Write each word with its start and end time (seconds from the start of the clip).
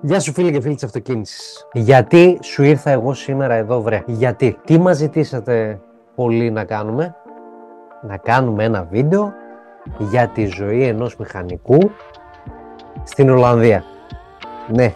Γεια 0.00 0.20
σου 0.20 0.32
φίλοι 0.32 0.52
και 0.52 0.60
φίλοι 0.60 0.74
της 0.74 0.84
αυτοκίνησης. 0.84 1.66
Γιατί 1.72 2.38
σου 2.42 2.62
ήρθα 2.62 2.90
εγώ 2.90 3.14
σήμερα 3.14 3.54
εδώ 3.54 3.82
βρε; 3.82 4.02
Γιατί; 4.06 4.58
Τι 4.64 4.78
μας 4.78 4.96
ζητήσατε 4.96 5.80
πολύ 6.14 6.50
να 6.50 6.64
κάνουμε; 6.64 7.14
Να 8.02 8.16
κάνουμε 8.16 8.64
ένα 8.64 8.86
βίντεο 8.90 9.32
για 9.98 10.28
τη 10.28 10.46
ζωή 10.46 10.82
ενός 10.82 11.16
μηχανικού 11.16 11.90
στην 13.02 13.30
Ολλανδία. 13.30 13.84
Ναι. 14.72 14.94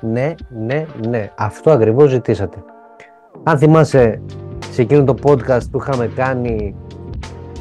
Ναι, 0.00 0.34
ναι, 0.48 0.86
ναι. 1.08 1.30
Αυτό 1.36 1.70
ακριβώς 1.70 2.10
ζητήσατε. 2.10 2.56
Αν 3.42 3.58
θυμάσαι 3.58 4.20
σε 4.70 4.82
εκείνο 4.82 5.04
το 5.04 5.14
podcast 5.22 5.70
που 5.70 5.78
είχαμε 5.78 6.06
κάνει 6.06 6.76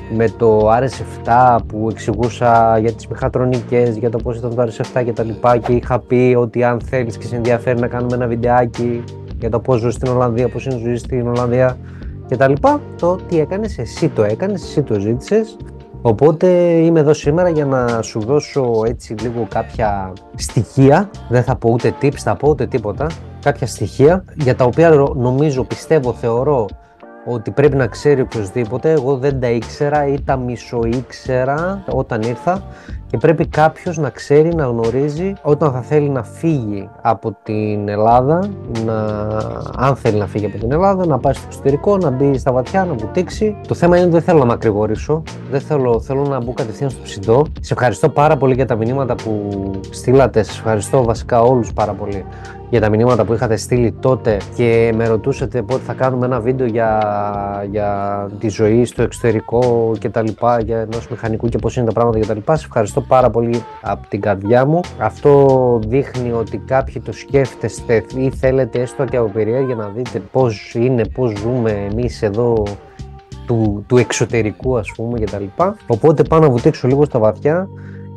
με 0.10 0.30
το 0.30 0.70
RS7 0.70 1.58
που 1.68 1.88
εξηγούσα 1.92 2.78
για 2.78 2.92
τις 2.92 3.08
μηχατρονικές, 3.08 3.98
για 3.98 4.10
το 4.10 4.18
πώς 4.18 4.38
ήταν 4.38 4.56
το 4.56 4.64
RS7 4.64 5.04
και 5.06 5.14
τα 5.14 5.24
λοιπά 5.24 5.58
και 5.58 5.74
είχα 5.74 6.00
πει 6.00 6.36
ότι 6.38 6.64
αν 6.64 6.80
θέλεις 6.80 7.18
και 7.18 7.26
σε 7.26 7.36
ενδιαφέρει 7.36 7.80
να 7.80 7.88
κάνουμε 7.88 8.16
ένα 8.16 8.28
βιντεάκι 8.28 9.04
για 9.40 9.50
το 9.50 9.60
πώς 9.60 9.80
ζω 9.80 9.92
στην 9.92 10.12
Ολλανδία, 10.12 10.50
πώς 10.50 10.66
είναι 10.66 10.78
ζωή 10.78 10.96
στην 10.96 11.28
Ολλανδία 11.28 11.78
και 12.28 12.36
τα 12.36 12.48
λοιπά, 12.48 12.82
το 13.00 13.16
τι 13.28 13.40
έκανες, 13.40 13.78
εσύ 13.78 14.10
το 14.10 14.24
έκανες, 14.24 14.64
εσύ 14.64 14.82
το 14.82 15.00
ζήτησες. 15.00 15.58
Οπότε 16.02 16.48
είμαι 16.72 17.00
εδώ 17.00 17.14
σήμερα 17.14 17.50
για 17.50 17.66
να 17.66 18.02
σου 18.02 18.20
δώσω 18.20 18.82
έτσι 18.86 19.14
λίγο 19.14 19.48
κάποια 19.50 20.14
στοιχεία, 20.36 21.10
δεν 21.30 21.44
θα 21.44 21.56
πω 21.56 21.70
ούτε 21.72 21.94
tips, 22.02 22.18
θα 22.18 22.36
πω 22.36 22.50
ούτε 22.50 22.66
τίποτα, 22.68 23.08
κάποια 23.42 23.68
στοιχεία 23.68 24.24
για 24.36 24.56
τα 24.56 24.66
οποία 24.66 24.90
νομίζω, 25.16 25.64
πιστεύω, 25.64 26.14
θεωρώ 26.14 26.68
ότι 27.26 27.52
πρέπει 27.52 27.76
να 27.76 27.88
ξέρει 27.88 28.22
οποιοδήποτε. 28.22 28.92
Εγώ 28.92 29.18
δεν 29.18 29.40
τα 29.40 29.50
ήξερα 29.50 30.08
ή 30.08 30.22
τα 30.22 30.38
μισοήξερα 30.38 31.84
όταν 31.90 32.22
ήρθα 32.22 32.64
και 33.08 33.18
πρέπει 33.18 33.48
κάποιος 33.48 33.98
να 33.98 34.10
ξέρει, 34.10 34.56
να 34.56 34.66
γνωρίζει 34.66 35.34
όταν 35.42 35.72
θα 35.72 35.82
θέλει 35.82 36.10
να 36.10 36.24
φύγει 36.24 36.90
από 37.02 37.38
την 37.44 37.90
Ελλάδα, 37.90 38.50
να, 38.86 38.96
αν 39.76 39.96
θέλει 39.96 40.18
να 40.18 40.28
φύγει 40.28 40.46
από 40.46 40.58
την 40.58 40.72
Ελλάδα, 40.72 41.06
να 41.06 41.20
πάει 41.20 41.34
στο 41.34 41.44
εξωτερικό, 41.46 41.98
να 41.98 42.10
μπει 42.10 42.38
στα 42.38 42.52
βαθιά, 42.52 42.86
να 42.86 42.94
βουτήξει. 42.94 43.58
Το 43.68 43.74
θέμα 43.74 43.96
είναι 43.96 44.06
ότι 44.06 44.14
δεν 44.14 44.24
θέλω 44.24 44.40
να 44.40 44.46
μακρηγορήσω, 44.46 45.24
δεν 45.52 45.62
θέλω, 45.62 46.00
θέλω 46.00 46.22
να 46.22 46.44
μπω 46.44 46.54
κατευθείαν 46.54 46.90
στο 46.90 47.02
ψητό. 47.04 47.46
Σε 47.60 47.74
ευχαριστώ 47.74 48.10
πάρα 48.10 48.38
πολύ 48.38 48.54
για 48.54 48.66
τα 48.66 48.76
μηνύματα 48.76 49.16
που 49.16 49.50
στείλατε, 49.90 50.44
σε 50.44 50.52
ευχαριστώ 50.52 51.04
βασικά 51.04 51.42
όλους 51.42 51.74
πάρα 51.74 51.94
πολύ 51.94 52.26
για 52.70 52.82
τα 52.82 52.90
μηνύματα 52.90 53.26
που 53.26 53.34
είχατε 53.34 53.56
στείλει 53.56 53.92
τότε 53.92 54.38
και 54.56 54.94
με 54.96 55.08
ρωτούσατε 55.08 55.62
πότε 55.62 55.82
θα 55.84 55.94
κάνουμε 55.94 56.26
ένα 56.26 56.40
βίντεο 56.40 56.68
για, 56.68 57.00
για 57.72 58.30
τη 58.40 58.50
ζωή 58.50 58.86
στο 58.86 59.02
εξωτερικό 59.02 59.94
και 60.00 60.10
τα 60.10 60.22
λοιπά, 60.22 60.60
για 60.60 60.78
ενός 60.78 61.08
μηχανικού 61.08 61.48
και 61.48 61.58
πώς 61.58 61.76
είναι 61.76 61.86
τα 61.86 61.92
πράγματα 61.92 62.20
και 62.20 62.26
τα 62.26 62.34
λοιπά. 62.34 62.56
Σε 62.56 62.66
ευχαριστώ 62.66 63.02
πάρα 63.02 63.30
πολύ 63.30 63.64
από 63.82 64.08
την 64.08 64.22
καρδιά 64.22 64.66
μου. 64.66 64.80
Αυτό 65.00 65.80
δείχνει 65.88 66.32
ότι 66.32 66.58
κάποιοι 66.58 67.02
το 67.02 67.12
σκέφτεστε 67.12 68.04
ή 68.16 68.30
θέλετε 68.30 68.82
έστω 68.82 69.06
και 69.06 69.18
από 69.18 69.30
περιέργεια 69.30 69.76
να 69.76 69.92
δείτε 69.96 70.22
πώς 70.32 70.74
είναι, 70.74 71.06
πώς 71.08 71.34
ζούμε 71.38 71.88
εμείς 71.92 72.22
εδώ 72.22 72.64
του, 73.46 73.84
του 73.88 73.98
εξωτερικού 73.98 74.78
ας 74.78 74.92
πούμε 74.96 75.20
και 75.20 75.26
τα 75.26 75.40
λοιπά. 75.40 75.78
Οπότε 75.88 76.24
πάω 76.24 76.40
να 76.40 76.50
βουτήξω 76.50 76.88
λίγο 76.88 77.06
στα 77.06 77.20
βαθιά 77.20 77.68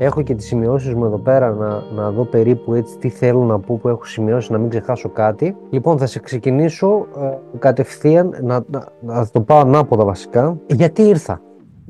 Έχω 0.00 0.22
και 0.22 0.34
τις 0.34 0.46
σημειώσεις 0.46 0.94
μου 0.94 1.04
εδώ 1.04 1.18
πέρα 1.18 1.50
να, 1.50 1.82
να 1.94 2.10
δω 2.10 2.24
περίπου 2.24 2.74
έτσι 2.74 2.98
τι 2.98 3.08
θέλω 3.08 3.42
να 3.42 3.58
πω 3.58 3.78
που 3.82 3.88
έχω 3.88 4.04
σημειώσει 4.04 4.52
να 4.52 4.58
μην 4.58 4.68
ξεχάσω 4.68 5.08
κάτι. 5.08 5.56
Λοιπόν 5.70 5.98
θα 5.98 6.06
σε 6.06 6.20
ξεκινήσω 6.20 7.06
ε, 7.20 7.58
κατευθείαν 7.58 8.34
να, 8.42 8.64
να, 8.70 8.84
να 9.00 9.28
το 9.32 9.40
πάω 9.40 9.58
ανάποδα 9.58 10.04
βασικά. 10.04 10.56
Γιατί 10.66 11.02
ήρθα; 11.02 11.40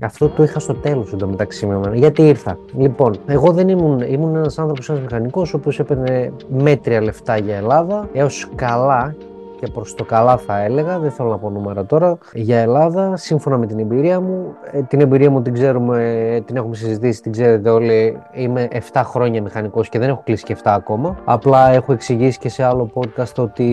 Αυτό 0.00 0.28
το 0.28 0.42
είχα 0.42 0.58
στο 0.58 0.74
τέλος 0.74 1.12
εντωμεταξύ 1.12 1.66
με 1.66 1.74
εμένα. 1.74 1.96
Γιατί 1.96 2.22
ήρθα; 2.22 2.58
Λοιπόν, 2.76 3.16
εγώ 3.26 3.52
δεν 3.52 3.68
ήμουν, 3.68 4.00
ήμουν 4.00 4.36
ένας 4.36 4.58
άνθρωπος, 4.58 4.88
ένας 4.88 5.02
μηχανικός, 5.02 5.54
ο 5.54 5.56
οποίος 5.56 5.78
έπαιρνε 5.78 6.32
μέτρια 6.48 7.02
λεφτά 7.02 7.36
για 7.36 7.56
Ελλάδα, 7.56 8.08
έως 8.12 8.48
καλά 8.54 9.14
και 9.60 9.66
προς 9.66 9.94
το 9.94 10.04
καλά 10.04 10.36
θα 10.36 10.58
έλεγα, 10.62 10.98
δεν 10.98 11.10
θέλω 11.10 11.28
να 11.28 11.38
πω 11.38 11.50
νούμερα 11.50 11.84
τώρα, 11.86 12.18
για 12.32 12.58
Ελλάδα, 12.58 13.16
σύμφωνα 13.16 13.58
με 13.58 13.66
την 13.66 13.78
εμπειρία 13.78 14.20
μου. 14.20 14.54
Ε, 14.70 14.82
την 14.82 15.00
εμπειρία 15.00 15.30
μου 15.30 15.42
την 15.42 15.52
ξέρουμε, 15.52 16.24
ε, 16.34 16.40
την 16.40 16.56
έχουμε 16.56 16.74
συζητήσει, 16.74 17.22
την 17.22 17.32
ξέρετε 17.32 17.70
όλοι. 17.70 18.18
Είμαι 18.32 18.68
7 18.92 19.02
χρόνια 19.04 19.42
μηχανικός 19.42 19.88
και 19.88 19.98
δεν 19.98 20.08
έχω 20.08 20.22
κλείσει 20.24 20.44
και 20.44 20.52
7 20.52 20.74
ακόμα. 20.74 21.16
Απλά 21.24 21.70
έχω 21.70 21.92
εξηγήσει 21.92 22.38
και 22.38 22.48
σε 22.48 22.62
άλλο 22.62 22.90
podcast 22.94 23.34
ότι 23.36 23.70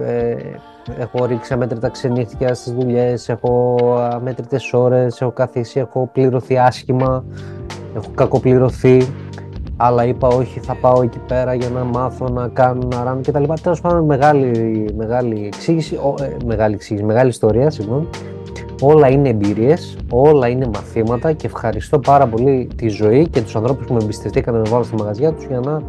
ε, 0.00 0.36
έχω 0.98 1.24
ρίξει 1.24 1.52
αμέτρητα 1.52 1.88
ξενύχτια 1.88 2.54
στις 2.54 2.72
δουλειές, 2.72 3.28
έχω 3.28 3.76
αμέτρητες 4.12 4.72
ώρες, 4.72 5.20
έχω 5.20 5.30
καθίσει, 5.30 5.78
έχω 5.78 6.08
πληρωθεί 6.12 6.58
άσχημα, 6.58 7.24
έχω 7.96 8.10
κακοπληρωθεί 8.14 9.06
αλλά 9.84 10.04
είπα 10.04 10.28
όχι 10.28 10.60
θα 10.60 10.74
πάω 10.74 11.02
εκεί 11.02 11.18
πέρα 11.18 11.54
για 11.54 11.68
να 11.68 11.84
μάθω 11.84 12.28
να 12.28 12.48
κάνω, 12.48 12.88
να 12.94 13.04
ράνω 13.04 13.20
κτλ. 13.20 13.44
Τέλος 13.62 13.80
πάντων 13.80 14.04
μεγάλη, 14.04 14.84
μεγάλη 14.96 15.46
εξήγηση, 15.46 15.98
ε, 16.20 16.44
μεγάλη 16.46 16.74
εξήγηση, 16.74 17.04
μεγάλη 17.06 17.28
ιστορία, 17.28 17.70
συγγνώμη. 17.70 18.08
Όλα 18.80 19.08
είναι 19.08 19.28
εμπειρίες, 19.28 19.96
όλα 20.10 20.48
είναι 20.48 20.70
μαθήματα 20.74 21.32
και 21.32 21.46
ευχαριστώ 21.46 21.98
πάρα 21.98 22.26
πολύ 22.26 22.68
τη 22.76 22.88
ζωή 22.88 23.28
και 23.28 23.42
τους 23.42 23.56
ανθρώπους 23.56 23.86
που 23.86 23.92
με 23.92 23.98
εμπιστευτήκαν 24.02 24.54
να 24.54 24.62
βάλω 24.62 24.82
στη 24.82 24.94
μαγαζιά 24.94 25.32
τους 25.32 25.44
για 25.44 25.60
να 25.60 25.82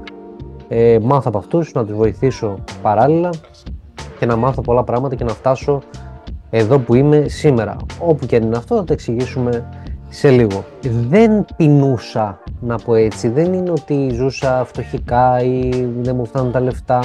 ε, 0.68 1.00
μάθω 1.02 1.28
από 1.28 1.38
αυτούς, 1.38 1.74
να 1.74 1.86
τους 1.86 1.96
βοηθήσω 1.96 2.56
παράλληλα 2.82 3.30
και 4.20 4.26
να 4.26 4.36
μάθω 4.36 4.62
πολλά 4.62 4.84
πράγματα 4.84 5.16
και 5.16 5.24
να 5.24 5.34
φτάσω 5.34 5.80
εδώ 6.50 6.80
που 6.80 6.96
είμαι 6.96 7.26
σήμερα. 7.28 7.76
Όπου 8.00 8.26
και 8.26 8.36
αν 8.36 8.44
είναι 8.44 8.58
αυτό 8.58 8.76
θα 8.76 8.84
το 8.84 8.94
εξηγήσουμε 8.94 9.66
σε 10.14 10.30
λίγο. 10.30 10.66
Δεν 11.10 11.46
πεινούσα, 11.58 12.40
να 12.60 12.78
πω 12.78 12.96
έτσι. 12.96 13.30
Δεν 13.30 13.54
είναι 13.54 13.70
ότι 13.70 14.10
ζούσα 14.14 14.66
φτωχικά 14.66 15.44
ή 15.44 15.70
δεν 16.02 16.16
μου 16.16 16.26
φτάνουν 16.26 16.52
τα 16.52 16.60
λεφτά. 16.60 17.04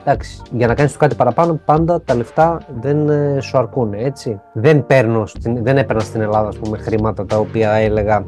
Εντάξει, 0.00 0.42
για 0.52 0.66
να 0.66 0.74
κάνεις 0.74 0.92
το 0.92 0.98
κάτι 0.98 1.14
παραπάνω, 1.14 1.60
πάντα 1.64 2.02
τα 2.02 2.14
λεφτά 2.14 2.60
δεν 2.80 3.08
ε, 3.08 3.40
σου 3.40 3.58
αρκούν, 3.58 3.92
έτσι. 3.94 4.40
Δεν, 4.52 4.86
παίρνω, 4.86 5.24
δεν 5.42 5.78
έπαιρνα 5.78 6.02
στην 6.02 6.20
Ελλάδα, 6.20 6.48
ας 6.48 6.56
πούμε, 6.56 6.78
χρήματα 6.78 7.26
τα 7.26 7.38
οποία 7.38 7.72
έλεγα 7.72 8.24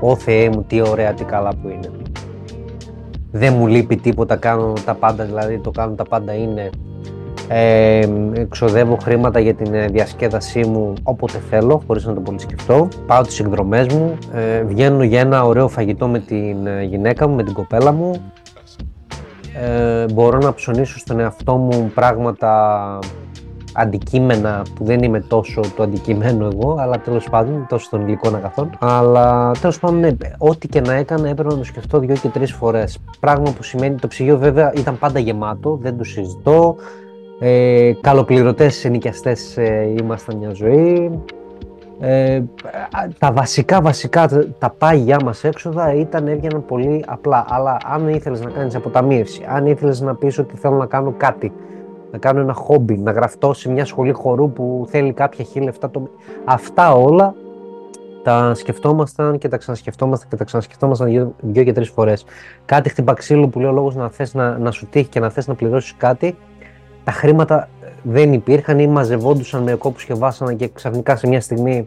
«Ω 0.00 0.16
Θεέ 0.16 0.48
μου, 0.48 0.64
τι 0.64 0.80
ωραία, 0.80 1.12
τι 1.12 1.24
καλά 1.24 1.50
που 1.62 1.68
είναι». 1.68 1.90
Δεν 3.30 3.52
μου 3.52 3.66
λείπει 3.66 3.96
τίποτα, 3.96 4.36
κάνω 4.36 4.72
τα 4.84 4.94
πάντα, 4.94 5.24
δηλαδή 5.24 5.58
το 5.58 5.70
κάνω 5.70 5.94
τα 5.94 6.04
πάντα 6.04 6.34
είναι 6.34 6.70
ε, 7.48 8.08
εξοδεύω 8.34 8.96
χρήματα 9.02 9.40
για 9.40 9.54
την 9.54 9.74
ε, 9.74 9.86
διασκέδασή 9.86 10.60
μου 10.60 10.92
όποτε 11.02 11.38
θέλω, 11.50 11.82
χωρίς 11.86 12.04
να 12.04 12.14
το 12.14 12.20
πολύ 12.20 12.40
σκεφτώ. 12.40 12.88
Πάω 13.06 13.22
τις 13.22 13.40
εκδρομές 13.40 13.86
μου, 13.86 14.18
ε, 14.34 14.62
βγαίνω 14.62 15.02
για 15.02 15.20
ένα 15.20 15.44
ωραίο 15.44 15.68
φαγητό 15.68 16.08
με 16.08 16.18
την 16.18 16.66
ε, 16.66 16.82
γυναίκα 16.82 17.28
μου, 17.28 17.34
με 17.34 17.42
την 17.42 17.52
κοπέλα 17.52 17.92
μου. 17.92 18.32
Ε, 19.62 20.12
μπορώ 20.12 20.38
να 20.38 20.54
ψωνίσω 20.54 20.98
στον 20.98 21.20
εαυτό 21.20 21.56
μου 21.56 21.90
πράγματα 21.94 22.98
αντικείμενα 23.72 24.62
που 24.74 24.84
δεν 24.84 25.02
είμαι 25.02 25.20
τόσο 25.20 25.60
το 25.76 25.82
αντικείμενο 25.82 26.48
εγώ, 26.52 26.76
αλλά 26.78 27.00
τέλος 27.00 27.28
πάντων, 27.30 27.66
τόσο 27.68 27.88
των 27.90 28.00
υλικών 28.00 28.34
αγαθών. 28.34 28.70
Αλλά 28.80 29.50
τέλος 29.60 29.78
πάντων, 29.78 29.98
ναι, 29.98 30.10
ό,τι 30.38 30.68
και 30.68 30.80
να 30.80 30.92
έκανα 30.92 31.28
έπρεπε 31.28 31.50
να 31.50 31.58
το 31.58 31.64
σκεφτώ 31.64 31.98
δύο 31.98 32.14
και 32.14 32.28
τρεις 32.28 32.52
φορές. 32.52 32.98
Πράγμα 33.20 33.52
που 33.52 33.62
σημαίνει 33.62 33.94
το 33.94 34.08
ψυγείο 34.08 34.38
βέβαια 34.38 34.72
ήταν 34.76 34.98
πάντα 34.98 35.18
γεμάτο, 35.18 35.78
δεν 35.82 35.98
το 35.98 36.04
συζητώ. 36.04 36.76
Ε, 37.44 37.92
καλοπληρωτές 38.00 38.84
ενοικιαστές 38.84 39.56
ε, 39.56 39.94
ήμασταν 40.00 40.36
μια 40.36 40.50
ζωή. 40.52 41.20
Ε, 42.00 42.42
τα 43.18 43.32
βασικά 43.32 43.80
βασικά 43.80 44.28
τα 44.58 44.70
πάγια 44.70 45.16
μας 45.24 45.44
έξοδα 45.44 45.94
ήταν, 45.94 46.28
έβγαιναν 46.28 46.64
πολύ 46.66 47.04
απλά 47.06 47.44
αλλά 47.48 47.76
αν 47.84 48.08
ήθελες 48.08 48.40
να 48.40 48.50
κάνεις 48.50 48.74
αποταμίευση 48.74 49.44
αν 49.48 49.66
ήθελες 49.66 50.00
να 50.00 50.14
πεις 50.14 50.38
ότι 50.38 50.56
θέλω 50.56 50.76
να 50.76 50.86
κάνω 50.86 51.14
κάτι 51.16 51.52
να 52.12 52.18
κάνω 52.18 52.40
ένα 52.40 52.52
χόμπι, 52.52 52.96
να 52.96 53.10
γραφτώ 53.12 53.52
σε 53.52 53.70
μια 53.70 53.84
σχολή 53.84 54.12
χορού 54.12 54.52
που 54.52 54.86
θέλει 54.88 55.12
κάποια 55.12 55.44
χίλια 55.44 55.66
λεφτά 55.66 55.90
το... 55.90 56.08
αυτά 56.44 56.94
όλα 56.94 57.34
τα 58.22 58.54
σκεφτόμασταν 58.54 59.38
και 59.38 59.48
τα 59.48 59.56
ξανασκεφτόμασταν 59.56 60.28
και 60.28 60.36
τα 60.36 60.44
ξανασκεφτόμασταν 60.44 61.08
δύο, 61.08 61.34
δύο 61.40 61.64
και 61.64 61.72
τρεις 61.72 61.88
φορές 61.88 62.24
κάτι 62.64 62.88
χτυπα 62.88 63.12
ξύλο 63.12 63.48
που 63.48 63.60
λέει 63.60 63.70
ο 63.70 63.72
λόγος 63.72 63.94
να 63.94 64.10
θες 64.10 64.34
να, 64.34 64.58
να 64.58 64.70
σου 64.70 64.86
τύχει 64.86 65.08
και 65.08 65.20
να 65.20 65.30
θες 65.30 65.46
να 65.46 65.54
πληρώσεις 65.54 65.94
κάτι 65.96 66.36
τα 67.04 67.12
χρήματα 67.12 67.68
δεν 68.02 68.32
υπήρχαν 68.32 68.78
ή 68.78 68.86
μαζευόντουσαν 68.86 69.62
με 69.62 69.74
κόπους 69.74 70.04
και 70.04 70.14
βάσανα 70.14 70.54
και 70.54 70.68
ξαφνικά 70.74 71.16
σε 71.16 71.26
μια 71.26 71.40
στιγμή 71.40 71.86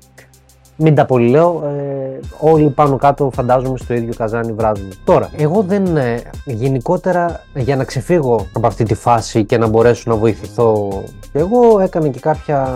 μην 0.78 0.96
τα 0.96 1.06
πολύ 1.06 1.30
λέω, 1.30 1.64
ε, 1.66 2.20
όλοι 2.40 2.70
πάνω 2.70 2.96
κάτω 2.96 3.30
φαντάζομαι 3.34 3.78
στο 3.78 3.94
ίδιο 3.94 4.14
καζάνι 4.18 4.52
βράζουν. 4.52 4.94
Τώρα, 5.04 5.30
εγώ 5.38 5.62
δεν, 5.62 5.98
ε, 5.98 6.22
γενικότερα 6.46 7.42
για 7.56 7.76
να 7.76 7.84
ξεφύγω 7.84 8.46
από 8.54 8.68
αυτή 8.68 8.84
τη 8.84 8.94
φάση 8.94 9.46
και 9.46 9.58
να 9.58 9.68
μπορέσω 9.68 10.04
να 10.10 10.16
βοηθηθώ, 10.16 11.02
εγώ 11.34 11.80
έκανα 11.80 12.08
και 12.08 12.20
κάποια 12.20 12.70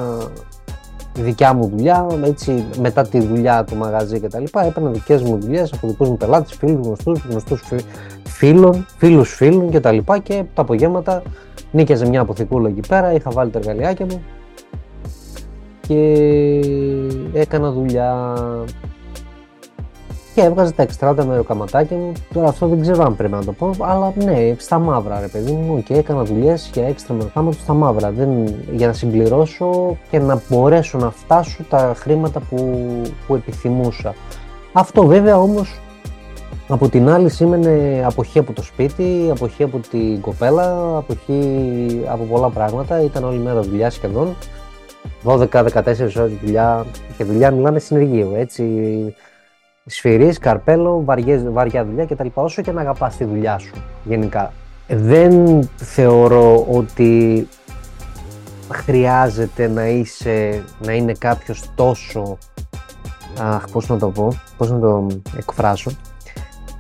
δικιά 1.14 1.54
μου 1.54 1.68
δουλειά, 1.68 2.08
έτσι, 2.24 2.66
μετά 2.82 3.08
τη 3.08 3.20
δουλειά 3.20 3.64
του 3.64 3.76
μαγαζί 3.76 4.20
και 4.20 4.28
τα 4.28 4.40
λοιπά, 4.40 4.66
έπαιρνα 4.66 4.90
δικές 4.90 5.22
μου 5.22 5.38
δουλειές 5.40 5.74
από 5.74 5.88
δικούς 5.88 6.10
μου 6.10 6.18
πελάτες, 6.18 6.54
φίλους 6.54 6.86
γνωστούς, 6.86 7.22
γνωστούς 7.30 7.64
φίλων, 8.24 8.86
φίλους 8.98 9.34
φίλων 9.34 9.70
και 9.70 9.80
τα 9.80 9.92
λοιπά 9.92 10.20
και 10.20 10.44
τα 10.54 10.62
απογεύματα 10.62 11.22
Νίκιαζε 11.72 12.08
μια 12.08 12.22
αποθηκούλα 12.22 12.70
εκεί 12.70 12.82
πέρα, 12.88 13.14
είχα 13.14 13.32
βάλει 13.32 13.52
τα 13.52 13.60
εργαλειάκια 13.60 14.06
μου 14.06 14.22
και 15.90 16.22
έκανα 17.34 17.72
δουλειά. 17.72 18.34
και 20.36 20.42
έβγαζε 20.42 20.72
τα 20.72 20.82
εξτράτα 20.82 21.26
με 21.26 21.36
ροκαματάκια 21.36 21.98
μου. 21.98 22.12
Τώρα 22.34 22.48
αυτό 22.48 22.68
δεν 22.68 22.82
ξέρω 22.82 23.04
αν 23.04 23.16
πρέπει 23.16 23.34
να 23.34 23.44
το 23.44 23.52
πω, 23.52 23.72
αλλά 23.80 24.14
ναι, 24.16 24.56
στα 24.58 24.80
μαύρα 24.80 25.20
ρε 25.20 25.28
παιδί 25.28 25.52
μου 25.52 25.84
και 25.84 25.94
έκανα 25.94 26.24
δουλειές 26.24 26.70
για 26.74 26.88
έξτρα 26.88 27.16
με 27.16 27.52
στα 27.52 27.74
μαύρα. 27.74 28.12
Δεν, 28.12 28.30
για 28.72 28.88
να 28.88 28.94
συμπληρώσω 28.94 29.98
και 30.10 30.20
να 30.20 30.42
μπορέσω 30.50 30.98
να 30.98 31.12
φτάσω 31.12 31.64
τα 31.70 31.94
χρήματα 31.98 32.40
που, 32.40 32.86
που 33.28 33.36
επιθυμούσα. 33.36 34.14
Αυτό 34.74 35.06
βέβαια 35.06 35.38
όμως 35.40 35.80
από 36.72 36.90
την 36.90 37.10
άλλη 37.10 37.30
σήμαινε 37.30 38.04
αποχή 38.06 38.40
από 38.40 38.54
το 38.54 38.62
σπίτι, 38.64 39.28
αποχή 39.32 39.64
από 39.64 39.80
την 39.92 40.22
κοπέλα, 40.22 40.98
αποχή 40.98 42.02
από 42.08 42.24
πολλά 42.24 42.50
πράγματα. 42.50 43.02
Ήταν 43.02 43.24
όλη 43.24 43.38
μέρα 43.38 43.62
δουλειά 43.62 43.90
σχεδόν. 43.90 44.36
12-14 45.24 45.48
ώρες 46.18 46.32
δουλειά 46.44 46.86
και 47.18 47.24
δουλειά 47.24 47.52
μιλάμε 47.52 47.80
συνεργείο, 47.80 48.32
έτσι. 48.36 48.66
Σφυρί, 49.86 50.34
καρπέλο, 50.40 51.02
βαριές, 51.06 51.52
βαριά 51.52 51.86
δουλειά 51.86 52.06
κτλ. 52.06 52.28
Όσο 52.34 52.62
και 52.62 52.72
να 52.72 52.82
αγαπάς 52.82 53.18
τη 53.18 53.24
δουλειά 53.24 53.58
σου 53.58 53.74
γενικά. 54.04 54.54
Δεν 54.88 55.64
θεωρώ 55.76 56.66
ότι 56.72 57.48
χρειάζεται 58.72 59.68
να 59.68 59.88
είσαι, 59.88 60.64
να 60.86 60.94
είναι 60.94 61.14
κάποιος 61.18 61.64
τόσο, 61.76 62.38
αχ, 63.40 63.64
πώς 63.72 63.88
να 63.88 63.98
το 63.98 64.10
πω, 64.10 64.28
πώς 64.58 64.72
να 64.72 64.80
το 64.80 65.08
εκφράσω, 65.38 65.92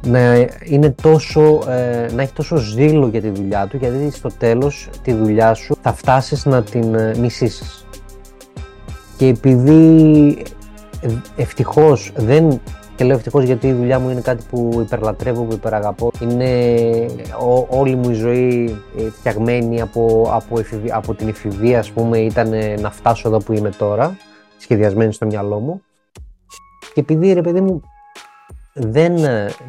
να, 0.05 0.47
είναι 0.63 0.89
τόσο, 1.01 1.59
ε, 1.69 2.07
να 2.13 2.21
έχει 2.21 2.33
τόσο 2.33 2.55
ζήλο 2.55 3.07
για 3.07 3.21
τη 3.21 3.29
δουλειά 3.29 3.67
του, 3.67 3.77
γιατί 3.77 4.11
στο 4.11 4.29
τέλος 4.37 4.89
τη 5.03 5.13
δουλειά 5.13 5.53
σου 5.53 5.75
θα 5.81 5.93
φτάσεις 5.93 6.45
να 6.45 6.63
την 6.63 6.95
ε, 6.95 7.17
μισήσεις. 7.17 7.87
Και 9.17 9.27
επειδή 9.27 10.43
ευτυχώς 11.35 12.11
δεν 12.15 12.61
και 12.95 13.05
λέω 13.05 13.15
ευτυχώς 13.15 13.43
γιατί 13.43 13.67
η 13.67 13.73
δουλειά 13.73 13.99
μου 13.99 14.09
είναι 14.09 14.21
κάτι 14.21 14.45
που 14.49 14.79
υπερλατρεύω, 14.81 15.43
που 15.43 15.53
υπεραγαπώ. 15.53 16.11
Είναι 16.21 16.65
όλη 17.69 17.95
μου 17.95 18.09
η 18.09 18.13
ζωή 18.13 18.77
ε, 18.97 19.09
φτιαγμένη 19.09 19.81
από, 19.81 20.29
από, 20.31 20.61
από 20.91 21.13
την 21.13 21.27
εφηβεία, 21.27 21.79
ας 21.79 21.91
πούμε, 21.91 22.17
ήταν 22.19 22.53
να 22.79 22.91
φτάσω 22.91 23.27
εδώ 23.27 23.37
που 23.37 23.53
είμαι 23.53 23.69
τώρα, 23.69 24.17
σχεδιασμένη 24.57 25.13
στο 25.13 25.25
μυαλό 25.25 25.59
μου. 25.59 25.81
Και 26.93 26.99
επειδή, 26.99 27.33
ρε 27.33 27.41
παιδί 27.41 27.61
μου, 27.61 27.81
δεν, 28.73 29.15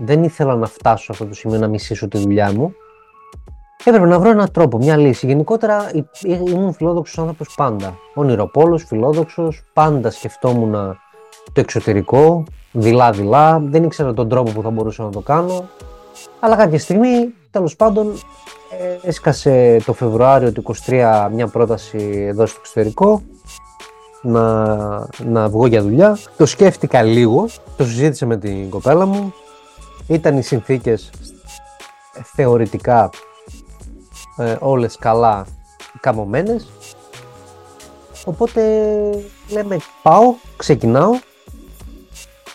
δεν 0.04 0.22
ήθελα 0.22 0.56
να 0.56 0.66
φτάσω 0.66 1.04
σε 1.04 1.12
αυτό 1.12 1.26
το 1.26 1.34
σημείο 1.34 1.58
να 1.58 1.68
μισήσω 1.68 2.08
τη 2.08 2.18
δουλειά 2.18 2.52
μου, 2.52 2.74
έπρεπε 3.84 4.06
να 4.06 4.18
βρω 4.18 4.30
έναν 4.30 4.52
τρόπο, 4.52 4.78
μια 4.78 4.96
λύση. 4.96 5.26
Γενικότερα 5.26 5.90
ήμουν 6.46 6.72
φιλόδοξος 6.72 7.18
άνθρωπος 7.18 7.54
πάντα. 7.56 7.98
Ονειροπόλος, 8.14 8.84
φιλόδοξος, 8.84 9.62
πάντα 9.72 10.10
σκεφτόμουν 10.10 10.72
το 11.52 11.60
εξωτερικό, 11.60 12.44
δειλά-δειλά, 12.72 13.60
δεν 13.62 13.84
ήξερα 13.84 14.14
τον 14.14 14.28
τρόπο 14.28 14.50
που 14.50 14.62
θα 14.62 14.70
μπορούσα 14.70 15.02
να 15.02 15.10
το 15.10 15.20
κάνω. 15.20 15.68
Αλλά 16.40 16.56
κάποια 16.56 16.78
στιγμή, 16.78 17.34
τέλος 17.50 17.76
πάντων, 17.76 18.12
ε, 19.02 19.08
έσκασε 19.08 19.76
το 19.86 19.92
Φεβρουάριο 19.92 20.52
του 20.52 20.62
23 20.86 21.28
μια 21.32 21.46
πρόταση 21.46 22.24
εδώ 22.28 22.46
στο 22.46 22.56
εξωτερικό 22.60 23.22
να, 24.22 24.64
να 25.24 25.48
βγω 25.48 25.66
για 25.66 25.82
δουλειά. 25.82 26.18
Το 26.36 26.46
σκέφτηκα 26.46 27.02
λίγο, 27.02 27.48
το 27.76 27.84
συζήτησα 27.84 28.26
με 28.26 28.36
την 28.36 28.70
κοπέλα 28.70 29.06
μου. 29.06 29.32
Ήταν 30.06 30.38
οι 30.38 30.42
συνθήκες 30.42 31.10
θεωρητικά 32.34 33.10
ε, 34.36 34.56
όλες 34.60 34.96
καλά 34.96 35.46
καμωμένες. 36.00 36.68
Οπότε 38.24 38.60
λέμε 39.50 39.76
πάω, 40.02 40.34
ξεκινάω, 40.56 41.10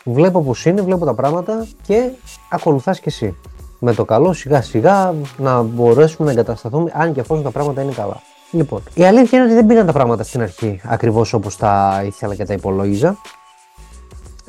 βλέπω 0.03 0.43
πως 0.43 0.65
είναι, 0.65 0.81
βλέπω 0.81 1.05
τα 1.05 1.13
πράγματα 1.13 1.67
και 1.81 2.09
ακολουθάς 2.49 2.99
και 2.99 3.09
εσύ. 3.09 3.35
Με 3.79 3.93
το 3.93 4.05
καλό 4.05 4.33
σιγά 4.33 4.61
σιγά 4.61 5.13
να 5.37 5.61
μπορέσουμε 5.61 6.25
να 6.25 6.31
εγκατασταθούμε 6.31 6.91
αν 6.95 7.13
και 7.13 7.19
εφόσον 7.19 7.43
τα 7.43 7.51
πράγματα 7.51 7.81
είναι 7.81 7.93
καλά. 7.93 8.21
Λοιπόν, 8.51 8.83
η 8.93 9.05
αλήθεια 9.05 9.37
είναι 9.37 9.47
ότι 9.47 9.55
δεν 9.55 9.65
πήγαν 9.65 9.85
τα 9.85 9.91
πράγματα 9.91 10.23
στην 10.23 10.41
αρχή 10.41 10.81
ακριβώς 10.83 11.33
όπως 11.33 11.57
τα 11.57 12.01
ήθελα 12.05 12.35
και 12.35 12.45
τα 12.45 12.53
υπολόγιζα. 12.53 13.17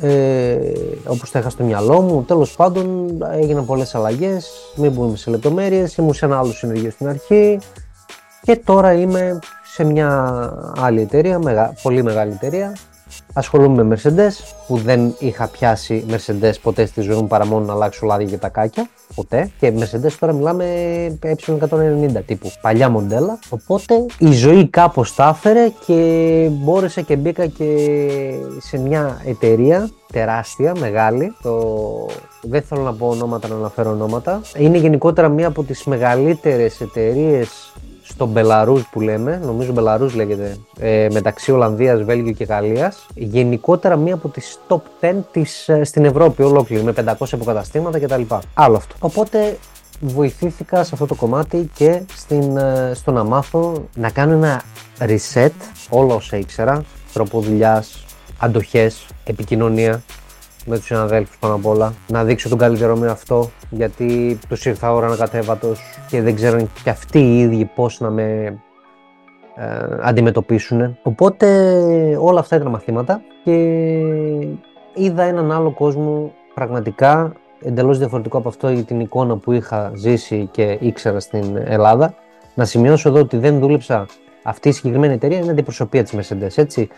Ε, 0.00 0.58
όπως 1.06 1.30
τα 1.30 1.38
είχα 1.38 1.50
στο 1.50 1.64
μυαλό 1.64 2.00
μου, 2.00 2.22
τέλος 2.22 2.54
πάντων 2.56 3.16
έγιναν 3.32 3.66
πολλές 3.66 3.94
αλλαγές, 3.94 4.50
μην 4.76 4.92
μπούμε 4.92 5.16
σε 5.16 5.30
λεπτομέρειες, 5.30 5.96
ήμουν 5.96 6.14
σε 6.14 6.24
ένα 6.24 6.38
άλλο 6.38 6.52
συνεργείο 6.52 6.90
στην 6.90 7.08
αρχή 7.08 7.58
και 8.42 8.56
τώρα 8.56 8.92
είμαι 8.92 9.38
σε 9.64 9.84
μια 9.84 10.52
άλλη 10.78 11.00
εταιρεία, 11.00 11.40
πολύ 11.82 12.02
μεγάλη 12.02 12.32
εταιρεία 12.32 12.76
Ασχολούμαι 13.38 13.82
με 13.82 13.98
Mercedes 14.02 14.54
που 14.66 14.76
δεν 14.76 15.14
είχα 15.18 15.48
πιάσει 15.48 16.04
Mercedes 16.10 16.52
ποτέ 16.62 16.86
στη 16.86 17.00
ζωή 17.00 17.16
μου 17.16 17.26
παρά 17.26 17.46
μόνο 17.46 17.64
να 17.64 17.72
αλλάξω 17.72 18.06
λάδια 18.06 18.26
και 18.26 18.36
τα 18.36 18.48
κάκια. 18.48 18.88
Ποτέ. 19.14 19.50
Και 19.58 19.72
Mercedes 19.78 20.12
τώρα 20.18 20.32
μιλάμε 20.32 20.64
ε190 21.22 22.22
τύπου. 22.26 22.50
Παλιά 22.60 22.88
μοντέλα. 22.88 23.38
Οπότε 23.48 24.06
η 24.18 24.32
ζωή 24.32 24.68
κάπω 24.68 25.04
τα 25.16 25.28
έφερε 25.36 25.68
και 25.86 26.48
μπόρεσα 26.50 27.00
και 27.00 27.16
μπήκα 27.16 27.46
και 27.46 27.78
σε 28.58 28.78
μια 28.78 29.20
εταιρεία 29.24 29.90
τεράστια, 30.12 30.72
μεγάλη. 30.78 31.34
Το... 31.42 31.62
Δεν 32.42 32.62
θέλω 32.62 32.82
να 32.82 32.92
πω 32.92 33.08
ονόματα, 33.08 33.48
να 33.48 33.54
αναφέρω 33.54 33.90
ονόματα. 33.90 34.40
Είναι 34.56 34.78
γενικότερα 34.78 35.28
μία 35.28 35.46
από 35.46 35.62
τις 35.62 35.84
μεγαλύτερες 35.84 36.80
εταιρείες 36.80 37.72
στο 38.08 38.26
Μπελαρούς 38.26 38.88
που 38.90 39.00
λέμε, 39.00 39.40
νομίζω 39.44 39.72
Μπελαρούς 39.72 40.14
λέγεται, 40.14 40.56
ε, 40.78 41.08
μεταξύ 41.12 41.52
Ολλανδίας, 41.52 42.02
Βέλγιο 42.02 42.32
και 42.32 42.44
Γαλλίας. 42.44 43.06
Γενικότερα 43.14 43.96
μία 43.96 44.14
από 44.14 44.28
τις 44.28 44.58
top 44.68 44.80
10 45.00 45.24
της, 45.32 45.68
ε, 45.68 45.84
στην 45.84 46.04
Ευρώπη 46.04 46.42
ολόκληρη, 46.42 46.82
με 46.82 46.92
500 46.92 47.34
αποκαταστήματα 47.34 47.98
κτλ. 47.98 48.22
Άλλο 48.54 48.76
αυτό. 48.76 48.94
Οπότε 48.98 49.58
βοηθήθηκα 50.00 50.84
σε 50.84 50.90
αυτό 50.92 51.06
το 51.06 51.14
κομμάτι 51.14 51.70
και 51.74 52.02
στην, 52.14 52.56
ε, 52.56 52.90
στο 52.94 53.12
να 53.12 53.24
μάθω 53.24 53.84
να 53.94 54.10
κάνω 54.10 54.32
ένα 54.32 54.62
reset 54.98 55.50
όλα 55.90 56.14
όσα 56.14 56.36
ήξερα, 56.36 56.84
τρόπο 57.12 57.40
δουλειά, 57.40 57.84
αντοχές, 58.38 59.06
επικοινωνία, 59.24 60.02
με 60.66 60.76
τους 60.76 60.86
συναδέλφους 60.86 61.38
πάνω 61.38 61.54
απ' 61.54 61.66
όλα. 61.66 61.92
Να 62.06 62.24
δείξω 62.24 62.48
τον 62.48 62.58
καλύτερο 62.58 62.96
με 62.96 63.10
αυτό, 63.10 63.50
γιατί 63.70 64.38
τους 64.48 64.64
ήρθα 64.64 64.92
ώρα 64.92 65.06
ανακατέβατος 65.06 65.80
και 66.08 66.22
δεν 66.22 66.34
ξέρουν 66.34 66.70
και 66.82 66.90
αυτοί 66.90 67.18
οι 67.18 67.38
ίδιοι 67.38 67.64
πώς 67.74 68.00
να 68.00 68.10
με 68.10 68.58
ε, 69.56 69.64
αντιμετωπίσουν. 70.00 70.98
Οπότε 71.02 71.46
όλα 72.20 72.40
αυτά 72.40 72.56
ήταν 72.56 72.68
μαθήματα 72.68 73.20
και 73.44 73.52
είδα 74.94 75.22
έναν 75.22 75.52
άλλο 75.52 75.70
κόσμο 75.70 76.32
πραγματικά 76.54 77.32
εντελώς 77.62 77.98
διαφορετικό 77.98 78.38
από 78.38 78.48
αυτό 78.48 78.70
για 78.70 78.82
την 78.82 79.00
εικόνα 79.00 79.36
που 79.36 79.52
είχα 79.52 79.92
ζήσει 79.94 80.48
και 80.50 80.78
ήξερα 80.80 81.20
στην 81.20 81.56
Ελλάδα. 81.64 82.14
Να 82.54 82.64
σημειώσω 82.64 83.08
εδώ 83.08 83.20
ότι 83.20 83.36
δεν 83.36 83.58
δούλεψα 83.58 84.06
αυτή 84.42 84.68
η 84.68 84.72
συγκεκριμένη 84.72 85.14
εταιρεία 85.14 85.38
είναι 85.38 85.50
αντιπροσωπεία 85.50 86.04
της 86.04 86.12
Mercedes, 86.16 86.56
έτσι. 86.56 86.88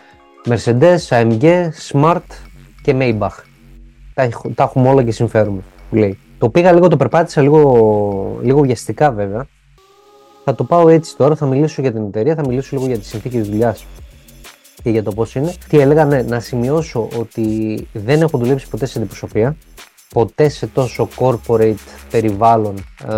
Mercedes, 0.48 0.98
AMG, 1.08 1.68
Smart 1.92 2.26
και 2.82 2.94
Maybach 2.98 3.47
τα, 4.18 4.28
τα 4.54 4.62
έχουμε 4.62 4.88
όλα 4.88 5.02
και 5.02 5.10
συμφέρουμε. 5.10 5.60
Που 5.90 5.96
λέει. 5.96 6.18
Το 6.38 6.48
πήγα 6.48 6.72
λίγο, 6.72 6.88
το 6.88 6.96
περπάτησα 6.96 7.42
λίγο, 7.42 8.38
λίγο 8.42 8.60
βιαστικά 8.60 9.10
βέβαια. 9.10 9.46
Θα 10.44 10.54
το 10.54 10.64
πάω 10.64 10.88
έτσι 10.88 11.16
τώρα, 11.16 11.36
θα 11.36 11.46
μιλήσω 11.46 11.82
για 11.82 11.92
την 11.92 12.04
εταιρεία, 12.06 12.34
θα 12.34 12.46
μιλήσω 12.46 12.76
λίγο 12.76 12.86
για 12.86 12.98
τη 12.98 13.04
συνθήκη 13.04 13.40
δουλειάς 13.40 13.86
και 14.82 14.90
για 14.90 15.02
το 15.02 15.12
πώς 15.12 15.34
είναι. 15.34 15.52
Τι 15.68 15.78
έλεγα, 15.78 16.04
ναι, 16.04 16.22
να 16.22 16.40
σημειώσω 16.40 17.08
ότι 17.18 17.86
δεν 17.92 18.22
έχω 18.22 18.38
δουλέψει 18.38 18.68
ποτέ 18.68 18.86
σε 18.86 18.98
αντιπροσωπεία, 18.98 19.56
ποτέ 20.14 20.48
σε 20.48 20.66
τόσο 20.66 21.08
corporate 21.16 21.74
περιβάλλον 22.10 22.74
ε, 23.08 23.14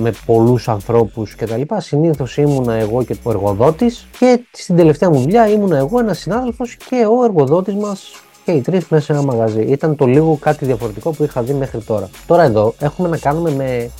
με 0.00 0.12
πολλούς 0.26 0.68
ανθρώπους 0.68 1.34
κτλ. 1.34 1.62
Συνήθως 1.76 2.36
ήμουνα 2.36 2.74
εγώ 2.74 3.04
και 3.04 3.16
ο 3.22 3.30
εργοδότης 3.30 4.06
και 4.18 4.40
στην 4.50 4.76
τελευταία 4.76 5.10
μου 5.10 5.20
δουλειά 5.20 5.48
ήμουνα 5.48 5.76
εγώ, 5.76 5.98
ένας 5.98 6.18
συνάδελφος 6.18 6.76
και 6.76 7.06
ο 7.18 7.24
εργοδότης 7.24 7.74
μας 7.74 8.23
και 8.44 8.52
οι 8.52 8.60
τρεις 8.60 8.88
μέσα 8.88 9.04
σε 9.04 9.12
ένα 9.12 9.22
μαγαζί. 9.22 9.60
Ήταν 9.60 9.96
το 9.96 10.06
λίγο 10.06 10.38
κάτι 10.40 10.64
διαφορετικό 10.64 11.10
που 11.10 11.24
είχα 11.24 11.42
δει 11.42 11.52
μέχρι 11.52 11.80
τώρα. 11.80 12.08
Τώρα 12.26 12.42
εδώ 12.42 12.74
έχουμε 12.78 13.08
να 13.08 13.18
κάνουμε 13.18 13.50
με. 13.50 13.90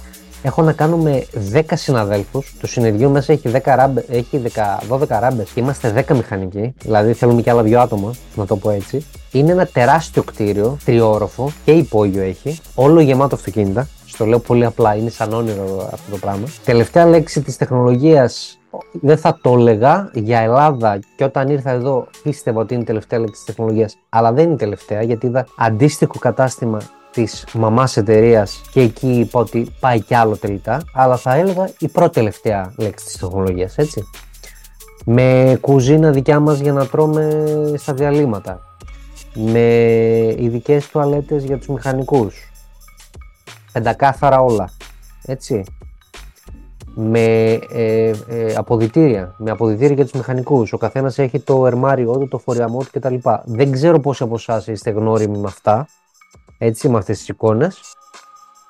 Έχω 0.43 0.63
να 0.63 0.73
κάνω 0.73 0.97
με 0.97 1.27
10 1.53 1.61
συναδέλφους. 1.75 2.55
Το 2.61 2.67
συνεργείο 2.67 3.09
μέσα 3.09 3.33
έχει, 3.33 3.49
10 3.49 3.59
ράμπε, 3.65 4.05
έχει 4.09 4.43
10, 4.55 4.81
12 4.89 5.19
ράμπες 5.21 5.51
και 5.55 5.61
είμαστε 5.61 6.05
10 6.09 6.15
μηχανικοί. 6.15 6.75
Δηλαδή 6.83 7.13
θέλουμε 7.13 7.43
και 7.43 7.51
άλλα 7.51 7.63
δύο 7.63 7.81
άτομα, 7.81 8.15
να 8.35 8.47
το 8.47 8.57
πω 8.57 8.71
έτσι. 8.71 9.07
Είναι 9.33 9.53
ένα 9.53 9.67
τεράστιο 9.67 10.23
κτίριο, 10.23 10.77
τριόροφο 10.85 11.53
και 11.65 11.73
υπόγειο 11.73 12.23
έχει. 12.23 12.59
Όλο 12.75 13.01
γεμάτο 13.01 13.35
αυτοκίνητα. 13.35 13.89
Στο 14.07 14.27
λέω 14.27 14.39
πολύ 14.39 14.65
απλά, 14.65 14.95
είναι 14.95 15.11
σαν 15.11 15.33
όνειρο 15.33 15.89
αυτό 15.93 16.11
το 16.11 16.17
πράγμα. 16.17 16.47
Τελευταία 16.65 17.07
λέξη 17.07 17.41
της 17.43 17.57
τεχνολογίας 17.57 18.59
δεν 18.93 19.19
θα 19.19 19.39
το 19.43 19.55
έλεγα 19.55 20.11
για 20.13 20.39
Ελλάδα 20.39 20.99
και 21.17 21.25
όταν 21.25 21.49
ήρθα 21.49 21.71
εδώ 21.71 22.07
πίστευα 22.23 22.61
ότι 22.61 22.75
είναι 22.75 22.83
η 22.83 22.87
τελευταία 22.87 23.19
λέξη 23.19 23.35
της 23.35 23.45
τεχνολογίας 23.45 23.97
αλλά 24.09 24.33
δεν 24.33 24.45
είναι 24.45 24.55
η 24.55 24.57
τελευταία 24.57 25.03
γιατί 25.03 25.27
είδα 25.27 25.47
αντίστοιχο 25.57 26.19
κατάστημα 26.19 26.81
της 27.13 27.47
μαμάς 27.53 27.97
εταιρείας 27.97 28.63
και 28.73 28.81
εκεί 28.81 29.11
είπα 29.11 29.41
ότι 29.41 29.71
πάει 29.81 30.01
κι 30.01 30.15
άλλο 30.15 30.37
τελικά 30.37 30.83
αλλά 30.95 31.17
θα 31.17 31.35
έλεγα 31.35 31.71
η 31.79 31.89
πρώτη 31.89 32.13
τελευταία 32.13 32.75
λέξη 32.79 33.05
της 33.05 33.17
τεχνολογίας 33.17 33.79
έτσι 33.79 34.05
με 35.05 35.59
κουζίνα 35.61 36.11
δικιά 36.11 36.41
μας 36.41 36.59
για 36.59 36.73
να 36.73 36.87
τρώμε 36.87 37.45
στα 37.77 37.95
διαλύματα 37.95 38.61
με 39.35 39.61
ειδικές 40.39 40.89
τουαλέτες 40.89 41.45
για 41.45 41.59
τους 41.59 41.67
μηχανικούς. 41.67 42.51
Πεντακάθαρα 43.73 44.41
όλα. 44.41 44.71
Έτσι. 45.25 45.65
Με 46.95 47.59
ε, 47.71 48.13
ε, 48.29 48.55
αποδητήρια. 48.57 49.35
Με 49.39 49.51
αποδητήρια 49.51 49.95
για 49.95 50.05
τους 50.05 50.13
μηχανικούς. 50.13 50.73
Ο 50.73 50.77
καθένας 50.77 51.19
έχει 51.19 51.41
το 51.41 51.67
ερμάριό 51.67 52.19
του, 52.19 52.29
το 52.29 52.39
φοριαμό 52.39 52.79
του 52.79 52.89
κτλ. 52.93 53.15
Δεν 53.45 53.73
ξέρω 53.73 54.01
πόσοι 54.01 54.23
από 54.23 54.35
εσάς 54.35 54.67
είστε 54.67 54.91
γνώριμοι 54.91 55.39
με 55.39 55.47
αυτά. 55.47 55.87
Έτσι, 56.59 56.89
με 56.89 56.99
αυτές 56.99 57.19
τις 57.19 57.29
εικόνες. 57.29 57.81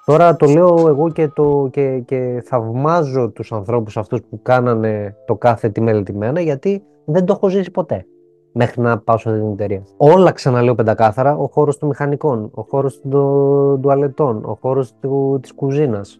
Τώρα 0.04 0.36
το 0.36 0.46
λέω 0.46 0.84
εγώ 0.88 1.10
και, 1.10 1.28
το, 1.28 1.68
και, 1.72 1.98
και 1.98 2.42
θαυμάζω 2.46 3.28
τους 3.28 3.52
ανθρώπους 3.52 3.96
αυτούς 3.96 4.20
που 4.22 4.42
κάνανε 4.42 5.16
το 5.26 5.34
κάθε 5.34 5.68
τι 5.68 5.80
μελετημένα 5.80 6.40
γιατί 6.40 6.82
δεν 7.04 7.24
το 7.24 7.32
έχω 7.32 7.48
ζήσει 7.48 7.70
ποτέ 7.70 8.06
μέχρι 8.52 8.80
να 8.80 8.98
πάω 8.98 9.18
σε 9.18 9.28
αυτή 9.28 9.40
την 9.40 9.52
εταιρεία. 9.52 9.82
Όλα 9.96 10.32
ξαναλέω 10.32 10.74
πεντακάθαρα, 10.74 11.36
ο 11.36 11.46
χώρος 11.46 11.78
των 11.78 11.88
μηχανικών, 11.88 12.50
ο 12.54 12.62
χώρος 12.62 13.00
των 13.10 13.80
τουαλετών, 13.80 14.44
ο 14.44 14.58
χώρος 14.60 14.94
του, 15.00 15.38
της 15.42 15.54
κουζίνας, 15.54 16.18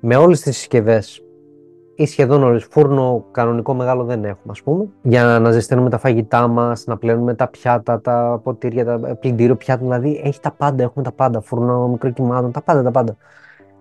με 0.00 0.16
όλες 0.16 0.40
τις 0.40 0.56
συσκευές 0.56 1.22
ή 1.94 2.06
σχεδόν 2.06 2.42
όλες, 2.42 2.66
φούρνο 2.70 3.24
κανονικό 3.30 3.74
μεγάλο 3.74 4.04
δεν 4.04 4.24
έχουμε 4.24 4.50
ας 4.52 4.62
πούμε, 4.62 4.84
για 5.02 5.38
να 5.38 5.50
ζεσταίνουμε 5.50 5.90
τα 5.90 5.98
φαγητά 5.98 6.46
μας, 6.46 6.84
να 6.86 6.96
πλένουμε 6.96 7.34
τα 7.34 7.48
πιάτα, 7.48 8.00
τα 8.00 8.40
ποτήρια, 8.42 8.84
τα 8.84 8.98
πλυντήριο 9.20 9.56
πιάτα, 9.56 9.82
δηλαδή 9.82 10.20
έχει 10.24 10.40
τα 10.40 10.50
πάντα, 10.50 10.82
έχουμε 10.82 11.04
τα 11.04 11.12
πάντα, 11.12 11.40
φούρνο 11.40 11.88
μικροκυμάτων, 11.88 12.52
τα 12.52 12.62
πάντα, 12.62 12.82
τα 12.82 12.90
πάντα. 12.90 13.16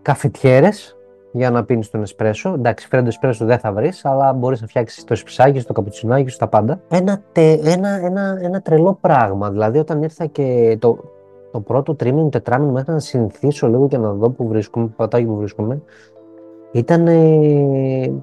Καφετιέρες, 0.01 0.95
για 1.31 1.51
να 1.51 1.63
πίνεις 1.63 1.89
τον 1.89 2.01
εσπρέσο. 2.01 2.53
Εντάξει, 2.53 2.87
φέρνει 2.87 3.05
το 3.05 3.11
εσπρέσο 3.11 3.45
δεν 3.45 3.59
θα 3.59 3.71
βρεις, 3.71 4.05
αλλά 4.05 4.33
μπορείς 4.33 4.61
να 4.61 4.67
φτιάξεις 4.67 5.03
το 5.03 5.13
εσπρεσάκι 5.13 5.59
σου, 5.59 5.65
το 5.65 5.73
καπουτσινάκι 5.73 6.29
σου, 6.29 6.37
τα 6.37 6.47
πάντα. 6.47 6.79
Ένα, 6.89 7.21
τε, 7.31 7.59
ένα, 7.63 7.89
ένα, 7.89 8.39
ένα 8.41 8.61
τρελό 8.61 8.97
πράγμα. 9.01 9.49
Δηλαδή, 9.49 9.77
όταν 9.77 10.03
ήρθα 10.03 10.25
και 10.25 10.77
το, 10.79 10.97
το 11.51 11.59
πρώτο 11.59 11.95
τρίμηνο, 11.95 12.29
τετράμινο, 12.29 12.71
μέχρι 12.71 12.93
να 12.93 12.99
συνηθίσω 12.99 13.67
λίγο 13.67 13.87
και 13.87 13.97
να 13.97 14.11
δω 14.11 14.29
που 14.29 14.47
βρίσκομαι, 14.47 14.85
που 14.85 14.93
πατάκι 14.95 15.25
που 15.25 15.35
βρίσκομαι, 15.35 15.81
ήταν 16.71 17.07
ε, 17.07 18.13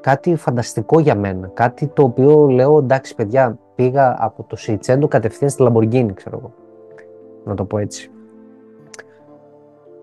κάτι 0.00 0.36
φανταστικό 0.36 1.00
για 1.00 1.14
μένα. 1.14 1.50
Κάτι 1.54 1.86
το 1.86 2.02
οποίο 2.02 2.46
λέω, 2.46 2.78
εντάξει, 2.78 3.14
παιδιά, 3.14 3.58
πήγα 3.74 4.16
από 4.18 4.42
το 4.42 4.56
Σιτσέντο 4.56 5.08
κατευθείαν 5.08 5.50
στη 5.50 5.62
Λαμποργκίνη, 5.62 6.12
ξέρω 6.12 6.38
εγώ. 6.38 6.52
Να 7.44 7.54
το 7.54 7.64
πω 7.64 7.78
έτσι 7.78 8.10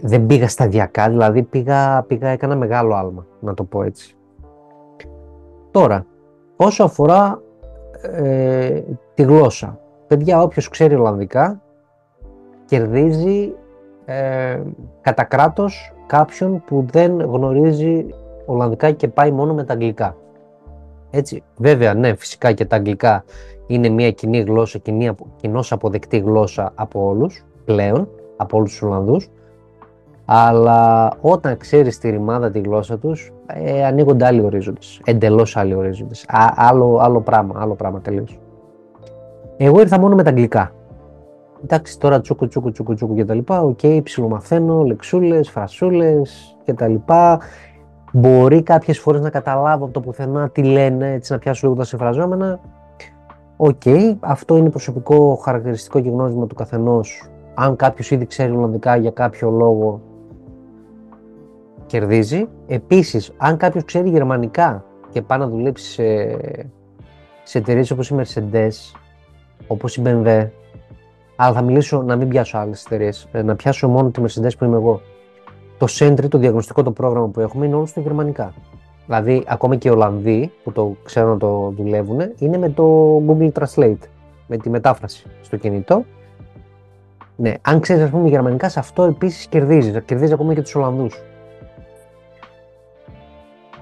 δεν 0.06 0.26
πήγα 0.26 0.48
σταδιακά, 0.48 1.10
δηλαδή 1.10 1.44
πήγα, 1.44 2.04
πήγα, 2.04 2.28
έκανα 2.28 2.56
μεγάλο 2.56 2.96
άλμα, 2.96 3.26
να 3.40 3.54
το 3.54 3.64
πω 3.64 3.84
έτσι. 3.84 4.16
Τώρα, 5.72 6.06
όσο 6.56 6.84
αφορά 6.84 7.42
ε, 8.02 8.82
τη 9.14 9.24
γλώσσα, 9.24 9.80
παιδιά 10.08 10.42
όποιος 10.42 10.70
ξέρει 10.70 10.96
Ολλανδικά 10.96 11.62
κερδίζει 12.66 13.54
ε, 14.06 14.62
κατά 15.02 15.24
κράτος 15.24 15.94
κάποιον 16.08 16.64
που 16.66 16.86
δεν 16.92 17.22
γνωρίζει 17.22 18.06
Ολλανδικά 18.46 18.92
και 18.92 19.08
πάει 19.08 19.32
μόνο 19.32 19.54
με 19.54 19.64
τα 19.64 19.74
αγγλικά. 19.74 20.16
Έτσι, 21.10 21.44
βέβαια, 21.58 21.94
ναι, 21.94 22.16
φυσικά 22.16 22.52
και 22.52 22.66
τα 22.66 22.76
αγγλικά 22.76 23.24
είναι 23.68 23.90
μια 23.90 24.12
κοινή 24.12 24.40
γλώσσα, 24.40 24.80
κοινώς 25.36 25.72
αποδεκτή 25.72 26.18
γλώσσα 26.18 26.72
από 26.76 27.06
όλους 27.06 27.46
πλέον, 27.66 28.10
από 28.38 28.58
όλους 28.58 28.70
τους 28.70 28.82
Ολλανδούς, 28.82 29.30
αλλά 30.26 31.12
όταν 31.22 31.58
ξέρεις 31.58 31.98
τη 31.98 32.10
ρημάδα 32.10 32.52
τη 32.52 32.60
γλώσσα 32.60 32.98
τους, 32.98 33.32
ε, 33.46 33.86
ανοίγονται 33.86 34.26
άλλοι 34.26 34.42
ορίζοντες, 34.42 35.02
εντελώς 35.06 35.58
άλλοι 35.58 35.74
ορίζοντες, 35.74 36.26
άλλο, 36.56 36.98
άλλο 37.02 37.22
πράγμα, 37.22 37.56
άλλο 37.62 37.74
πράγμα 37.74 38.02
τελείως. 38.02 38.40
Εγώ 39.58 39.80
ήρθα 39.80 40.00
μόνο 40.00 40.16
με 40.16 40.24
τα 40.24 40.30
αγγλικά. 40.30 40.72
Εντάξει, 41.64 42.00
τώρα 42.00 42.22
τσούκου 42.22 42.48
τσούκου 42.48 42.72
τσούκου 42.72 42.94
τσούκου 42.94 43.16
και 43.16 43.26
τα 43.26 43.34
λοιπά, 43.34 43.62
OK, 43.62 43.80
okay, 43.82 44.00
ψιλομαθαίνω, 44.04 44.84
λεξούλες, 44.84 45.50
φρασούλες 45.50 46.58
και 46.64 46.74
τα 46.74 46.88
λοιπά. 46.88 47.40
Μπορεί 48.14 48.64
κάποιες 48.64 49.00
φορές 49.00 49.22
να 49.22 49.30
καταλάβω 49.30 49.84
από 49.84 49.94
το 49.94 50.00
πουθενά 50.00 50.50
τι 50.50 50.64
λένε, 50.64 51.12
έτσι 51.12 51.32
να 51.32 51.38
πιάσω 51.38 51.68
λίγο 51.68 51.80
τα 51.80 51.86
συμφραζόμενα. 51.86 52.60
OK, 53.58 53.82
okay, 53.86 54.16
αυτό 54.20 54.58
είναι 54.58 54.70
προσωπικό 54.70 55.36
χαρακτηριστικό 55.36 56.00
και 56.00 56.10
γνώρισμα 56.10 56.48
του 56.48 56.56
καθενός. 56.56 57.30
Αν 57.54 57.76
κάποιος 57.76 58.12
ήδη 58.12 58.26
ξέρει 58.26 58.52
Ολλανδικά 58.52 58.96
για 58.96 59.12
κάποιο 59.12 59.50
λόγο, 59.50 60.02
κερδίζει. 61.86 62.48
Επίσης, 62.68 63.32
αν 63.38 63.58
κάποιος 63.58 63.86
ξέρει 63.86 64.10
γερμανικά 64.10 64.86
και 65.10 65.22
πάει 65.22 65.40
να 65.40 65.48
δουλέψει 65.48 65.92
σε, 65.92 66.38
σε 67.44 67.58
εταιρείες 67.58 67.92
όπως 67.92 68.10
η 68.10 68.16
Mercedes, 68.18 68.98
όπως 69.68 69.98
η 69.98 70.02
BMW, 70.06 70.48
αλλά 71.44 71.54
θα 71.54 71.62
μιλήσω 71.62 72.02
να 72.02 72.16
μην 72.16 72.28
πιάσω 72.28 72.58
άλλες 72.58 72.86
εταιρείες, 72.86 73.28
ε, 73.32 73.42
να 73.42 73.56
πιάσω 73.56 73.88
μόνο 73.88 74.10
τη 74.10 74.22
Mercedes 74.26 74.58
που 74.58 74.66
είμαι 74.66 74.76
εγώ. 74.76 75.02
Το 75.78 75.88
Xentry, 75.90 76.30
το 76.30 76.38
διαγνωστικό 76.38 76.84
το 76.84 76.92
πρόγραμμα 76.92 77.28
που 77.28 77.40
έχουμε, 77.40 77.66
είναι 77.66 77.76
όλο 77.76 77.86
στα 77.86 78.02
γερμανικά. 78.02 78.54
Δηλαδή, 79.06 79.44
ακόμα 79.48 79.76
και 79.76 79.88
οι 79.88 79.92
Ολλανδοί 79.92 80.52
που 80.64 80.72
το 80.72 80.96
ξέρουν 81.04 81.30
να 81.30 81.38
το 81.38 81.74
δουλεύουν, 81.78 82.20
είναι 82.38 82.58
με 82.58 82.70
το 82.70 83.18
Google 83.28 83.52
Translate, 83.52 84.08
με 84.48 84.58
τη 84.58 84.70
μετάφραση 84.70 85.26
στο 85.42 85.58
κινητό. 85.58 86.06
Ναι, 87.36 87.54
αν 87.62 87.80
ξέρεις, 87.80 88.04
ας 88.04 88.10
πούμε, 88.10 88.30
γερμανικά, 88.30 88.70
σε 88.70 88.80
αυτό 88.80 89.04
επίσης 89.04 89.46
κερδίζεις. 89.46 90.02
Κερδίζεις 90.06 90.34
ακόμα 90.34 90.54
και 90.54 90.62
τους 90.62 90.76
Ολλανδούς. 90.76 91.22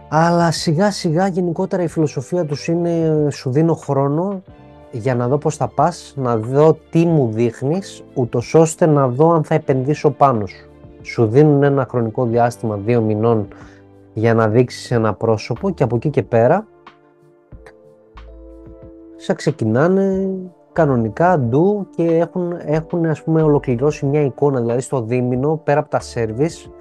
Αλλά 0.09 0.51
σιγά 0.51 0.91
σιγά 0.91 1.27
γενικότερα 1.27 1.83
η 1.83 1.87
φιλοσοφία 1.87 2.45
τους 2.45 2.67
είναι 2.67 3.27
σου 3.31 3.51
δίνω 3.51 3.73
χρόνο 3.73 4.41
για 4.91 5.15
να 5.15 5.27
δω 5.27 5.37
πώς 5.37 5.55
θα 5.55 5.67
πας, 5.67 6.13
να 6.17 6.37
δω 6.37 6.77
τι 6.89 7.05
μου 7.05 7.29
δείχνεις, 7.31 8.03
ούτως 8.13 8.53
ώστε 8.53 8.85
να 8.85 9.07
δω 9.07 9.31
αν 9.31 9.43
θα 9.43 9.55
επενδύσω 9.55 10.11
πάνω 10.11 10.45
σου. 10.45 10.69
Σου 11.01 11.25
δίνουν 11.25 11.63
ένα 11.63 11.85
χρονικό 11.89 12.25
διάστημα 12.25 12.75
δύο 12.85 13.01
μηνών 13.01 13.47
για 14.13 14.33
να 14.33 14.47
δείξεις 14.47 14.91
ένα 14.91 15.13
πρόσωπο 15.13 15.69
και 15.69 15.83
από 15.83 15.95
εκεί 15.95 16.09
και 16.09 16.23
πέρα 16.23 16.67
σε 19.15 19.33
ξεκινάνε 19.33 20.29
κανονικά 20.71 21.39
ντου 21.39 21.87
και 21.95 22.03
έχουν, 22.03 22.53
έχουν 22.65 23.05
ας 23.05 23.23
πούμε 23.23 23.41
ολοκληρώσει 23.41 24.05
μια 24.05 24.21
εικόνα, 24.21 24.59
δηλαδή 24.59 24.81
στο 24.81 25.01
δίμηνο 25.01 25.61
πέρα 25.63 25.79
από 25.79 25.89
τα 25.89 25.99
service 26.13 26.71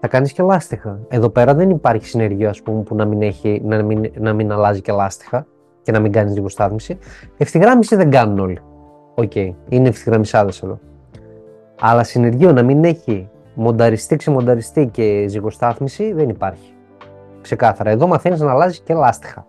θα 0.00 0.08
κάνεις 0.08 0.32
και 0.32 0.42
λάστιχα. 0.42 0.98
Εδώ 1.08 1.28
πέρα 1.28 1.54
δεν 1.54 1.70
υπάρχει 1.70 2.06
συνεργείο, 2.06 2.48
ας 2.48 2.62
πούμε, 2.62 2.82
που 2.82 2.94
να 2.94 3.04
μην, 3.04 3.22
έχει, 3.22 3.62
να 3.64 3.82
μην, 3.82 4.10
να 4.18 4.32
μην 4.32 4.52
αλλάζει 4.52 4.80
και 4.80 4.92
λάστιχα 4.92 5.46
και 5.86 5.92
να 5.92 6.00
μην 6.00 6.12
κάνεις 6.12 6.32
ζυγοστάθμιση. 6.32 6.98
Ευθυγράμμιση 7.36 7.96
δεν 7.96 8.10
κάνουν 8.10 8.38
όλοι. 8.38 8.58
OK, 9.14 9.32
okay. 9.34 9.50
είναι 9.68 9.88
ευθυγραμμισάδες 9.88 10.52
εδώ. 10.64 10.78
Αλλά 11.80 12.04
συνεργείο 12.04 12.52
να 12.52 12.62
μην 12.62 12.84
έχει 12.84 13.28
μονταριστή, 13.54 14.16
ξεμονταριστή 14.16 14.86
και 14.86 15.26
ζυγοστάθμιση 15.28 16.12
δεν 16.12 16.28
υπάρχει. 16.28 16.74
Ξεκάθαρα. 17.40 17.90
Εδώ 17.90 18.06
μαθαίνεις 18.06 18.40
να 18.40 18.50
αλλάζεις 18.50 18.80
και 18.80 18.94
λάστιχα. 18.94 19.46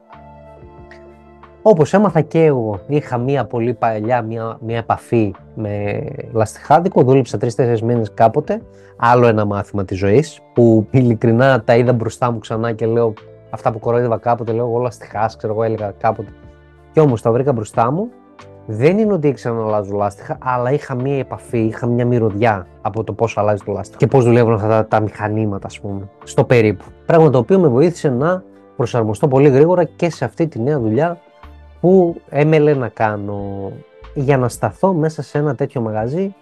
Όπως 1.62 1.94
έμαθα 1.94 2.22
και 2.22 2.44
εγώ, 2.44 2.79
είχα 2.88 3.17
μία 3.17 3.46
πολύ 3.46 3.74
παλιά 3.74 4.22
μία, 4.22 4.58
μία 4.62 4.77
επαφή 4.77 5.34
με 5.56 6.03
λαστιχάδικο, 6.32 7.03
δούλεψα 7.03 7.38
τρεις-τέσσερις 7.38 7.86
μήνες 7.86 8.12
κάποτε. 8.13 8.62
Άλλο 8.98 9.27
ένα 9.27 9.46
μάθημα 9.46 9.86
της 9.86 9.98
ζωής 9.98 10.39
που 10.53 10.88
ειλικρινά 10.91 11.63
τα 11.63 11.75
είδα 11.75 11.94
μπροστά 11.94 12.32
μου 12.32 12.39
ξανά 12.39 12.72
και 12.72 12.86
λέω 12.86 13.13
αυτά 13.50 13.72
που 13.72 13.80
κορόιδευα 13.80 14.18
κάποτε, 14.18 14.51
λέω 14.51 14.66
εγώ 14.66 14.80
λαστιχά, 14.80 15.32
ξέρω 15.38 15.54
εγώ 15.54 15.63
έλεγα 15.63 15.94
κάποτε. 15.98 16.30
Και 16.92 17.00
όμως 17.00 17.22
τα 17.22 17.32
βρήκα 17.32 17.54
μπροστά 17.54 17.92
μου. 17.92 18.10
Δεν 18.70 18.98
είναι 18.98 19.13
ότι 19.13 19.27
ήξερα 19.27 19.56
να 19.56 19.63
αλλάζω 19.63 19.96
λάστιχα, 19.96 20.38
αλλά 20.42 20.72
είχα 20.72 20.96
μία 20.96 21.18
επαφή, 21.18 21.60
είχα 21.60 21.88
μία 21.88 22.06
μυρωδιά 22.06 22.68
από 22.82 23.04
το 23.04 23.13
πώς 23.13 23.38
αλλάζει 23.38 23.63
το 23.66 23.72
λάστιχο 23.72 23.98
και 23.98 24.08
πώς 24.08 24.24
δουλεύουν 24.24 24.54
αυτά 24.54 24.68
τα, 24.68 24.88
τα 24.88 25.00
μηχανήματα, 25.00 25.68
ας 25.68 25.80
πούμε, 25.80 26.10
στο 26.24 26.44
περίπου. 26.44 26.84
Πράγμα 27.06 27.30
το 27.30 27.38
οποίο 27.38 27.60
με 27.60 27.68
βοήθησε 27.68 28.10
να 28.10 28.44
προσαρμοστώ 28.75 29.27
πολύ 29.27 29.50
γρήγορα 29.50 29.84
και 29.84 30.10
σε 30.10 30.25
αυτή 30.25 30.48
τη 30.48 30.60
νέα 30.60 30.80
δουλειά 30.80 31.18
που 31.82 32.16
έμελε 32.30 32.74
να 32.74 32.88
κάνω 32.88 33.72
για 34.13 34.38
να 34.38 34.50
σταθώ 34.50 34.94
μέσα 34.94 35.22
σε 35.22 35.38
ένα 35.38 35.56
τέτοιο 35.56 35.82
μαγαζί 35.82 36.36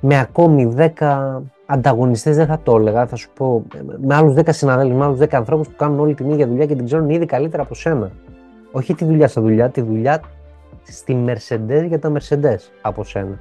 με 0.00 0.18
ακόμη 0.18 0.74
10 0.98 1.38
ανταγωνιστές 1.72 2.36
δεν 2.36 2.46
θα 2.46 2.60
το 2.62 2.76
έλεγα, 2.76 3.06
θα 3.06 3.16
σου 3.16 3.30
πω 3.34 3.64
με 4.00 4.14
άλλους 4.14 4.34
10 4.34 4.42
συναδέλφους, 4.52 4.96
με 4.96 5.04
άλλους 5.04 5.18
10 5.18 5.26
ανθρώπους 5.36 5.68
που 5.68 5.74
κάνουν 5.76 6.00
όλη 6.00 6.14
την 6.14 6.30
ίδια 6.30 6.46
δουλειά 6.46 6.66
και 6.66 6.74
την 6.74 6.84
ξέρουν 6.84 7.10
ήδη 7.10 7.26
καλύτερα 7.26 7.62
από 7.62 7.74
σένα. 7.74 8.10
Όχι 8.72 8.94
τη 8.94 9.04
δουλειά 9.04 9.28
στα 9.28 9.40
δουλειά, 9.40 9.68
τη 9.68 9.80
δουλειά 9.80 10.20
στη 10.82 11.24
Mercedes 11.26 11.84
για 11.86 11.98
τα 11.98 12.12
Mercedes 12.12 12.58
από 12.82 13.04
σένα. 13.04 13.38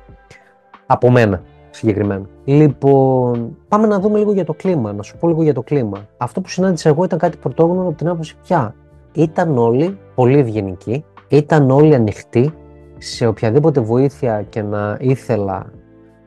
Από 0.86 1.12
μένα 1.12 1.42
συγκεκριμένα. 1.70 2.26
Λοιπόν, 2.44 3.58
πάμε 3.68 3.88
να 3.88 4.00
δούμε 4.00 4.18
λίγο 4.18 4.34
για 4.34 4.46
το 4.46 4.54
κλίμα, 4.54 4.94
να 4.94 5.04
σου 5.04 5.18
πω 5.18 5.28
λίγο 5.28 5.44
για 5.44 5.54
το 5.54 5.62
κλίμα. 5.62 5.98
Αυτό 6.18 6.42
που 6.42 6.50
συνάντησα 6.50 6.90
εγώ 6.90 7.04
ήταν 7.04 7.20
κάτι 7.20 7.38
πρωτόγνωρο 7.38 7.88
από 7.88 7.98
την 7.98 8.08
άποψη 8.08 8.36
πια. 8.44 8.76
Ήταν 9.14 9.58
όλοι 9.58 9.98
πολύ 10.16 10.40
ευγενικοί, 10.40 11.06
ήταν 11.28 11.72
όλοι 11.72 11.96
ανοιχτοί 11.96 12.54
σε 12.98 13.28
οποιαδήποτε 13.28 13.80
βοήθεια 13.80 14.46
και 14.50 14.62
να 14.62 14.98
ήθελα 15.00 15.66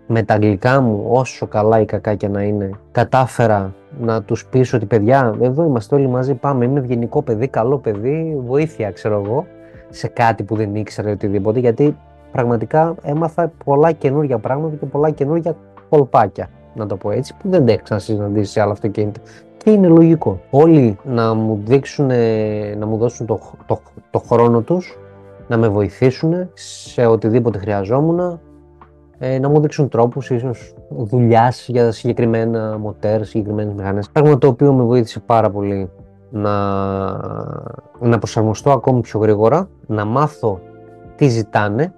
με 0.06 0.22
τα 0.22 0.34
αγγλικά 0.34 0.80
μου, 0.80 1.06
όσο 1.08 1.46
καλά 1.46 1.80
ή 1.80 1.84
κακά 1.84 2.14
και 2.14 2.28
να 2.28 2.42
είναι, 2.42 2.70
κατάφερα 2.92 3.74
να 4.00 4.22
τους 4.22 4.46
πείσω 4.46 4.76
ότι 4.76 4.86
παιδιά, 4.86 5.34
εδώ 5.40 5.64
είμαστε 5.64 5.94
όλοι 5.94 6.08
μαζί, 6.08 6.34
πάμε, 6.34 6.64
είμαι 6.64 6.78
ευγενικό 6.80 7.22
παιδί, 7.22 7.48
καλό 7.48 7.78
παιδί, 7.78 8.36
βοήθεια 8.46 8.90
ξέρω 8.90 9.22
εγώ, 9.24 9.46
σε 9.90 10.08
κάτι 10.08 10.42
που 10.42 10.56
δεν 10.56 10.74
ήξερα 10.74 11.10
οτιδήποτε, 11.10 11.58
γιατί 11.58 11.96
πραγματικά 12.32 12.94
έμαθα 13.02 13.52
πολλά 13.64 13.92
καινούργια 13.92 14.38
πράγματα 14.38 14.76
και 14.76 14.86
πολλά 14.86 15.10
καινούργια 15.10 15.56
κολπάκια, 15.88 16.48
να 16.74 16.86
το 16.86 16.96
πω 16.96 17.10
έτσι, 17.10 17.34
που 17.42 17.48
δεν 17.48 17.66
τα 17.66 17.72
έχω 17.72 17.82
ξανασυναντήσει 17.82 18.52
σε 18.52 18.60
άλλα 18.60 18.72
αυτοκίνητα. 18.72 19.20
Και 19.56 19.70
είναι 19.70 19.86
λογικό. 19.86 20.40
Όλοι 20.50 20.96
να 21.04 21.34
μου 21.34 21.60
δείξουν, 21.64 22.06
να 22.78 22.86
μου 22.86 22.96
δώσουν 22.96 23.26
το, 23.26 23.40
το, 23.66 23.80
το 24.10 24.18
χρόνο 24.18 24.60
τους, 24.60 24.98
να 25.48 25.56
με 25.56 25.68
βοηθήσουν 25.68 26.50
σε 26.54 27.06
οτιδήποτε 27.06 27.58
χρειαζόμουν, 27.58 28.40
ε, 29.26 29.38
να 29.38 29.48
μου 29.48 29.60
δείξουν 29.60 29.88
τρόπους 29.88 30.30
ίσως 30.30 30.74
δουλειάς 30.88 31.68
για 31.68 31.92
συγκεκριμένα 31.92 32.78
μοτέρ, 32.78 33.24
συγκεκριμένες 33.24 33.74
μηχανές. 33.74 34.10
Πράγμα 34.10 34.38
το 34.38 34.46
οποίο 34.46 34.72
με 34.72 34.82
βοήθησε 34.82 35.20
πάρα 35.20 35.50
πολύ 35.50 35.90
να, 36.30 36.52
να 38.00 38.18
προσαρμοστώ 38.18 38.70
ακόμη 38.70 39.00
πιο 39.00 39.20
γρήγορα, 39.20 39.68
να 39.86 40.04
μάθω 40.04 40.60
τι 41.16 41.28
ζητάνε, 41.28 41.94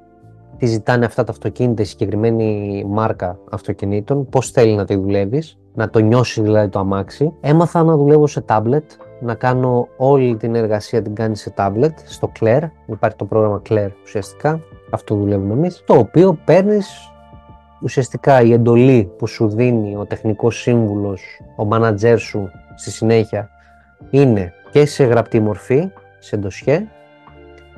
τι 0.58 0.66
ζητάνε 0.66 1.04
αυτά 1.04 1.24
τα 1.24 1.32
αυτοκίνητα, 1.32 1.82
η 1.82 1.84
συγκεκριμένη 1.84 2.84
μάρκα 2.88 3.38
αυτοκινήτων, 3.50 4.28
πώς 4.28 4.50
θέλει 4.50 4.74
να 4.74 4.84
τη 4.84 4.96
δουλεύεις, 4.96 5.58
να 5.74 5.90
το 5.90 5.98
νιώσεις 5.98 6.42
δηλαδή 6.42 6.68
το 6.68 6.78
αμάξι. 6.78 7.32
Έμαθα 7.40 7.82
να 7.82 7.96
δουλεύω 7.96 8.26
σε 8.26 8.44
tablet, 8.48 8.84
να 9.20 9.34
κάνω 9.34 9.88
όλη 9.96 10.36
την 10.36 10.54
εργασία 10.54 11.02
την 11.02 11.14
κάνει 11.14 11.36
σε 11.36 11.54
tablet, 11.56 11.92
στο 12.04 12.32
Claire, 12.40 12.70
υπάρχει 12.86 13.16
το 13.16 13.24
πρόγραμμα 13.24 13.62
Claire 13.68 13.90
ουσιαστικά, 14.04 14.60
αυτό 14.90 15.14
δουλεύουμε 15.14 15.52
εμείς, 15.52 15.82
το 15.86 15.94
οποίο 15.94 16.38
παίρνεις 16.44 17.10
ουσιαστικά 17.82 18.40
η 18.40 18.52
εντολή 18.52 19.10
που 19.18 19.26
σου 19.26 19.48
δίνει 19.48 19.96
ο 19.96 20.04
τεχνικός 20.04 20.60
σύμβουλος, 20.60 21.22
ο 21.56 21.64
μάνατζέρ 21.64 22.18
σου 22.18 22.50
στη 22.74 22.90
συνέχεια 22.90 23.50
είναι 24.10 24.52
και 24.70 24.86
σε 24.86 25.04
γραπτή 25.04 25.40
μορφή, 25.40 25.88
σε 26.18 26.36
ντοσιέ, 26.36 26.86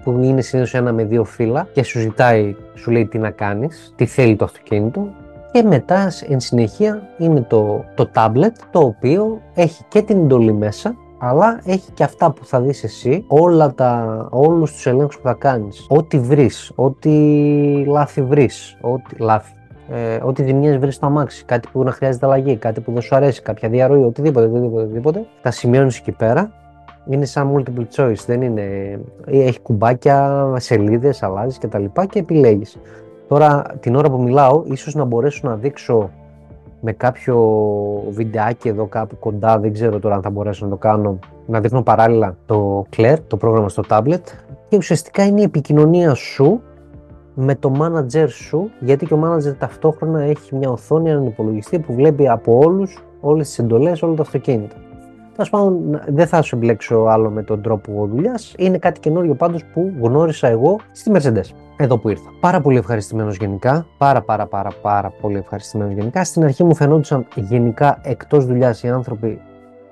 που 0.02 0.10
είναι 0.22 0.40
συνήθως 0.40 0.74
ένα 0.74 0.92
με 0.92 1.04
δύο 1.04 1.24
φύλλα 1.24 1.68
και 1.72 1.82
σου 1.82 1.98
ζητάει, 1.98 2.56
σου 2.74 2.90
λέει 2.90 3.06
τι 3.06 3.18
να 3.18 3.30
κάνεις, 3.30 3.92
τι 3.96 4.06
θέλει 4.06 4.36
το 4.36 4.44
αυτοκίνητο 4.44 5.08
και 5.52 5.62
μετά 5.62 6.12
εν 6.28 6.40
συνεχεία 6.40 7.02
είναι 7.18 7.40
το, 7.40 7.84
το 7.94 8.10
tablet 8.14 8.52
το 8.70 8.80
οποίο 8.80 9.40
έχει 9.54 9.84
και 9.88 10.02
την 10.02 10.16
εντολή 10.16 10.52
μέσα 10.52 10.94
αλλά 11.18 11.60
έχει 11.64 11.90
και 11.92 12.04
αυτά 12.04 12.30
που 12.30 12.44
θα 12.44 12.60
δεις 12.60 12.84
εσύ, 12.84 13.24
όλα 13.28 13.74
τα, 13.74 14.26
όλους 14.30 14.72
τους 14.72 14.86
ελέγχους 14.86 15.16
που 15.16 15.28
θα 15.28 15.34
κάνεις. 15.34 15.86
Ό,τι 15.88 16.18
βρεις, 16.18 16.72
ό,τι 16.74 17.10
λάθη 17.84 18.22
βρεις, 18.22 18.76
ό,τι, 18.80 19.16
λάθη, 19.22 19.52
ε, 19.90 20.18
ό,τι 20.22 20.44
ζημιές 20.44 20.76
βρεις 20.76 20.94
στο 20.94 21.06
αμάξι, 21.06 21.44
κάτι 21.44 21.68
που 21.72 21.82
να 21.82 21.90
χρειάζεται 21.90 22.26
αλλαγή, 22.26 22.56
κάτι 22.56 22.80
που 22.80 22.92
δεν 22.92 23.02
σου 23.02 23.16
αρέσει, 23.16 23.42
κάποια 23.42 23.68
διαρροή, 23.68 24.02
οτιδήποτε, 24.02 24.46
οτιδήποτε, 24.46 24.82
οτιδήποτε, 24.82 25.26
τα 25.42 25.50
σημειώνεις 25.50 25.98
εκεί 25.98 26.12
πέρα. 26.12 26.50
Είναι 27.10 27.24
σαν 27.24 27.54
multiple 27.54 27.86
choice, 27.94 28.24
δεν 28.26 28.42
είναι, 28.42 28.62
έχει 29.26 29.60
κουμπάκια, 29.60 30.48
σελίδες, 30.56 31.22
αλλάζεις 31.22 31.58
και 31.58 31.66
τα 31.66 31.78
λοιπά 31.78 32.06
και 32.06 32.18
επιλέγεις. 32.18 32.78
Τώρα 33.28 33.62
την 33.80 33.96
ώρα 33.96 34.10
που 34.10 34.22
μιλάω, 34.22 34.62
ίσως 34.66 34.94
να 34.94 35.04
μπορέσω 35.04 35.48
να 35.48 35.56
δείξω 35.56 36.10
με 36.80 36.92
κάποιο 36.92 37.36
βιντεάκι 38.10 38.68
εδώ 38.68 38.86
κάπου 38.86 39.18
κοντά, 39.18 39.58
δεν 39.58 39.72
ξέρω 39.72 39.98
τώρα 39.98 40.14
αν 40.14 40.22
θα 40.22 40.30
μπορέσω 40.30 40.64
να 40.64 40.70
το 40.70 40.76
κάνω, 40.76 41.18
να 41.46 41.60
δείχνω 41.60 41.82
παράλληλα 41.82 42.36
το 42.46 42.86
Claire, 42.96 43.18
το 43.26 43.36
πρόγραμμα 43.36 43.68
στο 43.68 43.82
tablet 43.88 44.20
και 44.68 44.76
ουσιαστικά 44.76 45.26
είναι 45.26 45.40
η 45.40 45.44
επικοινωνία 45.44 46.14
σου 46.14 46.62
με 47.40 47.54
το 47.54 47.72
manager 47.80 48.26
σου, 48.28 48.70
γιατί 48.80 49.06
και 49.06 49.14
ο 49.14 49.20
manager 49.24 49.54
ταυτόχρονα 49.58 50.20
έχει 50.20 50.56
μια 50.56 50.70
οθόνη, 50.70 51.10
έναν 51.10 51.26
υπολογιστή 51.26 51.78
που 51.78 51.92
βλέπει 51.94 52.28
από 52.28 52.58
όλους, 52.64 53.04
όλες 53.20 53.48
τις 53.48 53.58
εντολές, 53.58 54.02
όλα 54.02 54.14
τα 54.14 54.22
αυτοκίνητα. 54.22 54.76
Τέλος 55.32 55.50
πάντων, 55.50 56.00
δεν 56.08 56.26
θα 56.26 56.42
σου 56.42 56.56
εμπλέξω 56.56 56.98
άλλο 56.98 57.30
με 57.30 57.42
τον 57.42 57.62
τρόπο 57.62 58.08
δουλειάς. 58.12 58.54
Είναι 58.58 58.78
κάτι 58.78 59.00
καινούριο 59.00 59.34
πάντως 59.34 59.64
που 59.64 59.92
γνώρισα 60.00 60.48
εγώ 60.48 60.76
στη 60.92 61.10
Mercedes. 61.14 61.54
Εδώ 61.76 61.98
που 61.98 62.08
ήρθα. 62.08 62.30
Πάρα 62.40 62.60
πολύ 62.60 62.78
ευχαριστημένος 62.78 63.36
γενικά. 63.36 63.86
Πάρα, 63.98 64.22
πάρα, 64.22 64.46
πάρα, 64.46 64.70
πάρα 64.82 65.12
πολύ 65.20 65.36
ευχαριστημένος 65.36 65.94
γενικά. 65.94 66.24
Στην 66.24 66.44
αρχή 66.44 66.64
μου 66.64 66.74
φαινόντουσαν 66.74 67.26
γενικά 67.34 67.98
εκτός 68.02 68.46
δουλειάς 68.46 68.82
οι 68.82 68.88
άνθρωποι 68.88 69.40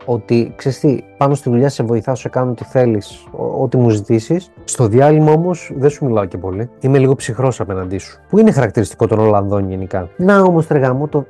ότι 0.06 0.52
ξέρεις 0.56 0.80
τι, 0.80 0.98
πάνω 1.16 1.34
στη 1.34 1.50
δουλειά 1.50 1.68
σε 1.68 1.82
βοηθάω, 1.82 2.14
σε 2.14 2.28
κάνω 2.28 2.50
ό,τι 2.50 2.64
θέλεις, 2.64 3.26
ό,τι 3.58 3.76
μου 3.76 3.88
ζητήσεις. 3.88 4.50
Στο 4.64 4.86
διάλειμμα 4.86 5.32
όμως 5.32 5.72
δεν 5.76 5.90
σου 5.90 6.04
μιλάω 6.04 6.24
και 6.24 6.38
πολύ. 6.38 6.70
Είμαι 6.80 6.98
λίγο 6.98 7.14
ψυχρός 7.14 7.60
απέναντί 7.60 7.98
σου. 7.98 8.20
Που 8.28 8.38
είναι 8.38 8.52
χαρακτηριστικό 8.52 9.06
των 9.06 9.18
Ολλανδών 9.18 9.68
γενικά; 9.68 10.08
Να 10.16 10.40
όμως 10.40 10.66
τρεγάμω 10.66 11.08
το 11.08 11.26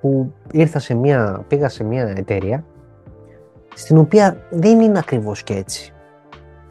που 0.00 0.32
ήρθα 0.52 0.78
σε 0.78 0.94
μια, 0.94 1.44
πήγα 1.48 1.68
σε 1.68 1.84
μια 1.84 2.14
εταιρεία 2.16 2.64
στην 3.74 3.98
οποία 3.98 4.36
δεν 4.50 4.80
είναι 4.80 4.98
ακριβώς 4.98 5.42
και 5.42 5.54
έτσι. 5.54 5.91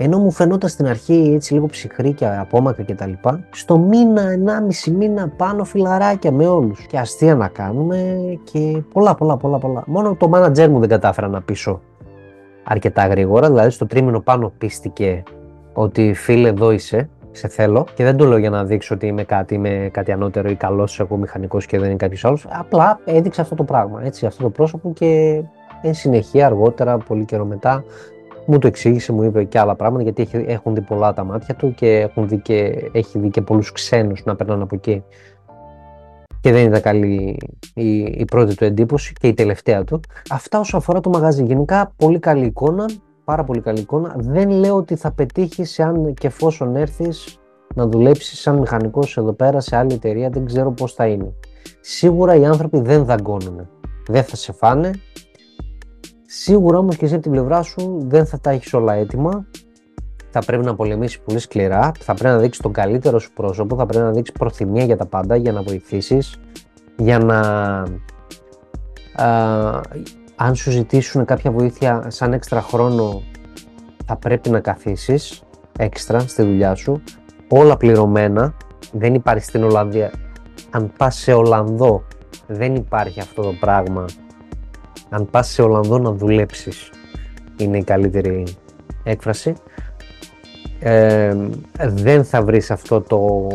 Ενώ 0.04 0.18
μου 0.18 0.32
φαινόταν 0.32 0.70
στην 0.70 0.88
αρχή 0.88 1.32
έτσι 1.36 1.54
λίγο 1.54 1.66
ψυχρή 1.66 2.14
και 2.14 2.26
απόμακρη 2.28 2.84
και 2.84 2.96
τα 2.96 3.06
λοιπά, 3.06 3.48
στο 3.52 3.78
μήνα, 3.78 4.22
ενάμιση 4.22 4.92
μήνα 4.92 5.28
πάνω 5.38 5.64
φιλαράκια 5.64 6.32
με 6.32 6.48
όλους. 6.48 6.80
Και 6.80 6.98
αστεία 6.98 7.36
να 7.36 7.48
κάνουμε 7.48 8.20
και 8.52 8.82
πολλά 8.94 9.16
πολλά 9.16 9.38
πολλά 9.38 9.58
πολλά. 9.58 9.84
Μόνο 9.86 10.16
το 10.16 10.30
manager 10.34 10.68
μου 10.68 10.80
δεν 10.80 10.90
κατάφερα 10.90 11.28
να 11.28 11.42
πείσω 11.42 11.82
αρκετά 12.64 13.08
γρήγορα, 13.08 13.48
δηλαδή 13.48 13.70
στο 13.70 13.86
τρίμηνο 13.86 14.20
πάνω 14.20 14.52
πίστηκε 14.58 15.24
ότι 15.74 16.14
φίλε 16.14 16.48
εδώ 16.48 16.72
είσαι, 16.72 17.10
σε 17.32 17.48
θέλω 17.48 17.86
και 17.96 18.04
δεν 18.04 18.18
το 18.18 18.26
λέω 18.26 18.38
για 18.38 18.50
να 18.50 18.64
δείξω 18.64 18.96
ότι 18.96 19.08
είμαι 19.08 19.24
κάτι, 19.24 19.54
είμαι 19.54 19.90
κάτι 19.92 20.12
ανώτερο 20.12 20.50
ή 20.50 20.56
καλός 20.56 21.00
εγώ 21.00 21.16
μηχανικός 21.16 21.66
και 21.66 21.80
δεν 21.80 21.88
είναι 21.88 21.98
κάποιος 21.98 22.26
άλλος. 22.26 22.48
Απλά 22.50 23.00
έδειξε 23.06 23.42
αυτό 23.42 23.56
το 23.56 23.64
πράγμα, 23.64 24.02
έτσι, 24.04 24.26
αυτό 24.26 24.44
το 24.44 24.50
πρόσωπο 24.50 24.94
και 24.94 25.42
Εν 25.82 25.94
συνεχεία, 25.94 26.46
αργότερα, 26.46 26.98
πολύ 26.98 27.26
καιρό 27.26 27.46
μετά, 27.46 27.84
μου 28.52 28.58
το 28.60 28.68
εξήγησε, 28.68 29.12
μου 29.12 29.24
είπε 29.24 29.44
και 29.44 29.60
άλλα 29.60 29.76
πράγματα 29.76 30.04
γιατί 30.04 30.44
έχουν 30.48 30.76
δει 30.76 30.82
πολλά 30.82 31.14
τα 31.14 31.24
μάτια 31.24 31.56
του 31.56 31.74
και, 31.74 32.00
έχουν 32.00 32.28
δει 32.28 32.38
και 32.38 32.90
έχει 32.92 33.20
δει 33.20 33.30
και 33.30 33.42
πολλούς 33.42 33.72
ξένους 33.72 34.24
να 34.26 34.36
περνάνε 34.36 34.64
από 34.64 34.76
εκεί. 34.76 35.04
Και 36.42 36.52
δεν 36.52 36.66
ήταν 36.66 36.82
καλή 36.82 37.38
η, 37.74 37.98
η 37.98 38.26
πρώτη 38.26 38.56
του 38.56 38.64
εντύπωση 38.64 39.14
και 39.20 39.28
η 39.28 39.34
τελευταία 39.34 39.84
του. 39.84 40.00
Αυτά 40.30 40.60
όσο 40.60 40.78
αφορά 40.78 41.00
το 41.00 41.10
μαγαζί. 41.10 41.44
Γενικά, 41.44 41.94
πολύ 41.96 42.20
καλή 42.20 42.46
εικόνα, 42.46 42.86
πάρα 43.24 43.44
πολύ 43.44 43.62
καλή 43.62 43.80
εικόνα. 43.80 44.16
Δεν 44.18 44.50
λέω 44.50 44.76
ότι 44.76 44.96
θα 44.96 45.12
πετύχεις 45.12 45.80
αν 45.80 46.14
και 46.14 46.28
εφόσον 46.28 46.76
έρθεις 46.76 47.40
να 47.76 47.88
δουλέψεις 47.88 48.40
σαν 48.40 48.58
μηχανικός 48.58 49.18
εδώ 49.18 49.34
πέρα 49.34 49.60
σε 49.60 49.76
άλλη 49.76 49.94
εταιρεία, 49.94 50.30
δεν 50.30 50.46
ξέρω 50.46 50.72
πώς 50.72 50.94
θα 50.94 51.08
είναι. 51.08 51.34
Σίγουρα 51.82 52.36
οι 52.36 52.46
άνθρωποι 52.46 52.80
δεν 52.80 53.06
δαγκώνουν. 53.06 53.68
Δεν 54.08 54.24
θα 54.24 54.36
σε 54.36 54.52
φάνε, 54.52 54.92
Σίγουρα 56.34 56.78
όμως 56.78 56.98
και 56.98 57.06
εσύ 57.06 57.14
από 57.14 57.24
την 57.24 57.32
πλευρά 57.32 57.62
σου 57.62 58.06
δεν 58.08 58.26
θα 58.26 58.40
τα 58.40 58.50
έχεις 58.50 58.74
όλα 58.74 58.94
έτοιμα. 58.94 59.46
Θα 60.30 60.40
πρέπει 60.40 60.64
να 60.64 60.76
πολεμήσεις 60.76 61.20
πολύ 61.20 61.40
σκληρά, 61.40 61.92
θα 62.00 62.14
πρέπει 62.14 62.34
να 62.36 62.40
δείξεις 62.40 62.62
τον 62.64 62.74
καλύτερο 62.74 63.20
σου 63.20 63.34
πρόσωπο, 63.34 63.76
θα 63.76 63.86
πρέπει 63.86 64.04
να 64.04 64.12
δείξεις 64.12 64.36
προθυμία 64.40 64.84
για 64.84 64.98
τα 64.98 65.06
πάντα, 65.06 65.36
για 65.36 65.52
να 65.52 65.62
βοηθήσεις, 65.62 66.40
για 66.98 67.20
να. 67.20 67.40
Α, 69.26 69.82
αν 70.36 70.56
σου 70.56 70.72
ζητήσουν 70.72 71.26
κάποια 71.26 71.52
βοήθεια 71.52 72.06
σαν 72.08 72.34
έξτρα 72.34 72.62
χρόνο, 72.62 73.22
θα 74.06 74.16
πρέπει 74.16 74.50
να 74.50 74.60
καθίσεις 74.60 75.42
έξτρα 75.78 76.20
στη 76.20 76.44
δουλειά 76.44 76.76
σου. 76.76 77.02
Όλα 77.48 77.78
πληρωμένα, 77.78 78.54
δεν 78.92 79.14
υπάρχει 79.14 79.46
στην 79.46 79.64
Ολλανδία. 79.64 80.12
Αν 80.70 80.92
πας 80.98 81.16
σε 81.16 81.34
Ολλανδό, 81.34 82.04
δεν 82.48 82.76
υπάρχει 82.76 83.20
αυτό 83.20 83.42
το 83.42 83.54
πράγμα 83.60 84.06
αν 85.14 85.30
πας 85.32 85.48
σε 85.48 85.62
Ολλανδό 85.62 85.98
να 85.98 86.12
δουλέψεις 86.12 86.90
είναι 87.58 87.78
η 87.78 87.84
καλύτερη 87.84 88.44
έκφραση. 89.04 89.54
Ε, 90.80 91.36
δεν 91.78 92.24
θα 92.24 92.42
βρεις 92.42 92.72
αυτό 92.72 93.02
το 93.02 93.48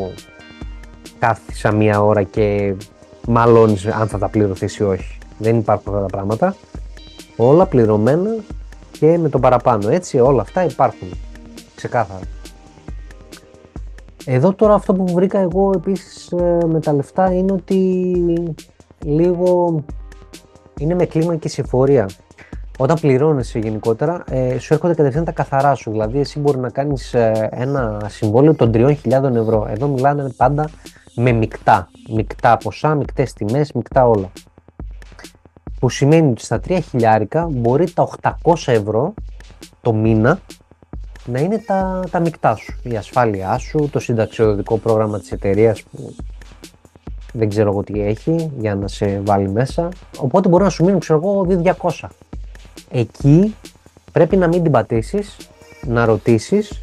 κάθισα 1.18 1.72
μία 1.72 2.02
ώρα 2.02 2.22
και 2.22 2.74
μαλώνεις 3.28 3.86
αν 3.86 4.08
θα 4.08 4.18
τα 4.18 4.28
πληρωθείς 4.28 4.76
ή 4.76 4.82
όχι. 4.82 5.18
Δεν 5.38 5.56
υπάρχουν 5.56 5.94
αυτά 5.94 6.06
τα 6.06 6.10
πράγματα. 6.10 6.56
Όλα 7.36 7.66
πληρωμένα 7.66 8.30
και 8.98 9.18
με 9.18 9.28
το 9.28 9.38
παραπάνω. 9.38 9.88
Έτσι 9.88 10.18
όλα 10.18 10.42
αυτά 10.42 10.64
υπάρχουν. 10.64 11.08
Ξεκάθαρα. 11.74 12.24
Εδώ 14.24 14.52
τώρα 14.52 14.74
αυτό 14.74 14.94
που 14.94 15.04
βρήκα 15.14 15.38
εγώ 15.38 15.70
επίσης 15.74 16.32
ε, 16.32 16.58
με 16.66 16.80
τα 16.80 16.92
λεφτά 16.92 17.32
είναι 17.32 17.52
ότι 17.52 18.12
λίγο 19.04 19.84
είναι 20.80 20.94
με 20.94 21.04
κλίμα 21.06 21.36
και 21.36 21.48
συμφορία. 21.48 22.08
Όταν 22.78 22.96
πληρώνεσαι 23.00 23.58
γενικότερα, 23.58 24.24
ε, 24.30 24.58
σου 24.58 24.74
έρχονται 24.74 24.94
κατευθείαν 24.94 25.24
τα 25.24 25.32
καθαρά 25.32 25.74
σου. 25.74 25.90
Δηλαδή, 25.90 26.18
εσύ 26.18 26.38
μπορεί 26.38 26.58
να 26.58 26.70
κάνεις 26.70 27.14
ε, 27.14 27.48
ένα 27.52 28.00
συμβόλαιο 28.08 28.54
των 28.54 28.70
3.000 28.74 28.96
ευρώ. 29.34 29.66
Εδώ 29.70 29.88
μιλάνε 29.88 30.30
πάντα 30.36 30.70
με 31.14 31.32
μεικτά. 31.32 31.88
Μεικτά 32.14 32.56
ποσά, 32.56 32.94
μεικτές 32.94 33.32
τιμές, 33.32 33.72
μεικτά 33.72 34.08
όλα. 34.08 34.30
Που 35.80 35.88
σημαίνει 35.88 36.30
ότι 36.30 36.44
στα 36.44 36.60
3.000 36.68 37.46
μπορεί 37.50 37.90
τα 37.90 38.08
800 38.42 38.54
ευρώ 38.66 39.14
το 39.80 39.92
μήνα 39.92 40.40
να 41.24 41.40
είναι 41.40 41.58
τα, 41.58 42.04
τα 42.10 42.20
μεικτά 42.20 42.56
σου. 42.56 42.78
Η 42.82 42.96
ασφάλειά 42.96 43.58
σου, 43.58 43.88
το 43.92 43.98
συνταξιοδοτικό 43.98 44.76
πρόγραμμα 44.76 45.18
της 45.18 45.32
εταιρείας 45.32 45.82
που 45.82 46.14
δεν 47.36 47.48
ξέρω 47.48 47.70
εγώ 47.70 47.82
τι 47.82 48.00
έχει 48.00 48.50
για 48.58 48.74
να 48.74 48.88
σε 48.88 49.20
βάλει 49.24 49.50
μέσα. 49.50 49.88
Οπότε 50.18 50.48
μπορεί 50.48 50.62
να 50.62 50.70
σου 50.70 50.84
μείνουν, 50.84 51.00
ξέρω 51.00 51.18
εγώ, 51.18 51.46
200. 51.80 52.08
Εκεί 52.90 53.54
πρέπει 54.12 54.36
να 54.36 54.46
μην 54.46 54.62
την 54.62 54.72
πατήσεις, 54.72 55.36
να 55.86 56.04
ρωτήσεις 56.04 56.82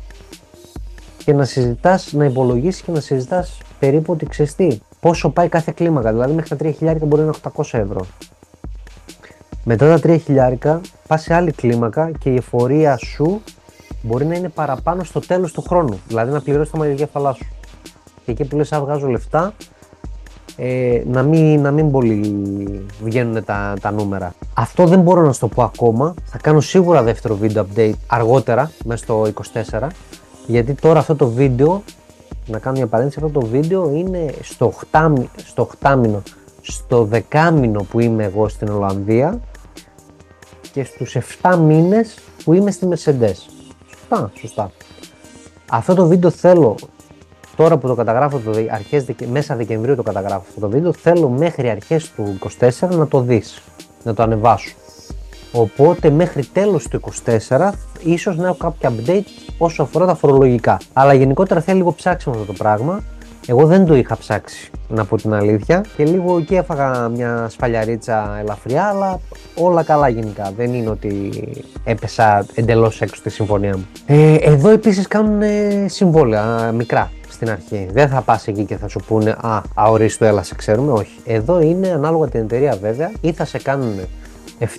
και 1.25 1.33
να 1.33 1.45
συζητάς, 1.45 2.13
να 2.13 2.25
υπολογίσεις 2.25 2.81
και 2.81 2.91
να 2.91 2.99
συζητάς 2.99 3.57
περίπου 3.79 4.13
ότι 4.13 4.25
ξέρεις 4.25 4.55
πόσο 4.99 5.29
πάει 5.29 5.49
κάθε 5.49 5.71
κλίμακα. 5.75 6.11
Δηλαδή 6.11 6.33
μέχρι 6.33 6.57
τα 6.57 6.65
3 6.65 6.73
χιλιάρικα 6.77 7.05
μπορεί 7.05 7.21
να 7.21 7.27
είναι 7.27 7.37
800 7.55 7.79
ευρώ. 7.79 8.05
Μετά 9.63 9.99
τα 9.99 10.09
3 10.13 10.19
χιλιάρικα 10.19 10.81
πας 11.07 11.21
σε 11.21 11.33
άλλη 11.33 11.51
κλίμακα 11.51 12.11
και 12.19 12.29
η 12.29 12.35
εφορία 12.35 12.97
σου 12.97 13.41
μπορεί 14.01 14.25
να 14.25 14.35
είναι 14.35 14.49
παραπάνω 14.49 15.03
στο 15.03 15.19
τέλος 15.19 15.51
του 15.51 15.61
χρόνου. 15.61 15.99
Δηλαδή 16.07 16.31
να 16.31 16.41
πληρώσεις 16.41 16.71
τα 16.71 16.77
μαλλιγκέφαλά 16.77 17.33
σου. 17.33 17.45
Και 18.25 18.31
εκεί 18.31 18.43
που 18.43 18.55
λες, 18.55 18.69
βγάζω 18.69 19.07
λεφτά, 19.07 19.53
ε, 20.57 21.01
να, 21.05 21.23
μην, 21.23 21.61
να 21.61 21.71
μην 21.71 21.91
πολύ 21.91 22.85
βγαίνουν 23.03 23.43
τα, 23.43 23.73
τα 23.81 23.91
νούμερα. 23.91 24.33
Αυτό 24.53 24.85
δεν 24.85 24.99
μπορώ 24.99 25.21
να 25.21 25.33
σου 25.33 25.39
το 25.39 25.47
πω 25.47 25.63
ακόμα. 25.63 26.13
Θα 26.25 26.37
κάνω 26.37 26.59
σίγουρα 26.59 27.03
δεύτερο 27.03 27.35
βίντεο 27.35 27.67
update 27.75 27.93
αργότερα, 28.07 28.71
μέσα 28.85 29.03
στο 29.03 29.27
24. 29.71 29.87
Γιατί 30.47 30.73
τώρα 30.73 30.99
αυτό 30.99 31.15
το 31.15 31.27
βίντεο, 31.27 31.83
να 32.45 32.59
κάνω 32.59 32.77
μια 32.77 32.87
παρένθεση, 32.87 33.25
αυτό 33.25 33.39
το 33.39 33.45
βίντεο 33.45 33.91
είναι 33.93 34.33
στο 34.41 34.73
8, 34.91 35.13
στο 35.45 35.69
8 35.81 35.97
μήνο, 36.01 36.21
στο 36.61 37.09
10 37.29 37.51
μήνο 37.53 37.83
που 37.83 37.99
είμαι 37.99 38.23
εγώ 38.23 38.47
στην 38.47 38.69
Ολλανδία 38.69 39.39
και 40.71 40.83
στους 40.83 41.17
7 41.41 41.57
μήνες 41.57 42.17
που 42.43 42.53
είμαι 42.53 42.71
στη 42.71 42.87
Mercedes. 42.89 43.35
Σωστά, 43.89 44.31
σωστά. 44.39 44.71
Αυτό 45.69 45.93
το 45.93 46.07
βίντεο 46.07 46.29
θέλω 46.29 46.75
τώρα 47.55 47.77
που 47.77 47.87
το 47.87 47.95
καταγράφω 47.95 48.39
το 48.39 48.51
αρχές, 48.71 49.05
μέσα 49.31 49.55
Δεκεμβρίου 49.55 49.95
το 49.95 50.03
καταγράφω 50.03 50.43
αυτό 50.47 50.59
το 50.59 50.69
βίντεο, 50.69 50.93
θέλω 50.93 51.29
μέχρι 51.29 51.69
αρχές 51.69 52.11
του 52.11 52.39
24 52.59 52.89
να 52.89 53.07
το 53.07 53.21
δεις, 53.21 53.61
να 54.03 54.13
το 54.13 54.23
ανεβάσω. 54.23 54.75
Οπότε 55.51 56.09
μέχρι 56.09 56.45
τέλος 56.45 56.87
του 56.87 57.01
24 57.49 57.69
ίσως 58.03 58.37
να 58.37 58.47
έχω 58.47 58.57
κάποια 58.57 58.91
update 58.91 59.53
όσο 59.57 59.83
αφορά 59.83 60.05
τα 60.05 60.15
φορολογικά. 60.15 60.77
Αλλά 60.93 61.13
γενικότερα 61.13 61.61
θέλει 61.61 61.77
λίγο 61.77 61.93
ψάξιμο 61.93 62.35
αυτό 62.35 62.47
το 62.47 62.53
πράγμα. 62.57 63.03
Εγώ 63.47 63.65
δεν 63.65 63.85
το 63.85 63.95
είχα 63.95 64.17
ψάξει, 64.17 64.71
να 64.87 65.05
πω 65.05 65.15
την 65.15 65.33
αλήθεια. 65.33 65.85
Και 65.97 66.03
λίγο 66.05 66.37
εκεί 66.37 66.55
έφαγα 66.55 67.09
μια 67.09 67.47
σφαλιαρίτσα 67.49 68.37
ελαφριά, 68.39 68.83
αλλά 68.83 69.19
όλα 69.55 69.83
καλά 69.83 70.09
γενικά. 70.09 70.51
Δεν 70.57 70.73
είναι 70.73 70.89
ότι 70.89 71.31
έπεσα 71.83 72.45
εντελώς 72.53 73.01
έξω 73.01 73.21
τη 73.21 73.29
συμφωνία 73.29 73.77
μου. 73.77 73.85
Ε, 74.05 74.35
εδώ 74.35 74.69
επίσης 74.69 75.07
κάνουν 75.07 75.41
συμβόλαια 75.85 76.71
μικρά 76.71 77.11
στην 77.33 77.49
αρχή. 77.49 77.87
Δεν 77.91 78.07
θα 78.07 78.21
πας 78.21 78.47
εκεί 78.47 78.63
και 78.63 78.77
θα 78.77 78.87
σου 78.87 78.99
πούνε 79.07 79.29
Α, 79.41 79.61
αορίστο, 79.75 80.25
έλα 80.25 80.43
σε 80.43 80.55
ξέρουμε. 80.55 80.91
Όχι. 80.91 81.19
Εδώ 81.25 81.61
είναι 81.61 81.87
ανάλογα 81.89 82.27
την 82.27 82.39
εταιρεία 82.39 82.77
βέβαια, 82.81 83.11
ή 83.21 83.31
θα 83.31 83.45
σε 83.45 83.57
κάνουν 83.57 83.99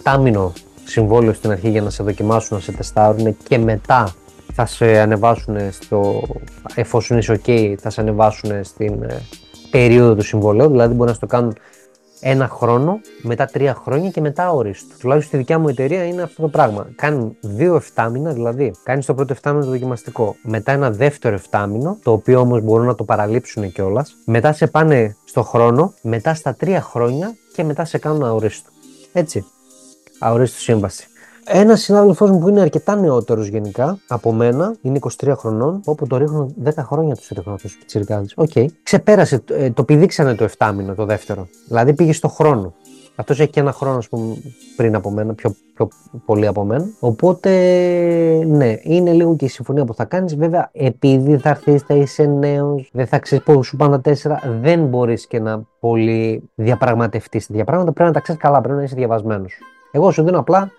7 0.04 0.18
μήνο 0.20 0.52
συμβόλαιο 0.84 1.32
στην 1.32 1.50
αρχή 1.50 1.68
για 1.68 1.82
να 1.82 1.90
σε 1.90 2.02
δοκιμάσουν, 2.02 2.56
να 2.56 2.62
σε 2.62 2.72
τεστάρουν 2.72 3.36
και 3.48 3.58
μετά 3.58 4.14
θα 4.52 4.66
σε 4.66 4.98
ανεβάσουν 4.98 5.56
στο, 5.70 6.22
εφόσον 6.74 7.18
είσαι 7.18 7.40
ok, 7.44 7.74
θα 7.80 7.90
σε 7.90 8.00
ανεβάσουν 8.00 8.64
στην 8.64 9.02
ε, 9.02 9.22
περίοδο 9.70 10.14
του 10.14 10.22
συμβολέου, 10.22 10.68
δηλαδή 10.68 10.94
μπορεί 10.94 11.08
να 11.08 11.16
στο 11.16 11.26
κάνουν 11.26 11.56
ένα 12.26 12.48
χρόνο, 12.48 13.00
μετά 13.22 13.46
τρία 13.46 13.74
χρόνια 13.74 14.10
και 14.10 14.20
μετά 14.20 14.50
ορίστο. 14.50 14.94
Τουλάχιστον 14.98 15.28
στη 15.28 15.36
δικιά 15.36 15.58
μου 15.58 15.68
εταιρεία 15.68 16.04
είναι 16.04 16.22
αυτό 16.22 16.42
το 16.42 16.48
πράγμα. 16.48 16.88
Κάνουν 16.96 17.36
δύο 17.40 17.76
εφτάμινα, 17.76 18.32
δηλαδή 18.32 18.74
κάνεις 18.82 19.06
το 19.06 19.14
πρώτο 19.14 19.32
εφτάμινο 19.32 19.64
το 19.64 19.70
δοκιμαστικό, 19.70 20.36
μετά 20.42 20.72
ένα 20.72 20.90
δεύτερο 20.90 21.34
εφτάμινο, 21.34 21.98
το 22.02 22.12
οποίο 22.12 22.40
όμως 22.40 22.62
μπορούν 22.62 22.86
να 22.86 22.94
το 22.94 23.04
παραλείψουν 23.04 23.72
κιόλας. 23.72 24.16
Μετά 24.24 24.52
σε 24.52 24.66
πάνε 24.66 25.16
στο 25.24 25.42
χρόνο, 25.42 25.94
μετά 26.02 26.34
στα 26.34 26.54
τρία 26.54 26.80
χρόνια 26.80 27.34
και 27.52 27.64
μετά 27.64 27.84
σε 27.84 27.98
κάνουν 27.98 28.24
αορίστο. 28.24 28.70
Έτσι. 29.12 29.44
Αορίστου 30.18 30.58
σύμβαση. 30.60 31.06
Ένας 31.46 31.80
συνάδελφός 31.80 32.30
μου 32.30 32.38
που 32.38 32.48
είναι 32.48 32.60
αρκετά 32.60 32.96
νεότερος 32.96 33.46
γενικά 33.46 33.98
από 34.08 34.32
μένα, 34.32 34.74
είναι 34.82 34.98
23 35.24 35.34
χρονών, 35.36 35.80
όπου 35.84 36.06
το 36.06 36.16
ρίχνουν 36.16 36.54
10 36.64 36.70
χρόνια 36.76 37.14
τους 37.14 37.28
ρίχνουν 37.28 37.54
αυτούς 37.54 37.74
τους 37.76 37.84
τσιρικάδε. 37.84 38.26
OK. 38.34 38.50
Okay. 38.54 38.66
Ξεπέρασε, 38.82 39.42
ε, 39.50 39.70
το 39.70 39.84
πηδήξανε 39.84 40.34
το 40.34 40.48
7 40.58 40.72
μήνο, 40.76 40.94
το 40.94 41.04
δεύτερο. 41.04 41.48
Δηλαδή 41.68 41.94
πήγε 41.94 42.12
στο 42.12 42.28
χρόνο. 42.28 42.74
Αυτός 43.16 43.40
έχει 43.40 43.50
και 43.50 43.60
ένα 43.60 43.72
χρόνο 43.72 43.98
πούμε, 44.10 44.36
πριν 44.76 44.94
από 44.94 45.10
μένα, 45.10 45.34
πιο, 45.34 45.54
πιο 45.74 45.88
πολύ 46.24 46.46
από 46.46 46.64
μένα. 46.64 46.86
Οπότε, 47.00 47.50
ναι, 48.46 48.74
είναι 48.82 49.12
λίγο 49.12 49.36
και 49.36 49.44
η 49.44 49.48
συμφωνία 49.48 49.84
που 49.84 49.94
θα 49.94 50.04
κάνεις. 50.04 50.36
Βέβαια, 50.36 50.70
επειδή 50.72 51.36
θα 51.36 51.48
έρθεις, 51.48 51.82
θα 51.82 51.94
είσαι 51.94 52.24
νέος, 52.24 52.90
δεν 52.92 53.06
θα 53.06 53.18
ξέρεις 53.18 53.44
πού 53.44 53.62
σου 53.62 53.76
πάνε 53.76 53.94
τα 53.96 54.00
τέσσερα, 54.00 54.40
δεν 54.60 54.84
μπορείς 54.86 55.26
και 55.26 55.40
να 55.40 55.62
πολύ 55.80 56.50
διαπραγματευτείς 56.54 57.46
τέτοια 57.46 57.64
πράγματα. 57.64 57.92
Πρέπει 57.92 58.08
να 58.08 58.14
τα 58.14 58.20
ξέρεις 58.20 58.40
καλά, 58.40 58.60
πρέπει 58.60 58.76
να 58.76 58.82
είσαι 58.82 58.94
διαβασμένος. 58.94 59.58
Εγώ 59.90 60.10
σου 60.10 60.24
δίνω 60.24 60.38
απλά 60.38 60.70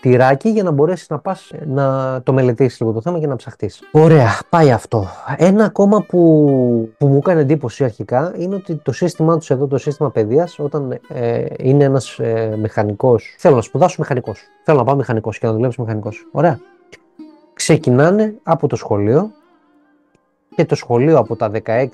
τυράκι 0.00 0.48
για 0.48 0.62
να 0.62 0.70
μπορέσεις 0.70 1.08
να 1.08 1.18
πας 1.18 1.50
να 1.66 2.20
το 2.22 2.32
μελετήσεις 2.32 2.80
λίγο 2.80 2.92
το 2.92 3.00
θέμα 3.00 3.18
και 3.18 3.26
να 3.26 3.36
ψαχτείς. 3.36 3.80
Ωραία, 3.92 4.28
πάει 4.48 4.70
αυτό. 4.70 5.06
Ένα 5.36 5.64
ακόμα 5.64 6.02
που, 6.02 6.92
που 6.98 7.06
μου 7.06 7.16
έκανε 7.16 7.40
εντύπωση 7.40 7.84
αρχικά 7.84 8.32
είναι 8.36 8.54
ότι 8.54 8.74
το 8.74 8.92
σύστημά 8.92 9.38
τους 9.38 9.50
εδώ, 9.50 9.66
το 9.66 9.78
σύστημα 9.78 10.10
παιδείας, 10.10 10.58
όταν 10.58 11.00
ε, 11.08 11.44
είναι 11.58 11.84
ένας 11.84 12.18
ε, 12.18 12.56
μηχανικός. 12.60 13.34
Θέλω 13.38 13.54
να 13.54 13.62
σπουδάσω 13.62 13.96
μηχανικός. 13.98 14.42
Θέλω 14.64 14.78
να 14.78 14.84
πάω 14.84 14.96
μηχανικός 14.96 15.38
και 15.38 15.46
να 15.46 15.52
δουλέψω 15.52 15.82
μηχανικός. 15.82 16.28
Ωραία. 16.32 16.60
Ξεκινάνε 17.52 18.34
από 18.42 18.66
το 18.66 18.76
σχολείο 18.76 19.30
και 20.54 20.64
το 20.64 20.74
σχολείο 20.74 21.18
από 21.18 21.36
τα 21.36 21.50
16 21.64 21.86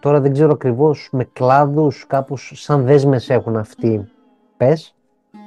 τώρα 0.00 0.20
δεν 0.20 0.32
ξέρω 0.32 0.52
ακριβώς 0.52 1.08
με 1.12 1.28
κλάδους 1.32 2.06
κάπως 2.06 2.52
σαν 2.54 2.84
δέσμες 2.84 3.30
έχουν 3.30 3.56
αυτοί 3.56 4.08
πες 4.56 4.95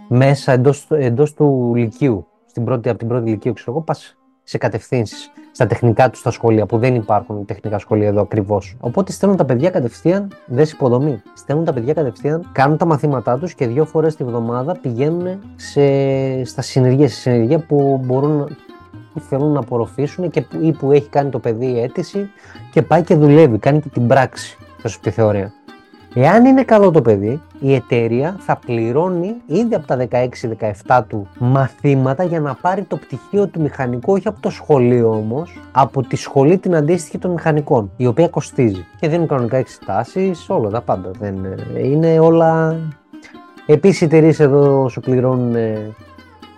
μέσα 0.10 0.52
εντός, 0.52 0.88
εντός 0.90 1.34
του 1.34 1.74
λυκείου, 1.76 2.28
στην 2.46 2.64
πρώτη, 2.64 2.90
από 2.90 2.98
την 2.98 3.08
πρώτη 3.08 3.30
λυκείου, 3.30 3.54
ξέρω 3.54 3.72
εγώ, 3.72 3.82
πας 3.82 4.18
σε 4.44 4.58
κατευθύνσεις 4.58 5.32
στα 5.52 5.68
τεχνικά 5.68 6.10
τους 6.10 6.20
στα 6.20 6.32
σχολεία, 6.32 6.66
που 6.66 6.78
δεν 6.78 6.96
υπάρχουν 6.96 7.46
τεχνικά 7.46 7.80
σχολεία 7.80 8.08
εδώ 8.08 8.22
ακριβώς. 8.22 8.78
Οπότε 8.80 9.12
στέλνουν 9.12 9.38
τα 9.38 9.46
παιδιά 9.46 9.70
κατευθείαν, 9.70 10.32
δεν 10.46 10.66
υποδομή. 10.74 11.22
Στέλνουν 11.34 11.66
τα 11.66 11.74
παιδιά 11.74 11.94
κατευθείαν, 11.94 12.50
κάνουν 12.52 12.78
τα 12.78 12.86
μαθήματά 12.86 13.38
τους 13.38 13.54
και 13.54 13.68
δύο 13.68 13.86
φορές 13.86 14.16
τη 14.16 14.24
βδομάδα 14.24 14.78
πηγαίνουν 14.82 15.40
σε, 15.56 15.82
στα 16.46 16.62
συνεργεία, 16.62 17.08
σε 17.08 17.20
συνεργεία 17.20 17.60
που 17.60 18.02
μπορούν 18.04 18.58
που 19.14 19.20
θέλουν 19.20 19.52
να 19.52 19.60
απορροφήσουν 19.60 20.30
και 20.30 20.42
που, 20.42 20.58
ή 20.62 20.72
που 20.72 20.92
έχει 20.92 21.10
κάνει 21.10 21.30
το 21.30 21.40
παιδί 21.40 21.80
αίτηση 21.80 22.30
και 22.72 22.82
πάει 22.82 23.04
και 23.04 23.16
δουλεύει, 23.16 23.58
κάνει 23.58 23.80
και 23.80 23.90
την 23.90 24.08
πράξη, 24.08 24.58
θα 24.78 24.88
σου 24.88 25.00
πει 25.00 25.10
θεωρία. 25.10 25.54
Εάν 26.14 26.46
είναι 26.46 26.64
καλό 26.64 26.92
το 26.92 27.02
παιδί, 27.02 27.42
η 27.60 27.74
εταιρεία 27.74 28.36
θα 28.40 28.56
πληρώνει 28.56 29.36
ήδη 29.46 29.76
από 29.76 29.88
τα 29.88 30.08
16-17 30.88 31.02
του 31.08 31.28
μαθήματα 31.40 32.24
για 32.24 32.40
να 32.40 32.54
πάρει 32.54 32.84
το 32.84 32.98
πτυχίο 32.98 33.48
του 33.48 33.62
μηχανικού, 33.62 34.14
όχι 34.14 34.28
από 34.28 34.42
το 34.42 34.50
σχολείο 34.50 35.10
όμως, 35.10 35.60
από 35.72 36.02
τη 36.02 36.16
σχολή 36.16 36.58
την 36.58 36.76
αντίστοιχη 36.76 37.18
των 37.18 37.32
μηχανικών, 37.32 37.92
η 37.98 38.06
οποία 38.06 38.28
κοστίζει. 38.28 38.86
Και 39.00 39.08
δίνουν 39.08 39.28
κανονικά 39.28 39.58
εξετάσεις, 39.58 40.50
όλα 40.50 40.70
τα 40.70 40.82
πάντα. 40.82 41.12
Δεν, 41.20 41.36
είναι 41.84 42.20
όλα. 42.20 42.80
Επίσης, 43.66 44.02
οι 44.02 44.06
εταιρείες 44.06 44.40
εδώ 44.40 44.90
σου 44.90 45.00
πληρώνουν 45.00 45.56
ε, 45.56 45.96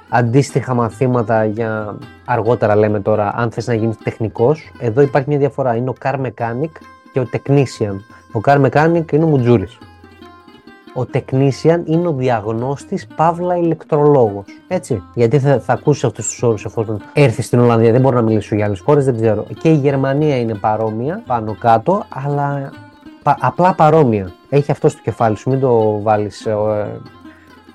αντίστοιχα 0.10 0.74
μαθήματα 0.74 1.46
για 1.46 1.98
αργότερα 2.26 2.76
λέμε 2.76 3.00
τώρα, 3.00 3.34
αν 3.36 3.52
θες 3.52 3.68
να 3.68 3.74
γίνεις 3.74 3.98
τεχνικός. 3.98 4.72
Εδώ 4.80 5.02
υπάρχει 5.02 5.30
μια 5.30 5.38
διαφορά, 5.38 5.76
είναι 5.76 5.90
ο 5.90 5.96
car 6.04 6.16
mechanic 6.16 6.72
και 7.14 7.20
ο 7.20 7.28
technician. 7.32 7.96
Ο 8.34 8.40
car 8.44 8.66
mechanic 8.66 9.12
είναι 9.12 9.24
ο 9.24 9.28
Μουτζούρη. 9.28 9.68
Ο 10.96 11.06
technician 11.14 11.82
είναι 11.86 12.08
ο 12.08 12.14
διαγνώστης 12.14 13.08
παύλα 13.16 13.58
ηλεκτρολόγος. 13.58 14.46
Έτσι. 14.68 15.04
Γιατί 15.14 15.40
θα, 15.40 15.60
θα 15.60 15.74
ακούσεις 15.74 16.04
αυτούς 16.04 16.28
τους 16.28 16.44
όρους 16.44 16.66
εφόσον 16.66 17.02
έρθεις 17.14 17.46
στην 17.46 17.60
Ολλανδία. 17.60 17.92
Δεν 17.92 18.02
μπορώ 18.02 18.16
να 18.16 18.22
μιλήσω 18.22 18.56
για 18.56 18.66
άλλες 18.66 18.80
χώρες, 18.80 19.06
δεν 19.06 19.16
ξέρω. 19.16 19.46
Και 19.60 19.70
η 19.70 19.76
Γερμανία 19.76 20.38
είναι 20.38 20.56
παρόμοια 20.56 21.24
πάνω 21.28 21.56
κάτω, 21.60 22.06
αλλά 22.10 22.72
απλά 23.24 23.74
παρόμοια. 23.74 24.32
Έχει 24.50 24.72
αυτό 24.72 24.90
στο 24.90 25.02
κεφάλι 25.04 25.38
σου. 25.38 25.50
Μην 25.50 25.60
το 25.60 26.02
βάλεις 26.02 26.46
ε, 26.46 26.56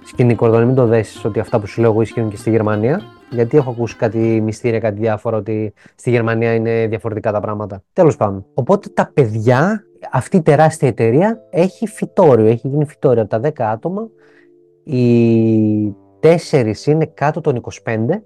σκηνή 0.05 0.35
κορδόνι, 0.35 0.65
μην 0.65 0.75
το 0.75 0.87
δέσεις 0.87 1.25
ότι 1.25 1.41
αυτά 1.41 1.59
που 1.59 1.67
σου 1.67 1.81
λέω 1.81 1.91
εγώ 1.91 2.01
ισχύουν 2.01 2.31
και 2.31 2.37
στη 2.37 2.51
Γερμανία. 2.51 3.03
Γιατί 3.31 3.57
έχω 3.57 3.71
ακούσει 3.71 3.97
κάτι 3.97 4.19
μυστήρια, 4.19 4.79
κάτι 4.79 5.01
διάφορο 5.01 5.37
ότι 5.37 5.73
στη 5.95 6.11
Γερμανία 6.11 6.55
είναι 6.55 6.87
διαφορετικά 6.87 7.33
τα 7.33 7.41
πράγματα. 7.41 7.83
Τέλος 7.93 8.17
πάντων. 8.17 8.47
Οπότε 8.55 8.89
τα 8.89 9.11
παιδιά, 9.15 9.85
αυτή 10.13 10.37
η 10.37 10.43
τεράστια 10.43 10.89
εταιρεία 10.89 11.41
έχει 11.51 11.87
φυτόριο, 11.87 12.47
έχει 12.47 12.69
γίνει 12.69 12.85
φυτόριο 12.85 13.23
από 13.23 13.31
τα 13.31 13.41
10 13.41 13.63
άτομα. 13.63 14.09
Οι 14.85 15.95
4 16.21 16.75
είναι 16.87 17.07
κάτω 17.07 17.41
των 17.41 17.63
25, 17.85 18.23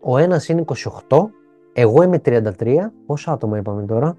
ο 0.00 0.18
ένας 0.18 0.48
είναι 0.48 0.64
28, 1.08 1.30
εγώ 1.72 2.02
είμαι 2.02 2.20
33. 2.24 2.92
Πόσα 3.06 3.32
άτομα 3.32 3.58
είπαμε 3.58 3.82
τώρα, 3.82 4.16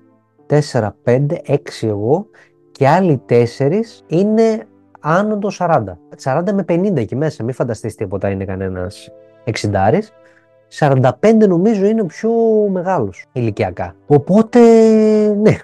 4, 0.47 0.89
5, 1.03 1.25
6 1.47 1.87
εγώ 1.87 2.27
και 2.71 2.87
άλλοι 2.87 3.21
4 3.29 3.45
είναι 4.07 4.67
άνω 4.99 5.37
των 5.37 5.51
40. 5.59 5.83
40 6.23 6.51
με 6.53 6.65
50 6.67 6.95
εκεί 6.95 7.15
μέσα, 7.15 7.43
μην 7.43 7.53
φανταστείς 7.53 7.95
τίποτα 7.95 8.29
είναι 8.29 8.45
κανένας 8.45 9.11
60 9.43 9.99
45 10.79 11.11
νομίζω 11.47 11.85
είναι 11.85 12.01
ο 12.01 12.05
πιο 12.05 12.31
μεγάλος 12.71 13.25
ηλικιακά. 13.31 13.95
Οπότε, 14.07 14.59
ναι, 15.41 15.55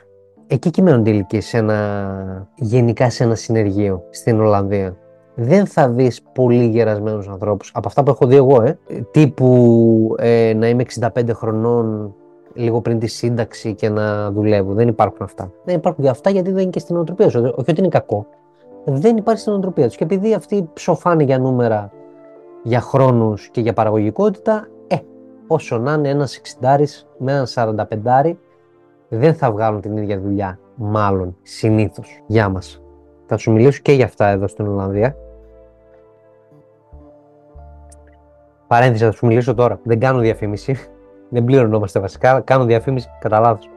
εκεί 0.47 0.69
κυμαίνονται 0.69 1.09
ηλικίες 1.09 1.45
σε 1.45 1.57
ένα, 1.57 2.47
γενικά 2.55 3.09
σε 3.09 3.23
ένα 3.23 3.35
συνεργείο 3.35 4.03
στην 4.09 4.39
Ολλανδία. 4.39 4.95
Δεν 5.35 5.65
θα 5.65 5.89
δεις 5.89 6.21
πολύ 6.33 6.65
γερασμένους 6.65 7.27
ανθρώπους, 7.27 7.71
από 7.73 7.87
αυτά 7.87 8.03
που 8.03 8.09
έχω 8.09 8.25
δει 8.25 8.35
εγώ, 8.35 8.61
ε, 8.61 8.77
τύπου 9.11 10.15
ε, 10.19 10.53
να 10.55 10.67
είμαι 10.67 10.83
65 10.99 11.29
χρονών 11.33 12.15
λίγο 12.53 12.81
πριν 12.81 12.99
τη 12.99 13.07
σύνταξη 13.07 13.73
και 13.73 13.89
να 13.89 14.31
δουλεύω. 14.31 14.73
Δεν 14.73 14.87
υπάρχουν 14.87 15.25
αυτά. 15.25 15.51
Δεν 15.63 15.75
υπάρχουν 15.75 16.03
και 16.03 16.09
αυτά 16.09 16.29
γιατί 16.29 16.51
δεν 16.51 16.61
είναι 16.61 16.71
και 16.71 16.79
στην 16.79 16.97
οτροπία 16.97 17.27
του. 17.27 17.53
Όχι 17.57 17.71
ότι 17.71 17.79
είναι 17.79 17.87
κακό. 17.87 18.25
Δεν 18.85 19.17
υπάρχει 19.17 19.41
στην 19.41 19.53
οτροπία 19.53 19.87
τους. 19.87 19.95
Και 19.95 20.03
επειδή 20.03 20.33
αυτοί 20.33 20.69
ψοφάνε 20.73 21.23
για 21.23 21.39
νούμερα, 21.39 21.91
για 22.63 22.81
χρόνους 22.81 23.49
και 23.49 23.61
για 23.61 23.73
παραγωγικότητα, 23.73 24.67
ε, 24.87 24.95
όσο 25.47 25.77
να 25.77 25.93
είναι 25.93 26.09
ένας 26.09 26.35
60 26.35 27.05
με 27.17 27.31
ένα 27.31 27.45
45 27.45 28.37
δεν 29.09 29.33
θα 29.33 29.51
βγάλουν 29.51 29.81
την 29.81 29.97
ίδια 29.97 30.19
δουλειά. 30.19 30.59
Μάλλον, 30.75 31.35
συνήθως. 31.41 32.23
Γεια 32.27 32.49
μας. 32.49 32.81
Θα 33.25 33.37
σου 33.37 33.51
μιλήσω 33.51 33.81
και 33.81 33.91
για 33.91 34.05
αυτά 34.05 34.27
εδώ 34.27 34.47
στην 34.47 34.67
Ολλανδία. 34.67 35.15
Παρένθεση, 38.67 39.03
θα 39.03 39.11
σου 39.11 39.25
μιλήσω 39.25 39.53
τώρα. 39.53 39.79
Δεν 39.83 39.99
κάνω 39.99 40.19
διαφήμιση. 40.19 40.75
Δεν 41.31 41.43
πληρωνόμαστε 41.43 41.99
βασικά. 41.99 42.39
Κάνω 42.39 42.65
διαφήμιση 42.65 43.09
κατά 43.19 43.39
λάθος. 43.39 43.69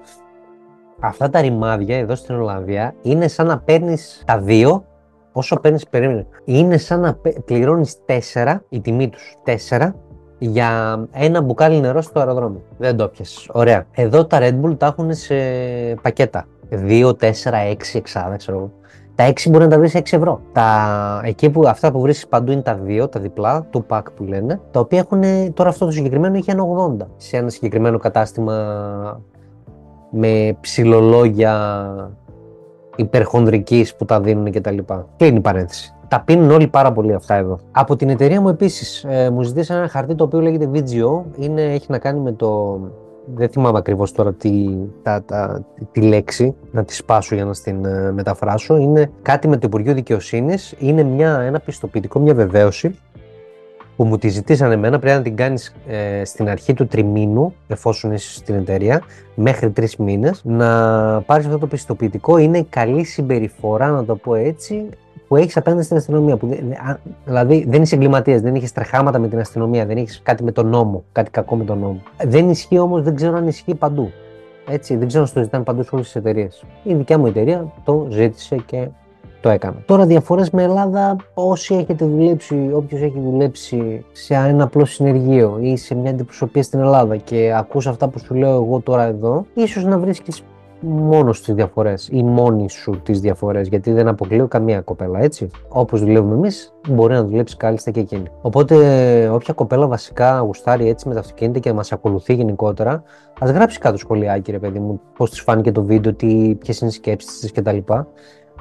Αυτά 1.00 1.30
τα 1.30 1.40
ρημάδια 1.40 1.98
εδώ 1.98 2.14
στην 2.14 2.34
Ολλανδία 2.34 2.94
είναι 3.02 3.28
σαν 3.28 3.46
να 3.46 3.58
παίρνεις 3.58 4.22
τα 4.26 4.38
δύο 4.38 4.84
όσο 5.32 5.60
παίρνεις 5.60 5.88
περίμενε. 5.88 6.26
Είναι 6.44 6.76
σαν 6.76 7.00
να 7.00 7.18
πληρώνεις 7.44 8.04
τέσσερα, 8.04 8.64
η 8.68 8.80
τιμή 8.80 9.08
τους 9.08 9.34
τέσσερα, 9.42 9.94
για 10.38 10.98
ένα 11.12 11.40
μπουκάλι 11.40 11.80
νερό 11.80 12.00
στο 12.00 12.18
αεροδρόμιο. 12.20 12.62
Δεν 12.78 12.96
το 12.96 13.08
πιες. 13.08 13.48
Ωραία. 13.52 13.84
Εδώ 13.94 14.26
τα 14.26 14.38
Red 14.40 14.60
Bull 14.62 14.78
τα 14.78 14.86
έχουν 14.86 15.14
σε 15.14 15.34
πακέτα. 16.02 16.46
2, 16.70 17.12
4, 17.16 17.58
6, 17.62 17.98
6, 17.98 18.00
ξέρω 18.36 18.58
εγώ. 18.58 18.70
Τα 19.14 19.28
6 19.28 19.50
μπορεί 19.50 19.64
να 19.64 19.70
τα 19.70 19.78
βρεις 19.78 19.94
6 19.94 20.16
ευρώ. 20.16 20.40
Τα, 20.52 21.20
εκεί 21.24 21.50
που 21.50 21.68
αυτά 21.68 21.92
που 21.92 22.00
βρίσκεις 22.00 22.28
παντού 22.28 22.52
είναι 22.52 22.60
τα 22.60 22.80
2, 22.86 23.10
τα 23.10 23.20
διπλά, 23.20 23.66
του 23.70 23.86
pack 23.88 24.02
που 24.16 24.24
λένε, 24.24 24.60
τα 24.70 24.80
οποία 24.80 24.98
έχουν, 24.98 25.52
τώρα 25.54 25.68
αυτό 25.68 25.84
το 25.84 25.90
συγκεκριμένο 25.90 26.36
έχει 26.36 26.50
ένα 26.50 26.64
80. 27.00 27.06
Σε 27.16 27.36
ένα 27.36 27.48
συγκεκριμένο 27.48 27.98
κατάστημα 27.98 29.20
με 30.10 30.56
ψιλολόγια 30.60 31.52
υπερχονδρικής 32.96 33.94
που 33.96 34.04
τα 34.04 34.20
δίνουν 34.20 34.52
κτλ. 34.52 34.78
Κλείνει 35.16 35.36
η 35.36 35.40
παρένθεση; 35.40 35.94
Τα 36.08 36.20
πίνουν 36.20 36.50
όλοι 36.50 36.66
πάρα 36.66 36.92
πολύ 36.92 37.14
αυτά 37.14 37.34
εδώ. 37.34 37.58
Από 37.70 37.96
την 37.96 38.08
εταιρεία 38.08 38.40
μου 38.40 38.48
επίσης 38.48 39.04
ε, 39.08 39.30
μου 39.30 39.42
ζητήσαν 39.42 39.76
ένα 39.76 39.88
χαρτί 39.88 40.14
το 40.14 40.24
οποίο 40.24 40.40
λέγεται 40.40 40.70
VGO. 40.74 41.22
Είναι, 41.38 41.62
έχει 41.62 41.86
να 41.88 41.98
κάνει 41.98 42.20
με 42.20 42.32
το 42.32 42.80
δεν 43.34 43.48
θυμάμαι 43.48 43.78
ακριβώς 43.78 44.12
τώρα 44.12 44.32
τι, 44.32 44.68
τα, 45.02 45.22
τα, 45.22 45.64
τη 45.92 46.00
λέξη, 46.00 46.54
να 46.70 46.84
τη 46.84 46.94
σπάσω 46.94 47.34
για 47.34 47.44
να 47.44 47.52
την 47.52 47.84
ε, 47.84 48.12
μεταφράσω. 48.12 48.76
Είναι 48.76 49.10
κάτι 49.22 49.48
με 49.48 49.56
το 49.56 49.66
Υπουργείο 49.66 49.94
Δικαιοσύνης. 49.94 50.74
Είναι 50.78 51.02
μια, 51.02 51.40
ένα 51.40 51.60
πιστοποιητικό, 51.60 52.18
μια 52.18 52.34
βεβαίωση 52.34 52.98
που 54.02 54.08
μου 54.08 54.18
τη 54.18 54.28
ζητήσανε 54.28 54.74
εμένα. 54.74 54.98
Πρέπει 54.98 55.16
να 55.16 55.22
την 55.22 55.36
κάνεις 55.36 55.74
ε, 55.88 56.24
στην 56.24 56.48
αρχή 56.48 56.74
του 56.74 56.86
τριμήνου, 56.86 57.54
εφόσον 57.68 58.12
είσαι 58.12 58.32
στην 58.32 58.54
εταιρεία, 58.54 59.02
μέχρι 59.34 59.70
τρεις 59.70 59.96
μήνες, 59.96 60.40
να 60.44 60.68
πάρεις 61.20 61.46
αυτό 61.46 61.58
το 61.58 61.66
πιστοποιητικό. 61.66 62.38
Είναι 62.38 62.66
καλή 62.68 63.04
συμπεριφορά, 63.04 63.90
να 63.90 64.04
το 64.04 64.16
πω 64.16 64.34
έτσι, 64.34 64.88
που 65.28 65.36
έχεις 65.36 65.56
απέναντι 65.56 65.82
στην 65.82 65.96
αστυνομία. 65.96 66.36
Που, 66.36 66.48
δηλαδή 67.24 67.64
δεν 67.68 67.82
είσαι 67.82 67.94
εγκληματίας, 67.94 68.40
δεν 68.40 68.54
έχει 68.54 68.72
τρεχάματα 68.72 69.18
με 69.18 69.28
την 69.28 69.38
αστυνομία, 69.38 69.86
δεν 69.86 69.96
έχεις 69.96 70.20
κάτι 70.22 70.42
με 70.44 70.52
τον 70.52 70.66
νόμο, 70.68 71.04
κάτι 71.12 71.30
κακό 71.30 71.56
με 71.56 71.64
τον 71.64 71.78
νόμο. 71.78 72.02
Δεν 72.24 72.50
ισχύει 72.50 72.78
όμως, 72.78 73.02
δεν 73.02 73.14
ξέρω 73.14 73.36
αν 73.36 73.46
ισχύει 73.46 73.74
παντού. 73.74 74.10
Έτσι, 74.68 74.96
δεν 74.96 75.08
ξέρω 75.08 75.24
αν 75.24 75.32
το 75.34 75.42
ζητάνε 75.42 75.64
παντού 75.64 75.82
σε 75.82 75.90
όλες 75.92 76.06
τις 76.06 76.16
εταιρείες. 76.16 76.64
Η 76.82 76.94
δικιά 76.94 77.18
μου 77.18 77.26
εταιρεία 77.26 77.72
το 77.84 78.06
ζήτησε 78.10 78.56
και 78.66 78.88
το 79.42 79.48
έκανα. 79.48 79.76
Τώρα 79.86 80.06
διαφορές 80.06 80.50
με 80.50 80.62
Ελλάδα, 80.62 81.16
όσοι 81.34 81.74
έχετε 81.74 82.04
δουλέψει, 82.04 82.70
όποιος 82.74 83.00
έχει 83.00 83.20
δουλέψει 83.20 84.04
σε 84.12 84.34
ένα 84.34 84.64
απλό 84.64 84.84
συνεργείο 84.84 85.58
ή 85.60 85.76
σε 85.76 85.94
μια 85.94 86.10
αντιπροσωπεία 86.10 86.62
στην 86.62 86.80
Ελλάδα 86.80 87.16
και 87.16 87.54
ακούς 87.56 87.86
αυτά 87.86 88.08
που 88.08 88.18
σου 88.18 88.34
λέω 88.34 88.54
εγώ 88.54 88.80
τώρα 88.80 89.02
εδώ, 89.02 89.46
ίσως 89.54 89.84
να 89.84 89.98
βρίσκεις 89.98 90.42
μόνος 90.84 91.42
τις 91.42 91.54
διαφορές 91.54 92.08
ή 92.12 92.22
μόνη 92.22 92.70
σου 92.70 93.00
τις 93.02 93.20
διαφορές, 93.20 93.68
γιατί 93.68 93.92
δεν 93.92 94.08
αποκλείω 94.08 94.46
καμία 94.48 94.80
κοπέλα, 94.80 95.20
έτσι. 95.20 95.50
Όπως 95.68 96.00
δουλεύουμε 96.00 96.34
εμείς, 96.34 96.74
μπορεί 96.88 97.14
να 97.14 97.24
δουλέψει 97.24 97.56
κάλλιστα 97.56 97.90
και 97.90 98.00
εκείνη. 98.00 98.26
Οπότε, 98.40 98.74
όποια 99.28 99.54
κοπέλα 99.54 99.86
βασικά 99.86 100.38
γουστάρει 100.38 100.88
έτσι 100.88 101.08
με 101.08 101.14
τα 101.14 101.20
αυτοκίνητα 101.20 101.58
και 101.58 101.72
μας 101.72 101.92
ακολουθεί 101.92 102.34
γενικότερα, 102.34 103.02
ας 103.40 103.50
γράψει 103.50 103.78
κάτω 103.78 103.96
σχολιάκι, 103.96 104.50
ρε 104.50 104.58
παιδί 104.58 104.78
μου, 104.78 105.00
πώς 105.16 105.30
της 105.30 105.40
φάνηκε 105.40 105.72
το 105.72 105.82
βίντεο, 105.82 106.12
ποιες 106.58 106.80
είναι 106.80 106.90
οι 106.90 106.92
σκέψεις 106.92 107.38
της 107.38 107.52
κτλ. 107.52 107.78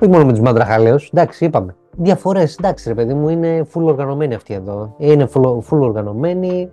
Όχι 0.02 0.12
μόνο 0.12 0.26
με 0.26 0.32
τους 0.32 0.42
μαντραχαλαίους, 0.42 1.10
εντάξει, 1.14 1.46
είπαμε. 1.46 1.76
Διαφορές, 1.98 2.56
εντάξει, 2.56 2.88
ρε 2.88 2.96
παιδί 2.96 3.14
μου, 3.14 3.30
είναι 3.30 3.66
full 3.74 3.82
οργανωμένοι 3.82 4.34
αυτοί 4.34 4.54
εδώ. 4.54 4.96
Είναι 4.98 5.28
full, 5.34 5.58
full 5.58 5.80
οργανωμένοι, 5.80 6.70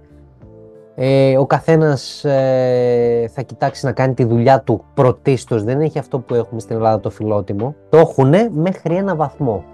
ε, 0.95 1.39
ο 1.39 1.47
καθένας 1.47 2.25
ε, 2.25 3.31
θα 3.35 3.43
κοιτάξει 3.43 3.87
να 3.87 3.93
κάνει 3.93 4.15
τη 4.15 4.25
δουλειά 4.25 4.61
του 4.61 4.85
πρωτίστως. 4.95 5.65
Δεν 5.65 5.81
έχει 5.81 5.99
αυτό 5.99 6.19
που 6.19 6.35
έχουμε 6.35 6.61
στην 6.61 6.77
Ελλάδα 6.77 7.01
το 7.01 7.11
φιλότιμο. 7.11 7.75
Το 7.89 7.99
έχουν 7.99 8.35
μέχρι 8.53 8.95
ένα 8.95 9.15
βαθμό. 9.17 9.65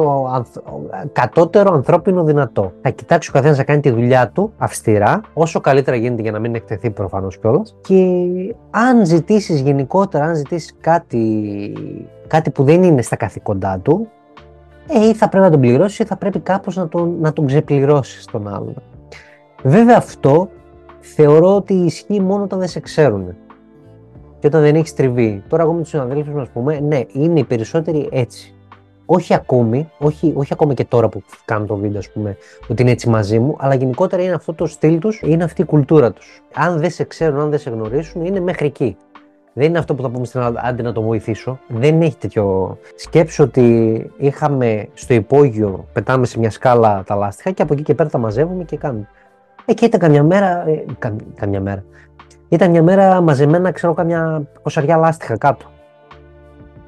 Στο 0.00 0.30
ανθ... 0.32 0.56
κατώτερο 1.12 1.72
ανθρώπινο 1.74 2.24
δυνατό. 2.24 2.72
Θα 2.82 2.90
κοιτάξει 2.90 3.30
ο 3.30 3.32
καθένας 3.32 3.58
να 3.58 3.64
κάνει 3.64 3.80
τη 3.80 3.90
δουλειά 3.90 4.28
του 4.28 4.52
αυστηρά, 4.58 5.20
όσο 5.32 5.60
καλύτερα 5.60 5.96
γίνεται 5.96 6.22
για 6.22 6.32
να 6.32 6.38
μην 6.38 6.54
εκτεθεί 6.54 6.90
προφανώς 6.90 7.38
κιόλας. 7.38 7.76
Και 7.80 8.04
αν 8.70 9.06
ζητήσεις 9.06 9.60
γενικότερα, 9.60 10.24
αν 10.24 10.34
ζητήσεις 10.34 10.74
κάτι, 10.80 11.72
κάτι 12.26 12.50
που 12.50 12.64
δεν 12.64 12.82
είναι 12.82 13.02
στα 13.02 13.16
καθήκοντά 13.16 13.78
του, 13.78 14.08
ε, 14.88 15.06
ή 15.08 15.14
θα 15.14 15.28
πρέπει 15.28 15.44
να 15.44 15.50
τον 15.50 15.60
πληρώσεις 15.60 15.98
ή 15.98 16.04
θα 16.04 16.16
πρέπει 16.16 16.40
κάπως 16.40 16.76
να 16.76 16.88
τον, 16.88 17.16
να 17.20 17.32
τον 17.32 17.46
ξεπληρώσεις 17.46 18.24
τον 18.24 18.48
άλλον. 18.48 18.74
Βέβαια 19.62 19.96
αυτό 19.96 20.48
θεωρώ 21.00 21.56
ότι 21.56 21.74
ισχύει 21.74 22.20
μόνο 22.20 22.42
όταν 22.42 22.58
δεν 22.58 22.68
σε 22.68 22.80
ξέρουν. 22.80 23.34
Και 24.38 24.46
όταν 24.46 24.62
δεν 24.62 24.74
έχεις 24.74 24.94
τριβή. 24.94 25.42
Τώρα, 25.48 25.62
εγώ 25.62 25.72
με 25.72 25.80
τους 25.80 25.88
συναδέλφους 25.88 26.34
μα 26.34 26.46
πούμε, 26.52 26.80
ναι, 26.80 27.00
είναι 27.12 27.38
οι 27.38 27.44
περισσότεροι 27.44 28.08
έτσι. 28.12 28.54
Όχι 29.12 29.34
ακόμη, 29.34 29.90
όχι, 29.98 30.32
όχι 30.36 30.52
ακόμη 30.52 30.74
και 30.74 30.84
τώρα 30.84 31.08
που 31.08 31.22
κάνω 31.44 31.64
το 31.64 31.76
βίντεο, 31.76 31.98
ας 31.98 32.10
πούμε, 32.10 32.36
ότι 32.68 32.82
είναι 32.82 32.90
έτσι 32.90 33.08
μαζί 33.08 33.38
μου, 33.38 33.56
αλλά 33.58 33.74
γενικότερα 33.74 34.22
είναι 34.22 34.34
αυτό 34.34 34.54
το 34.54 34.66
στυλ 34.66 34.98
τους, 34.98 35.20
είναι 35.24 35.44
αυτή 35.44 35.60
η 35.60 35.64
κουλτούρα 35.64 36.12
τους. 36.12 36.42
Αν 36.54 36.78
δεν 36.78 36.90
σε 36.90 37.04
ξέρουν, 37.04 37.40
αν 37.40 37.50
δεν 37.50 37.58
σε 37.58 37.70
γνωρίσουν, 37.70 38.24
είναι 38.24 38.40
μέχρι 38.40 38.66
εκεί. 38.66 38.96
Δεν 39.52 39.68
είναι 39.68 39.78
αυτό 39.78 39.94
που 39.94 40.02
θα 40.02 40.10
πούμε 40.10 40.24
στην 40.24 40.40
Ελλάδα, 40.40 40.60
άντε 40.64 40.82
να 40.82 40.92
το 40.92 41.02
βοηθήσω. 41.02 41.58
Δεν 41.68 42.02
έχει 42.02 42.16
τέτοιο. 42.16 42.76
Σκέψω 42.94 43.44
ότι 43.44 44.10
είχαμε 44.18 44.88
στο 44.94 45.14
υπόγειο, 45.14 45.86
πετάμε 45.92 46.26
σε 46.26 46.38
μια 46.38 46.50
σκάλα 46.50 47.02
τα 47.06 47.14
λάστιχα 47.14 47.50
και 47.50 47.62
από 47.62 47.72
εκεί 47.72 47.82
και 47.82 47.94
πέρα 47.94 48.08
τα 48.08 48.18
μαζεύουμε 48.18 48.64
και 48.64 48.76
κάνουμε. 48.76 49.08
Εκεί 49.64 49.84
ήταν 49.84 50.00
καμιά 50.00 50.22
μέρα, 50.22 50.68
ε, 50.68 50.84
κα, 50.98 51.16
καμιά 51.34 51.60
μέρα. 51.60 51.84
Ήταν 52.48 52.70
μια 52.70 52.82
μέρα 52.82 53.20
μαζεμένα, 53.20 53.70
ξέρω, 53.70 53.94
καμιά 53.94 54.42
κοσαριά 54.62 54.96
λάστιχα 54.96 55.36
κάτω. 55.36 55.66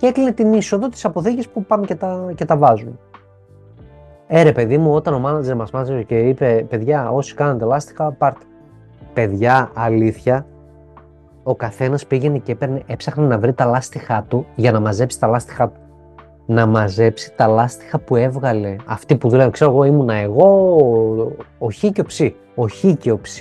Και 0.03 0.09
έκλεινε 0.09 0.33
την 0.33 0.53
είσοδο 0.53 0.89
της 0.89 1.05
αποθήκη 1.05 1.49
που 1.49 1.65
πάμε 1.65 1.87
και 1.87 1.95
τα, 1.95 2.33
και 2.35 2.45
τα 2.45 2.57
βάζουμε. 2.57 2.99
Έρε 4.27 4.53
παιδί 4.53 4.79
μου, 4.79 4.95
όταν 4.95 5.15
ο 5.15 5.19
μάνατζερ 5.19 5.57
μας 5.57 5.71
μάζευε 5.71 6.03
και 6.03 6.19
είπε: 6.19 6.67
Παιδιά, 6.69 7.11
όσοι 7.11 7.35
κάνετε 7.35 7.65
λάστιχα, 7.65 8.13
πάρτε. 8.13 8.45
Παιδιά, 9.13 9.71
αλήθεια, 9.75 10.47
ο 11.43 11.55
καθένας 11.55 12.07
πήγαινε 12.07 12.39
και 12.39 12.53
έπαιρνε, 12.53 12.83
έψαχνε 12.87 13.27
να 13.27 13.39
βρει 13.39 13.53
τα 13.53 13.65
λάστιχά 13.65 14.25
του 14.29 14.47
για 14.55 14.73
να 14.73 14.81
μαζέψει 14.81 15.21
τα 15.21 15.27
λάστιχά 15.27 15.69
του. 15.69 15.81
Να 16.47 16.67
μαζέψει 16.67 17.33
τα 17.37 17.47
λάστιχα 17.47 17.99
που 17.99 18.17
έβγαλε 18.17 18.77
αυτή 18.87 19.17
που 19.17 19.29
δούλευε. 19.29 19.51
Ξέρω 19.51 19.71
εγώ, 19.71 19.85
ήμουνα 19.85 20.15
εγώ, 20.15 20.77
ο 21.59 21.71
Χ 21.71 21.79
και 21.93 22.01
ο 22.01 22.05
Ψ 22.05 22.21
ο 22.55 22.69
Χ 22.69 22.85
και 22.99 23.11
ο 23.11 23.19
Ψ 23.19 23.41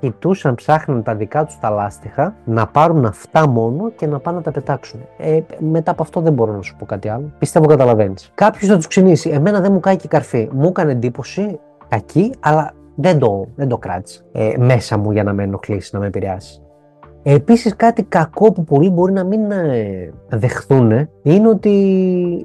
κοιτούσαν, 0.00 0.54
ψάχναν 0.54 1.02
τα 1.02 1.14
δικά 1.14 1.44
τους 1.44 1.58
τα 1.58 1.70
λάστιχα, 1.70 2.34
να 2.44 2.66
πάρουν 2.66 3.04
αυτά 3.04 3.48
μόνο 3.48 3.90
και 3.90 4.06
να 4.06 4.18
πάνε 4.18 4.36
να 4.36 4.42
τα 4.42 4.50
πετάξουν. 4.50 5.00
Ε, 5.18 5.40
μετά 5.58 5.90
από 5.90 6.02
αυτό 6.02 6.20
δεν 6.20 6.32
μπορώ 6.32 6.52
να 6.52 6.62
σου 6.62 6.76
πω 6.76 6.84
κάτι 6.84 7.08
άλλο. 7.08 7.32
Πιστεύω 7.38 7.66
καταλαβαίνεις. 7.66 8.30
Κάποιος 8.34 8.70
να 8.70 8.76
τους 8.76 8.86
ξυνήσει. 8.86 9.30
Εμένα 9.30 9.60
δεν 9.60 9.72
μου 9.72 9.80
κάνει 9.80 9.96
και 9.96 10.08
καρφί. 10.08 10.48
Μου 10.52 10.66
έκανε 10.66 10.92
εντύπωση 10.92 11.60
κακή, 11.88 12.34
αλλά 12.40 12.72
δεν 12.94 13.18
το, 13.18 13.46
δεν 13.54 13.68
το 13.68 13.78
κράτησα 13.78 14.20
ε, 14.32 14.54
μέσα 14.58 14.98
μου 14.98 15.12
για 15.12 15.22
να 15.22 15.32
με 15.32 15.42
ενοχλήσει, 15.42 15.90
να 15.92 16.00
με 16.00 16.06
επηρεάσει. 16.06 16.62
Επίσης 17.22 17.76
κάτι 17.76 18.02
κακό 18.02 18.52
που 18.52 18.64
πολλοί 18.64 18.90
μπορεί 18.90 19.12
να 19.12 19.24
μην 19.24 19.50
ε, 19.50 20.12
δεχθούν 20.28 21.08
είναι 21.22 21.48
ότι 21.48 21.70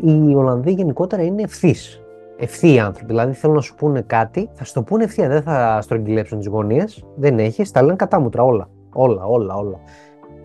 οι 0.03 0.35
Ολλανδοί 0.35 0.71
γενικότερα 0.71 1.23
είναι 1.23 1.41
ευθύς 1.41 2.02
ευθύοι 2.37 2.79
άνθρωποι. 2.79 3.11
Δηλαδή 3.11 3.33
θέλουν 3.33 3.55
να 3.55 3.61
σου 3.61 3.75
πούνε 3.75 4.01
κάτι, 4.01 4.49
θα 4.53 4.63
σου 4.63 4.73
το 4.73 4.83
πούνε 4.83 5.03
ευθεία. 5.03 5.27
Δεν 5.27 5.41
θα 5.41 5.81
στρογγυλέψουν 5.81 6.37
τις 6.37 6.47
γωνίες. 6.47 7.03
Δεν 7.15 7.39
έχεις, 7.39 7.71
τα 7.71 7.81
λένε 7.81 7.95
κατάμουτρα 7.95 8.43
όλα. 8.43 8.69
Όλα, 8.93 9.25
όλα, 9.25 9.55
όλα. 9.55 9.79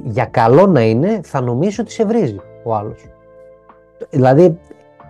Για 0.05 0.24
καλό 0.24 0.66
να 0.66 0.81
είναι, 0.81 1.20
θα 1.22 1.40
νομίσει 1.40 1.81
ότι 1.81 1.90
σε 1.90 2.05
βρίζει 2.05 2.40
ο 2.64 2.74
άλλος. 2.74 3.05
Δηλαδή, 4.11 4.59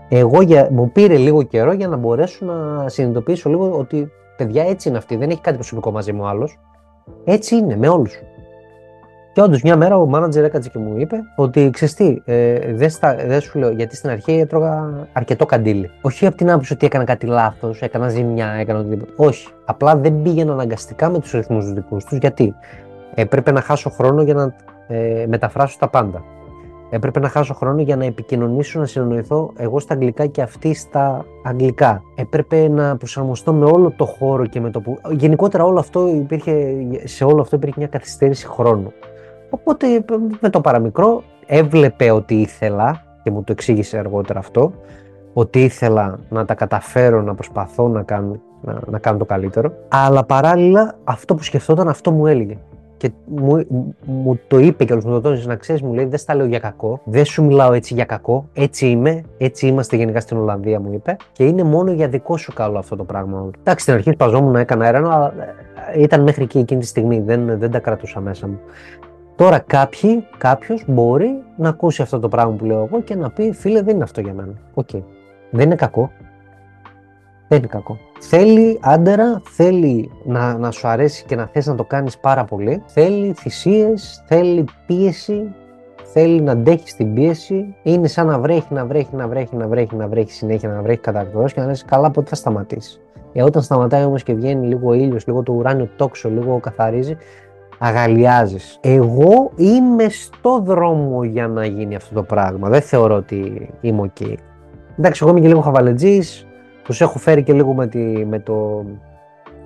εγώ 0.09 0.43
για, 0.43 0.69
μου 0.73 0.91
πήρε 0.93 1.17
λίγο 1.17 1.43
καιρό 1.43 1.73
για 1.73 1.88
να 1.88 1.97
μπορέσω 1.97 2.45
να 2.45 2.88
συνειδητοποιήσω 2.88 3.49
λίγο 3.49 3.79
ότι 3.79 4.11
παιδιά 4.37 4.64
έτσι 4.64 4.88
είναι 4.88 4.99
αυτή. 4.99 5.17
Δεν 5.17 5.31
έχει 5.31 5.41
κάτι 5.41 5.57
προσωπικό 5.57 5.91
μαζί 5.91 6.12
μου 6.12 6.27
άλλος. 6.27 6.59
Έτσι 7.25 7.57
είναι 7.57 7.77
με 7.77 7.88
όλους. 7.88 8.21
Και 9.38 9.44
όντως 9.44 9.62
μια 9.62 9.77
μέρα 9.77 9.96
ο 9.96 10.07
μάνατζερ 10.07 10.44
έκατσε 10.44 10.68
και 10.68 10.79
μου 10.79 10.98
είπε 10.98 11.16
ότι 11.35 11.70
ξέρεις 11.70 11.94
τι, 11.94 12.22
ε, 12.24 12.74
δεν, 12.74 12.90
δεν 13.27 13.40
σου 13.40 13.59
λέω 13.59 13.70
γιατί 13.70 13.96
στην 13.96 14.11
αρχή 14.11 14.33
έτρωγα 14.33 15.07
αρκετό 15.12 15.46
καντήλι. 15.46 15.90
Όχι 16.01 16.27
από 16.27 16.37
την 16.37 16.51
άποψη 16.51 16.72
ότι 16.72 16.87
έκανα 16.87 17.05
κάτι 17.05 17.27
λάθος, 17.27 17.81
έκανα 17.81 18.09
ζημιά, 18.09 18.46
έκανα 18.46 18.79
οτιδήποτε. 18.79 19.12
Όχι. 19.16 19.48
Απλά 19.64 19.96
δεν 19.96 20.22
πήγαινα 20.22 20.53
αναγκαστικά 20.53 21.11
με 21.11 21.18
τους 21.18 21.31
ρυθμούς 21.31 21.64
τους 21.64 21.72
δικούς 21.72 22.05
τους 22.05 22.18
γιατί 22.18 22.55
Έπρεπε 23.14 23.53
να 23.53 23.61
χάσω 23.61 23.90
χρόνο 23.90 24.22
για 24.22 24.35
να 24.35 24.55
ε, 24.88 25.27
μεταφράσω 25.29 25.77
τα 25.79 25.88
πάντα. 25.88 26.24
Έπρεπε 26.90 27.20
να 27.20 27.29
χάσω 27.29 27.55
χρόνο 27.55 27.83
για 27.83 27.96
να 27.96 28.05
επικοινωνήσω, 28.05 28.79
να 28.79 28.87
συνεννοηθώ 28.87 29.53
εγώ 29.57 29.79
στα 29.79 29.94
αγγλικά 29.94 30.27
και 30.27 30.42
αυτή 30.42 30.74
στα 30.74 31.24
αγγλικά. 31.44 32.03
Έπρεπε 32.14 32.68
να 32.68 32.96
προσαρμοστώ 32.96 33.53
με 33.53 33.64
όλο 33.64 33.92
το 33.96 34.05
χώρο 34.05 34.46
και 34.46 34.61
με 34.61 34.70
το 34.70 34.81
που. 34.81 34.98
Γενικότερα 35.11 35.64
όλο 35.64 35.79
αυτό 35.79 36.09
υπήρχε, 36.09 36.77
σε 37.05 37.24
όλο 37.24 37.40
αυτό 37.40 37.57
υπήρχε 37.57 37.74
μια 37.79 37.88
καθυστέρηση 37.88 38.46
χρόνου. 38.46 38.92
Οπότε 39.51 40.05
με 40.41 40.51
το 40.51 40.61
παραμικρό 40.61 41.23
έβλεπε 41.47 42.11
ότι 42.11 42.35
ήθελα 42.35 43.03
και 43.23 43.31
μου 43.31 43.43
το 43.43 43.53
εξήγησε 43.53 43.99
αργότερα 43.99 44.39
αυτό 44.39 44.73
ότι 45.33 45.65
ήθελα 45.65 46.19
να 46.29 46.45
τα 46.45 46.55
καταφέρω, 46.55 47.23
να 47.23 47.35
προσπαθώ 47.35 47.89
να 47.89 48.03
κάνω, 48.03 48.41
να, 48.61 48.81
να 48.87 48.99
κάνω 48.99 49.19
το 49.19 49.25
καλύτερο. 49.25 49.73
Αλλά 49.89 50.25
παράλληλα 50.25 50.95
αυτό 51.05 51.35
που 51.35 51.43
σκεφτόταν 51.43 51.89
αυτό 51.89 52.11
μου 52.11 52.27
έλεγε 52.27 52.59
και 52.99 53.11
μου, 53.25 53.67
μου 54.05 54.41
το 54.49 54.59
είπε 54.59 54.85
και 54.85 54.93
όλος 54.93 55.05
μου 55.05 55.13
το 55.13 55.21
τόνισε 55.21 55.47
να 55.47 55.57
ξέρεις, 55.57 55.83
μου 55.83 55.93
λέει: 55.93 56.05
Δεν 56.05 56.19
στα 56.19 56.35
λέω 56.35 56.47
για 56.47 56.59
κακό, 56.59 57.01
δεν 57.05 57.25
σου 57.25 57.45
μιλάω 57.45 57.73
έτσι 57.73 57.95
για 57.95 58.05
κακό. 58.05 58.49
Έτσι 58.53 58.87
είμαι, 58.87 59.23
έτσι 59.39 59.67
είμαστε 59.67 59.97
γενικά 59.97 60.21
στην 60.21 60.37
Ολλανδία, 60.37 60.81
μου 60.81 60.93
είπε. 60.93 61.17
Και 61.33 61.45
είναι 61.45 61.63
μόνο 61.63 61.93
για 61.93 62.09
δικό 62.09 62.37
σου 62.37 62.53
καλό 62.53 62.79
αυτό 62.79 62.97
το 62.97 63.05
πράγμα. 63.05 63.51
Εντάξει, 63.59 63.83
στην 63.83 63.95
αρχή 63.95 64.11
σπαζόμουν, 64.11 64.57
έκανα 64.57 64.85
αέρα, 64.85 64.99
αλλά 64.99 65.35
ε, 65.95 66.03
ήταν 66.03 66.23
μέχρι 66.23 66.43
εκεί 66.43 66.59
εκείνη 66.59 66.81
τη 66.81 66.87
στιγμή. 66.87 67.21
Δεν, 67.21 67.59
δεν 67.59 67.71
τα 67.71 67.79
κρατούσα 67.79 68.21
μέσα 68.21 68.47
μου. 68.47 68.59
Τώρα 69.38 69.59
κάποιοι, 69.59 70.27
κάποιος 70.38 70.85
μπορεί 70.87 71.42
να 71.57 71.68
ακούσει 71.68 72.03
αυτό 72.03 72.18
το 72.18 72.29
πράγμα 72.29 72.53
που 72.53 72.64
λέω 72.64 72.88
εγώ 72.90 73.03
και 73.03 73.14
να 73.14 73.31
πει: 73.31 73.53
Φίλε, 73.53 73.83
δεν 73.83 73.94
είναι 73.94 74.05
αυτό 74.05 74.20
για 74.20 74.33
μένα. 74.33 74.53
OK. 74.75 74.88
Okay. 74.92 75.03
Δεν 75.51 75.66
είναι 75.66 75.74
κακό. 75.74 76.11
Δεν 77.48 77.59
είναι 77.59 77.66
κακό. 77.66 77.98
Θέλει 78.20 78.79
άντερα, 78.83 79.42
θέλει 79.44 80.11
να, 80.24 80.59
να 80.59 80.70
σου 80.70 80.88
αρέσει 80.88 81.24
και 81.24 81.37
να 81.37 81.46
θες 81.46 81.66
να 81.66 81.74
το 81.74 81.85
κάνεις 81.85 82.18
πάρα 82.18 82.44
πολύ. 82.44 82.83
Θέλει 82.87 83.33
θυσίες, 83.33 84.24
θέλει 84.27 84.64
πίεση, 84.87 85.55
θέλει 86.12 86.40
να 86.40 86.53
αντέχεις 86.53 86.94
την 86.94 87.14
πίεση. 87.14 87.77
Είναι 87.83 88.09
σαν 88.09 88.27
να 88.27 88.38
βρέχει, 88.38 88.74
να 88.74 88.87
βρέχει, 88.87 89.16
να 89.16 89.29
βρέχει, 89.29 89.57
να 89.57 89.68
βρέχει, 89.68 89.96
να 89.96 90.09
βρέχει 90.09 90.33
συνέχεια, 90.33 90.68
να 90.68 90.83
βρέχει 90.83 91.01
καταρρακτωδώς 91.01 91.53
και 91.53 91.61
να 91.61 91.66
λες 91.66 91.85
καλά 91.85 92.11
πότε 92.11 92.29
θα 92.29 92.35
σταματήσει. 92.35 93.01
Ε, 93.33 93.42
όταν 93.42 93.62
σταματάει 93.62 94.05
όμως 94.05 94.22
και 94.22 94.35
βγαίνει 94.35 94.66
λίγο 94.66 94.92
ήλιος, 94.92 95.27
λίγο 95.27 95.42
το 95.42 95.53
ουράνιο 95.53 95.88
τόξο, 95.96 96.29
λίγο 96.29 96.61
καθαρίζει, 96.61 97.16
αγαλιάζεις. 97.79 98.79
Εγώ 98.81 99.51
είμαι 99.57 100.09
στο 100.09 100.61
δρόμο 100.64 101.25
για 101.25 101.49
να 101.49 101.67
γίνει 101.67 101.95
αυτό 101.95 102.14
το 102.14 102.23
πράγμα. 102.23 102.69
Δεν 102.69 102.83
θεωρώ 102.83 103.14
ότι 103.14 103.71
είμαι 103.81 104.12
ok. 104.14 104.35
Εντάξει, 104.99 105.21
εγώ 105.23 105.31
είμαι 105.31 105.41
και 105.41 105.49
λίγο 105.49 105.61
χαβαλετζής, 105.61 106.47
τους 106.83 107.01
έχω 107.01 107.19
φέρει 107.19 107.43
και 107.43 107.53
λίγο 107.53 107.75
με, 107.75 107.87
τη, 107.87 108.27
με 108.27 108.38
το, 108.38 108.85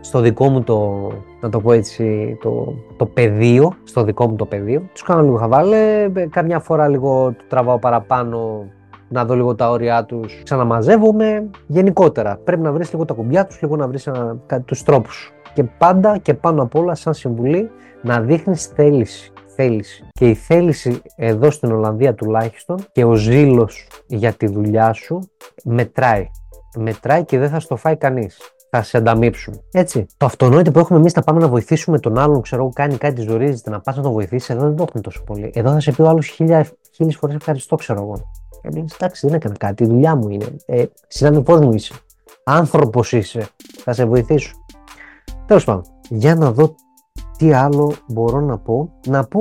στο 0.01 0.21
δικό 0.21 0.49
μου 0.49 0.63
το, 0.63 1.09
να 1.41 1.49
το 1.49 1.61
πω 1.61 1.73
έτσι, 1.73 2.37
το, 2.43 2.75
το 2.97 3.07
πεδίο, 3.07 3.73
στο 3.85 4.03
δικό 4.03 4.29
μου 4.29 4.37
το 4.37 4.47
πεδίο. 4.47 4.83
Τους 4.93 5.03
κάνω 5.03 5.23
λίγο 5.23 5.37
χαβάλε, 5.37 6.09
καμιά 6.31 6.59
φορά 6.59 6.89
λίγο 6.89 7.35
του 7.39 7.45
τραβάω 7.49 7.79
παραπάνω 7.79 8.67
να 9.09 9.25
δω 9.25 9.35
λίγο 9.35 9.55
τα 9.55 9.71
όρια 9.71 10.05
τους, 10.05 10.41
ξαναμαζεύομαι. 10.43 11.51
Γενικότερα, 11.67 12.39
πρέπει 12.45 12.63
να 12.63 12.73
βρεις 12.73 12.93
λίγο 12.93 13.05
τα 13.05 13.15
κουμπιά 13.15 13.47
τους, 13.47 13.63
λίγο 13.63 13.77
να 13.77 13.89
βρεις 13.89 14.09
τους 14.65 14.83
τρόπους. 14.83 15.33
Και 15.55 15.65
πάντα 15.65 16.19
και 16.19 16.35
πάνω 16.35 16.63
απ' 16.63 16.75
όλα, 16.75 16.95
σαν 16.95 17.15
συμβουλή, 17.15 17.71
να 18.03 18.21
δείχνεις 18.21 18.67
θέληση. 18.67 19.33
θέληση. 19.57 20.05
Και 20.13 20.29
η 20.29 20.35
θέληση 20.35 21.03
εδώ 21.17 21.51
στην 21.51 21.73
Ολλανδία 21.73 22.15
τουλάχιστον 22.15 22.79
και 22.93 23.05
ο 23.05 23.15
ζήλος 23.15 23.89
για 24.07 24.33
τη 24.33 24.47
δουλειά 24.47 24.93
σου 24.93 25.31
μετράει 25.65 26.31
μετράει 26.77 27.25
και 27.25 27.39
δεν 27.39 27.49
θα 27.49 27.61
στο 27.61 27.77
φάει 27.77 27.97
κανείς. 27.97 28.39
Θα 28.71 28.83
σε 28.83 28.97
ανταμείψουν. 28.97 29.63
Έτσι. 29.73 30.07
Το 30.17 30.27
αυτονόητο 30.27 30.71
που 30.71 30.79
έχουμε 30.79 30.99
εμείς 30.99 31.15
να 31.15 31.23
πάμε 31.23 31.41
να 31.41 31.49
βοηθήσουμε 31.49 31.99
τον 31.99 32.19
άλλον, 32.19 32.43
ξέρω 32.43 32.63
εγώ, 32.63 32.73
κάνει 32.75 32.97
κάτι, 32.97 33.21
ζορίζεται, 33.21 33.71
να 33.71 33.81
πας 33.81 33.97
να 33.97 34.03
τον 34.03 34.13
βοηθήσεις, 34.13 34.51
εδώ 34.51 34.61
δεν 34.61 34.77
το 34.77 34.83
έχουμε 34.83 35.03
τόσο 35.03 35.23
πολύ. 35.23 35.51
Εδώ 35.55 35.73
θα 35.73 35.81
σε 35.81 35.93
πει 35.93 36.03
ο 36.03 36.09
άλλος 36.09 36.27
χίλιες 36.27 37.17
φορές 37.17 37.35
ευχαριστώ, 37.35 37.77
ξέρω 37.77 38.03
εγώ. 38.03 38.31
Και 38.63 38.85
εντάξει, 38.95 39.27
δεν 39.27 39.37
έκανα 39.37 39.55
κάτι, 39.59 39.83
η 39.83 39.87
δουλειά 39.87 40.17
μου 40.17 40.29
είναι. 40.29 40.57
Ε, 40.67 40.85
Συνάδελφός 41.09 41.61
μου 41.61 41.73
είσαι. 41.73 41.95
Άνθρωπος 42.45 43.13
είσαι. 43.13 43.49
Θα 43.85 43.93
σε 43.93 44.05
βοηθήσω. 44.05 44.62
Τέλος 45.53 45.67
πάντων, 45.67 45.85
για 46.09 46.35
να 46.35 46.53
δω 46.53 46.75
τι 47.39 47.53
άλλο 47.53 47.95
μπορώ 48.09 48.41
να 48.41 48.59
πω. 48.59 48.93
Να 49.07 49.25
πω, 49.25 49.41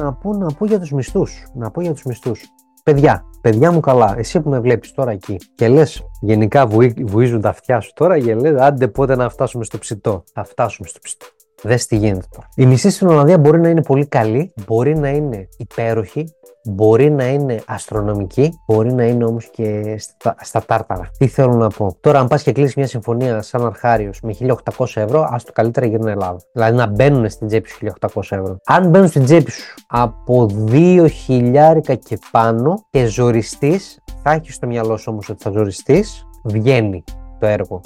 να 0.00 0.12
πω, 0.12 0.32
να 0.32 0.46
πω 0.46 0.66
για 0.66 0.78
τους 0.80 0.90
μισθούς. 0.92 1.46
Να 1.54 1.70
πω 1.70 1.80
για 1.80 1.92
τους 1.92 2.02
μισθούς. 2.04 2.42
Παιδιά, 2.84 3.24
παιδιά 3.40 3.72
μου 3.72 3.80
καλά, 3.80 4.14
εσύ 4.18 4.40
που 4.40 4.48
με 4.48 4.60
βλέπεις 4.60 4.92
τώρα 4.92 5.10
εκεί 5.10 5.36
και 5.54 5.68
λες, 5.68 6.02
γενικά 6.20 6.66
βουίζουν 7.04 7.40
τα 7.40 7.48
αυτιά 7.48 7.80
σου 7.80 7.92
τώρα 7.94 8.20
και 8.20 8.34
λες, 8.34 8.60
άντε 8.60 8.88
πότε 8.88 9.16
να 9.16 9.28
φτάσουμε 9.28 9.64
στο 9.64 9.78
ψητό. 9.78 10.24
Θα 10.34 10.44
φτάσουμε 10.44 10.88
στο 10.88 10.98
ψητό. 11.02 11.26
Δες 11.62 11.86
τι 11.86 11.96
γίνεται 11.96 12.26
τώρα. 12.30 12.48
Η 12.56 12.66
μισή 12.66 12.90
στην 12.90 13.08
Ολλανδία 13.08 13.38
μπορεί 13.38 13.60
να 13.60 13.68
είναι 13.68 13.82
πολύ 13.82 14.06
καλή, 14.06 14.52
μπορεί 14.66 14.98
να 14.98 15.08
είναι 15.08 15.48
υπέροχη, 15.56 16.24
μπορεί 16.64 17.10
να 17.10 17.28
είναι 17.28 17.62
αστρονομική, 17.66 18.60
μπορεί 18.66 18.92
να 18.92 19.04
είναι 19.04 19.24
όμως 19.24 19.50
και 19.50 19.96
στα, 19.98 20.34
στα 20.40 20.62
τάρταρα. 20.66 21.10
Τι 21.18 21.26
θέλω 21.26 21.54
να 21.54 21.68
πω; 21.68 21.96
Τώρα, 22.00 22.20
αν 22.20 22.28
πας 22.28 22.42
και 22.42 22.52
κλείσεις 22.52 22.74
μια 22.74 22.86
συμφωνία 22.86 23.42
σαν 23.42 23.66
αρχάριος 23.66 24.20
με 24.20 24.32
1800 24.32 24.86
ευρώ, 24.94 25.28
ας 25.30 25.44
το 25.44 25.52
καλύτερα 25.52 25.86
γύρω 25.86 26.08
Ελλάδα. 26.08 26.38
Δηλαδή 26.52 26.76
να 26.76 26.86
μπαίνουν 26.86 27.30
στην 27.30 27.46
τσέπη 27.46 27.68
σου 27.68 27.78
1800 28.00 28.08
ευρώ. 28.14 28.56
Αν 28.64 28.88
μπαίνουν 28.88 29.08
στην 29.08 29.24
τσέπη 29.24 29.50
σου 29.50 29.74
από 29.86 30.46
2.000 30.68 31.98
και 32.04 32.18
πάνω 32.30 32.86
και 32.90 33.06
ζοριστείς, 33.06 33.98
θα 34.22 34.32
έχεις 34.32 34.54
στο 34.54 34.66
μυαλό 34.66 34.96
σου 34.96 35.06
όμως 35.10 35.28
ότι 35.28 35.42
θα 35.42 35.50
ζοριστείς, 35.50 36.26
βγαίνει 36.44 37.04
το 37.38 37.46
έργο 37.46 37.80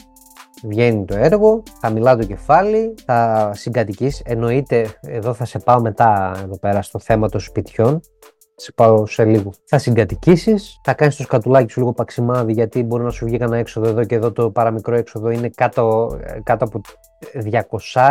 βγαίνει 0.63 1.05
το 1.05 1.17
έργο, 1.17 1.63
θα 1.81 1.91
μιλά 1.91 2.17
το 2.17 2.25
κεφάλι, 2.25 2.95
θα 3.05 3.51
συγκατοικείς. 3.55 4.23
Εννοείται, 4.25 4.89
εδώ 5.01 5.35
θα 5.35 5.45
σε 5.45 5.59
πάω 5.59 5.81
μετά 5.81 6.41
εδώ 6.43 6.59
πέρα 6.59 6.83
στο 6.83 6.99
θέμα 6.99 7.29
των 7.29 7.41
σπιτιών, 7.41 8.01
σε 8.59 8.73
πάω 8.73 9.07
σε 9.07 9.25
λίγο. 9.25 9.53
Θα 9.65 9.79
συγκατοικήσεις, 9.79 10.81
θα 10.83 10.95
κάνεις 10.95 11.17
το 11.17 11.23
σκατουλάκι 11.23 11.73
σου 11.73 11.81
λίγο 11.81 11.93
παξιμάδι, 11.93 12.53
γιατί 12.53 12.83
μπορεί 12.83 13.03
να 13.03 13.11
σου 13.11 13.25
βγει 13.25 13.37
ένα 13.41 13.57
έξοδο 13.57 13.89
εδώ 13.89 14.05
και 14.05 14.15
εδώ 14.15 14.33
το 14.33 14.51
παραμικρό 14.51 14.95
έξοδο 14.97 15.31
είναι 15.31 15.49
κάτω, 15.49 16.17
κάτω 16.43 16.65
από 16.65 16.81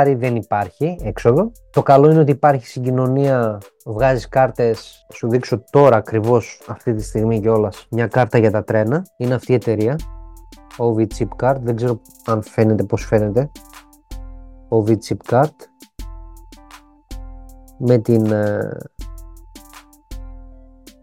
200, 0.03 0.15
δεν 0.17 0.35
υπάρχει 0.35 0.97
έξοδο. 1.03 1.51
Το 1.69 1.83
καλό 1.83 2.09
είναι 2.09 2.19
ότι 2.19 2.31
υπάρχει 2.31 2.67
συγκοινωνία, 2.67 3.57
βγάζεις 3.85 4.27
κάρτες. 4.27 5.05
Σου 5.13 5.29
δείξω 5.29 5.63
τώρα 5.69 5.95
ακριβώς 5.95 6.61
αυτή 6.67 6.93
τη 6.93 7.03
στιγμή 7.03 7.39
κιόλας 7.39 7.87
μια 7.89 8.07
κάρτα 8.07 8.37
για 8.37 8.51
τα 8.51 8.63
τρένα. 8.63 9.05
Είναι 9.17 9.33
αυτή 9.33 9.51
η 9.51 9.55
εταιρεία. 9.55 9.95
OV 10.77 11.07
Chip 11.17 11.43
Card. 11.43 11.57
Δεν 11.61 11.75
ξέρω 11.75 12.01
αν 12.25 12.41
φαίνεται 12.43 12.83
πώς 12.83 13.05
φαίνεται. 13.05 13.51
OV 14.69 14.89
Chip 14.89 15.33
Card. 15.33 15.55
Με 17.77 17.97
την, 17.97 18.31
ε, 18.31 18.77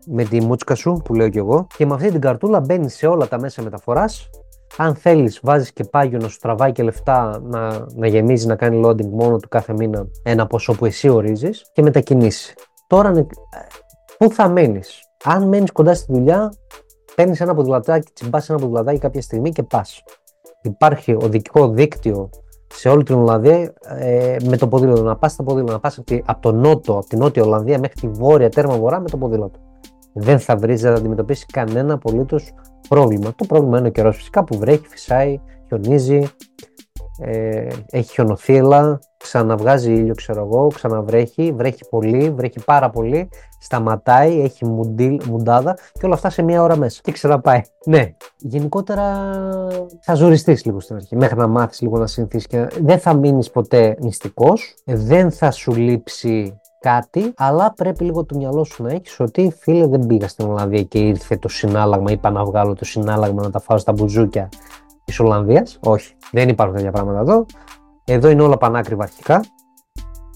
με 0.06 0.24
τη 0.24 0.40
μούτσκα 0.40 0.74
σου 0.74 1.00
που 1.04 1.14
λέω 1.14 1.28
κι 1.28 1.38
εγώ 1.38 1.66
και 1.76 1.86
με 1.86 1.94
αυτή 1.94 2.10
την 2.10 2.20
καρτούλα 2.20 2.60
μπαίνεις 2.60 2.94
σε 2.94 3.06
όλα 3.06 3.28
τα 3.28 3.40
μέσα 3.40 3.62
μεταφοράς 3.62 4.30
αν 4.76 4.94
θέλεις 4.94 5.40
βάζεις 5.42 5.72
και 5.72 5.84
πάγιο 5.84 6.18
να 6.18 6.28
σου 6.28 6.38
τραβάει 6.38 6.72
και 6.72 6.82
λεφτά 6.82 7.40
να, 7.42 7.86
να 7.94 8.06
γεμίζει, 8.06 8.46
να 8.46 8.56
κάνει 8.56 8.82
loading 8.84 9.08
μόνο 9.08 9.36
του 9.36 9.48
κάθε 9.48 9.72
μήνα 9.72 10.06
ένα 10.22 10.46
ποσό 10.46 10.72
που 10.72 10.84
εσύ 10.84 11.08
ορίζεις 11.08 11.70
και 11.72 11.82
μετακινήσεις. 11.82 12.54
Τώρα 12.86 13.08
ε, 13.08 13.26
πού 14.18 14.30
θα 14.32 14.48
μένεις; 14.48 15.00
Αν 15.24 15.48
μένεις 15.48 15.72
κοντά 15.72 15.94
στη 15.94 16.12
δουλειά 16.12 16.52
παίρνεις 17.14 17.40
ένα 17.40 17.54
ποδηλατάκι, 17.54 18.12
τσιμπάς 18.12 18.50
ένα 18.50 18.58
ποδηλατάκι 18.58 18.98
κάποια 18.98 19.22
στιγμή 19.22 19.50
και 19.50 19.62
πας. 19.62 20.02
Υπάρχει 20.62 21.14
οδικό 21.14 21.68
δίκτυο 21.68 22.30
σε 22.74 22.88
όλη 22.88 23.02
την 23.02 23.14
Ολλανδία 23.14 23.72
ε, 23.82 24.36
με 24.44 24.56
το 24.56 24.68
ποδήλατο. 24.68 25.02
Να 25.02 25.16
πας 25.16 25.32
στα 25.32 25.42
ποδήλατα, 25.42 25.72
να 25.72 25.80
πας 25.80 25.98
από, 25.98 26.22
από 26.24 26.40
το 26.40 26.52
νότο, 26.52 26.92
από 26.92 27.06
την 27.06 27.18
νότια 27.18 27.42
Ολλανδία 27.42 27.78
μέχρι 27.78 28.00
τη 28.00 28.08
βόρεια 28.08 28.48
τέρμα 28.48 28.76
βορρά 28.76 29.00
με 29.00 29.08
το 29.08 29.16
ποδήλατο. 29.16 29.58
Δεν 30.14 30.38
θα 30.38 30.56
βρεις, 30.56 30.80
δεν 30.80 30.92
θα 30.92 30.98
αντιμετωπίσεις 30.98 31.46
κανένα 31.46 31.94
απολύτως 31.94 32.52
πρόβλημα. 32.88 33.34
Το 33.36 33.44
πρόβλημα 33.44 33.78
είναι 33.78 33.88
ο 33.88 33.90
καιρός 33.90 34.16
φυσικά 34.16 34.44
που 34.44 34.58
βρέχει, 34.58 34.86
φυσάει, 34.88 35.40
χιονίζει, 35.66 36.22
ε, 37.18 37.66
έχει 37.90 38.12
χιονοθύλα, 38.12 38.98
ξαναβγάζει 39.16 39.92
ήλιο, 39.92 40.14
ξέρω 40.14 40.40
εγώ, 40.44 40.66
ξαναβρέχει, 40.74 41.52
βρέχει 41.56 41.88
πολύ, 41.90 42.30
βρέχει 42.30 42.64
πάρα 42.64 42.90
πολύ, 42.90 43.28
σταματάει, 43.60 44.40
έχει 44.40 44.66
μουντί, 44.66 45.20
μουντάδα 45.28 45.78
και 45.92 46.06
όλα 46.06 46.14
αυτά 46.14 46.30
σε 46.30 46.42
μία 46.42 46.62
ώρα 46.62 46.76
μέσα. 46.76 47.00
Και 47.02 47.12
ξαναπάει. 47.12 47.60
Ναι, 47.86 48.14
γενικότερα 48.38 49.04
θα 50.00 50.14
ζοριστείς 50.14 50.64
λίγο 50.64 50.80
στην 50.80 50.96
αρχή, 50.96 51.16
μέχρι 51.16 51.36
να 51.36 51.46
μάθεις 51.46 51.80
λίγο 51.80 51.98
να 51.98 52.06
συνηθίσεις 52.06 52.46
και 52.46 52.68
δεν 52.82 52.98
θα 52.98 53.14
μείνεις 53.14 53.50
ποτέ 53.50 53.96
μυστικός, 54.00 54.74
δεν 54.84 55.30
θα 55.30 55.50
σου 55.50 55.72
λείψει 55.72 56.60
κάτι, 56.82 57.32
αλλά 57.36 57.72
πρέπει 57.72 58.04
λίγο 58.04 58.24
το 58.24 58.36
μυαλό 58.36 58.64
σου 58.64 58.82
να 58.82 58.90
έχεις 58.90 59.20
ότι 59.20 59.54
φίλε 59.58 59.86
δεν 59.86 60.06
πήγα 60.06 60.28
στην 60.28 60.48
Ολλανδία 60.48 60.82
και 60.82 60.98
ήρθε 60.98 61.36
το 61.36 61.48
συνάλλαγμα. 61.48 62.10
Είπα 62.10 62.30
να 62.30 62.44
βγάλω 62.44 62.74
το 62.74 62.84
συνάλλαγμα 62.84 63.42
να 63.42 63.50
τα 63.50 63.60
φάω 63.60 63.78
στα 63.78 63.92
μπουζούκια 63.92 64.48
της 65.04 65.20
Ολλανδίας. 65.20 65.78
Όχι, 65.84 66.14
δεν 66.32 66.48
υπάρχουν 66.48 66.76
τέτοια 66.76 66.90
πράγματα 66.90 67.20
εδώ. 67.20 67.46
Εδώ 68.04 68.28
είναι 68.28 68.42
όλα 68.42 68.56
πανάκριβα 68.56 69.02
αρχικά. 69.02 69.44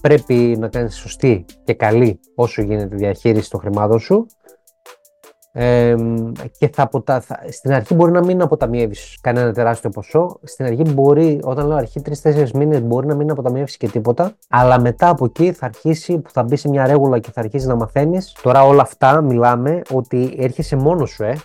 Πρέπει 0.01 0.55
να 0.59 0.67
κάνεις 0.67 0.95
σωστή 0.95 1.45
και 1.63 1.73
καλή 1.73 2.19
όσο 2.35 2.61
γίνεται 2.61 2.95
διαχείριση 2.95 3.49
των 3.49 3.59
χρημάτων 3.59 3.99
σου. 3.99 4.25
Ε, 5.59 5.95
και 6.57 6.69
θα 6.73 6.83
αποτα... 6.83 7.19
θα... 7.19 7.39
στην 7.49 7.73
αρχή 7.73 7.93
μπορεί 7.93 8.11
να 8.11 8.23
μην 8.23 8.41
αποταμιεύεις 8.41 9.17
κανένα 9.21 9.53
τεράστιο 9.53 9.89
ποσό. 9.89 10.39
Στην 10.43 10.65
αρχή 10.65 10.81
μπορεί, 10.93 11.39
όταν 11.43 11.67
λέω 11.67 11.77
αρχή, 11.77 12.01
τρει-τέσσερι 12.01 12.51
μήνες 12.53 12.81
μπορεί 12.81 13.07
να 13.07 13.15
μην 13.15 13.31
αποταμιεύσεις 13.31 13.77
και 13.77 13.87
τίποτα. 13.87 14.31
Αλλά 14.49 14.79
μετά 14.79 15.09
από 15.09 15.25
εκεί 15.25 15.51
θα 15.51 15.65
αρχίσει, 15.65 16.17
που 16.17 16.29
θα 16.31 16.43
μπει 16.43 16.55
σε 16.55 16.69
μια 16.69 16.87
ρέγουλα 16.87 17.19
και 17.19 17.31
θα 17.31 17.41
αρχίσεις 17.41 17.67
να 17.67 17.75
μαθαίνεις. 17.75 18.35
Τώρα 18.41 18.65
όλα 18.65 18.81
αυτά 18.81 19.21
μιλάμε 19.21 19.81
ότι 19.93 20.35
έρχεσαι 20.37 20.75
μόνος 20.75 21.09
σου, 21.09 21.23
ε. 21.23 21.35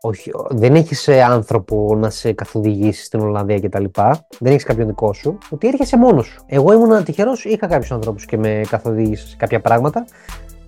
Όχι, 0.00 0.30
δεν 0.48 0.74
έχεις 0.74 1.08
άνθρωπο 1.08 1.94
να 1.96 2.10
σε 2.10 2.32
καθοδηγήσει 2.32 3.04
στην 3.04 3.20
Ολλανδία 3.20 3.60
κτλ. 3.60 3.84
Δεν 4.38 4.52
έχεις 4.52 4.64
κάποιον 4.64 4.86
δικό 4.86 5.12
σου. 5.12 5.38
Ότι 5.50 5.68
έρχεσαι 5.68 5.96
μόνος 5.96 6.26
σου. 6.26 6.44
Εγώ 6.46 6.72
ήμουν 6.72 7.04
τυχερός, 7.04 7.44
είχα 7.44 7.66
κάποιους 7.66 7.92
ανθρώπους 7.92 8.24
και 8.24 8.36
με 8.36 8.60
καθοδήγησες 8.70 9.28
σε 9.28 9.36
κάποια 9.36 9.60
πράγματα. 9.60 10.04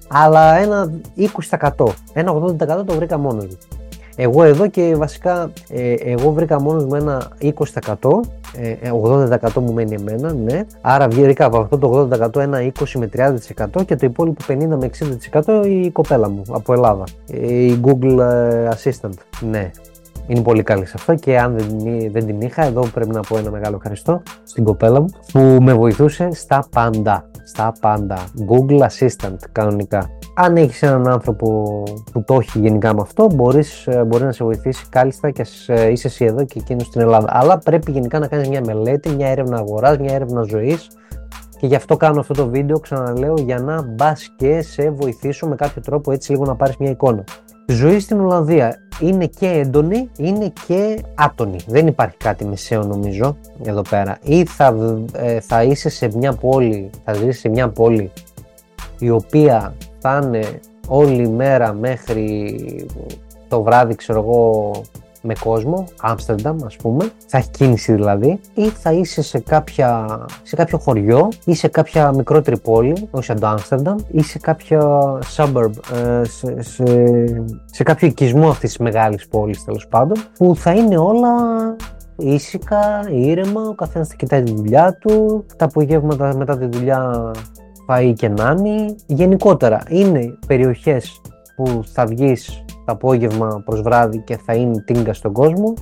Αλλά 0.08 0.56
ένα 0.56 0.90
20%, 1.50 1.86
ένα 2.12 2.32
80% 2.32 2.56
το 2.86 2.94
βρήκα 2.94 3.18
μόνος 3.18 3.44
μου. 3.44 3.58
Εγώ 4.20 4.42
εδώ 4.42 4.66
και 4.66 4.94
βασικά 4.96 5.50
ε, 5.68 5.92
εγώ 5.92 6.32
βρήκα 6.32 6.60
μόνος 6.60 6.84
μου 6.84 6.94
ένα 6.94 7.28
20%, 7.42 7.52
ε, 8.56 8.74
80% 9.02 9.52
μου 9.54 9.72
μένει 9.72 9.94
εμένα, 9.94 10.32
ναι. 10.32 10.64
Άρα 10.80 11.08
βρήκα 11.08 11.44
από 11.44 11.58
αυτό 11.58 11.78
το 11.78 12.08
80% 12.12 12.36
ένα 12.40 12.72
20 12.78 12.84
με 12.94 13.08
30% 13.16 13.84
και 13.86 13.96
το 13.96 14.06
υπόλοιπο 14.06 14.44
50 14.48 14.56
με 14.56 14.90
60% 15.42 15.66
η 15.66 15.90
κοπέλα 15.90 16.28
μου 16.28 16.42
από 16.50 16.72
Ελλάδα. 16.72 17.04
Η 17.26 17.80
Google 17.84 18.18
ε, 18.18 18.68
Assistant, 18.68 19.18
ναι. 19.40 19.70
Είναι 20.28 20.42
πολύ 20.42 20.62
καλή 20.62 20.86
σε 20.86 20.94
αυτό 20.96 21.14
και 21.14 21.38
αν 21.38 21.58
δεν, 21.58 21.68
δεν 22.12 22.26
την 22.26 22.40
είχα, 22.40 22.64
εδώ 22.64 22.86
πρέπει 22.86 23.10
να 23.10 23.20
πω 23.20 23.38
ένα 23.38 23.50
μεγάλο 23.50 23.76
ευχαριστώ 23.76 24.22
στην 24.42 24.64
κοπέλα 24.64 25.00
μου 25.00 25.08
που 25.32 25.38
με 25.60 25.74
βοηθούσε 25.74 26.28
στα 26.32 26.66
πάντα. 26.70 27.30
Στα 27.44 27.72
πάντα. 27.80 28.18
Google 28.48 28.78
Assistant 28.78 29.36
κανονικά. 29.52 30.10
Αν 30.34 30.56
έχεις 30.56 30.82
έναν 30.82 31.08
άνθρωπο 31.08 31.82
που 32.12 32.24
το 32.24 32.34
έχει 32.34 32.58
γενικά 32.58 32.94
με 32.94 33.00
αυτό, 33.00 33.26
μπορείς, 33.34 33.86
ε, 33.86 34.04
μπορεί 34.04 34.24
να 34.24 34.32
σε 34.32 34.44
βοηθήσει 34.44 34.86
κάλλιστα 34.88 35.30
και 35.30 35.46
ε, 35.66 35.90
είσαι 35.90 36.06
εσύ 36.06 36.24
εδώ 36.24 36.44
και 36.44 36.58
εκείνος 36.58 36.86
στην 36.86 37.00
Ελλάδα. 37.00 37.28
Αλλά 37.30 37.58
πρέπει 37.58 37.90
γενικά 37.90 38.18
να 38.18 38.26
κάνεις 38.26 38.48
μια 38.48 38.60
μελέτη, 38.66 39.08
μια 39.08 39.28
έρευνα 39.28 39.56
αγοράς, 39.56 39.98
μια 39.98 40.14
έρευνα 40.14 40.42
ζωής. 40.42 40.88
Και 41.58 41.66
γι' 41.66 41.74
αυτό 41.74 41.96
κάνω 41.96 42.20
αυτό 42.20 42.34
το 42.34 42.48
βίντεο, 42.48 42.78
ξαναλέω, 42.78 43.34
για 43.38 43.58
να 43.58 43.82
μπας 43.82 44.32
και 44.36 44.62
σε 44.62 44.90
βοηθήσω 44.90 45.46
με 45.46 45.54
κάποιο 45.54 45.82
τρόπο 45.82 46.12
έτσι 46.12 46.32
λίγο 46.32 46.44
να 46.44 46.56
πάρεις 46.56 46.76
μια 46.76 46.90
εικόνα. 46.90 47.24
Η 47.66 47.72
ζωή 47.72 48.00
στην 48.00 48.20
Ολλανδία 48.20 48.87
είναι 49.00 49.26
και 49.26 49.46
έντονη, 49.46 50.10
είναι 50.16 50.52
και 50.66 51.02
άτονη. 51.14 51.58
Δεν 51.66 51.86
υπάρχει 51.86 52.16
κάτι 52.16 52.44
μεσαίο 52.44 52.82
νομίζω 52.82 53.36
εδώ 53.64 53.82
πέρα. 53.90 54.18
Ή 54.22 54.44
θα, 54.44 54.74
ε, 55.12 55.40
θα 55.40 55.62
είσαι 55.62 55.88
σε 55.88 56.10
μια 56.16 56.32
πόλη, 56.32 56.90
θα 57.04 57.12
ζεις 57.12 57.38
σε 57.38 57.48
μια 57.48 57.68
πόλη 57.68 58.10
η 58.98 59.10
οποία 59.10 59.74
θα 59.98 60.20
είναι 60.24 60.60
όλη 60.88 61.28
μέρα 61.28 61.72
μέχρι 61.72 62.86
το 63.48 63.62
βράδυ 63.62 63.94
ξέρω 63.94 64.20
εγώ 64.20 64.70
με 65.22 65.34
κόσμο, 65.40 65.84
Άμστερνταμ 66.00 66.56
ας 66.64 66.76
πούμε, 66.76 67.10
θα 67.26 67.38
έχει 67.38 67.50
κίνηση 67.50 67.92
δηλαδή, 67.92 68.40
ή 68.54 68.68
θα 68.68 68.92
είσαι 68.92 69.22
σε, 69.22 69.38
κάποια, 69.38 70.18
σε 70.42 70.56
κάποιο 70.56 70.78
χωριό 70.78 71.28
ή 71.44 71.54
σε 71.54 71.68
κάποια 71.68 72.12
μικρότερη 72.12 72.58
πόλη, 72.58 73.08
όχι 73.10 73.24
σαν 73.24 73.40
το 73.40 73.46
Άμστερνταμ, 73.46 73.96
ή 74.10 74.22
σε 74.22 74.38
κάποια 74.38 74.80
suburb, 75.36 75.70
ε, 75.94 76.24
σε, 76.24 76.62
σε, 76.62 76.84
σε 77.64 77.82
κάποιο 77.82 78.08
οικισμό 78.08 78.48
αυτής 78.48 78.68
της 78.68 78.78
μεγάλης 78.78 79.28
πόλης 79.28 79.64
τέλος 79.64 79.86
πάντων, 79.88 80.16
που 80.38 80.56
θα 80.56 80.72
είναι 80.72 80.98
όλα 80.98 81.36
ήσυχα, 82.16 83.08
ήρεμα, 83.10 83.62
ο 83.62 83.74
καθένας 83.74 84.08
θα 84.08 84.14
κοιτάει 84.14 84.42
τη 84.42 84.54
δουλειά 84.54 84.98
του, 85.00 85.44
τα 85.56 85.64
απογεύματα 85.64 86.36
μετά 86.36 86.58
τη 86.58 86.66
δουλειά 86.66 87.32
πάει 87.86 88.12
και 88.12 88.28
νάνι. 88.28 88.94
Γενικότερα 89.06 89.82
είναι 89.88 90.38
περιοχές 90.46 91.20
που 91.58 91.84
θα 91.92 92.06
βγεις 92.06 92.64
το 92.68 92.92
απόγευμα 92.92 93.62
προς 93.64 93.80
βράδυ 93.80 94.18
και 94.18 94.36
θα 94.36 94.54
είναι 94.54 94.82
τίνγκα 94.86 95.12
στον 95.12 95.32
κόσμο 95.32 95.74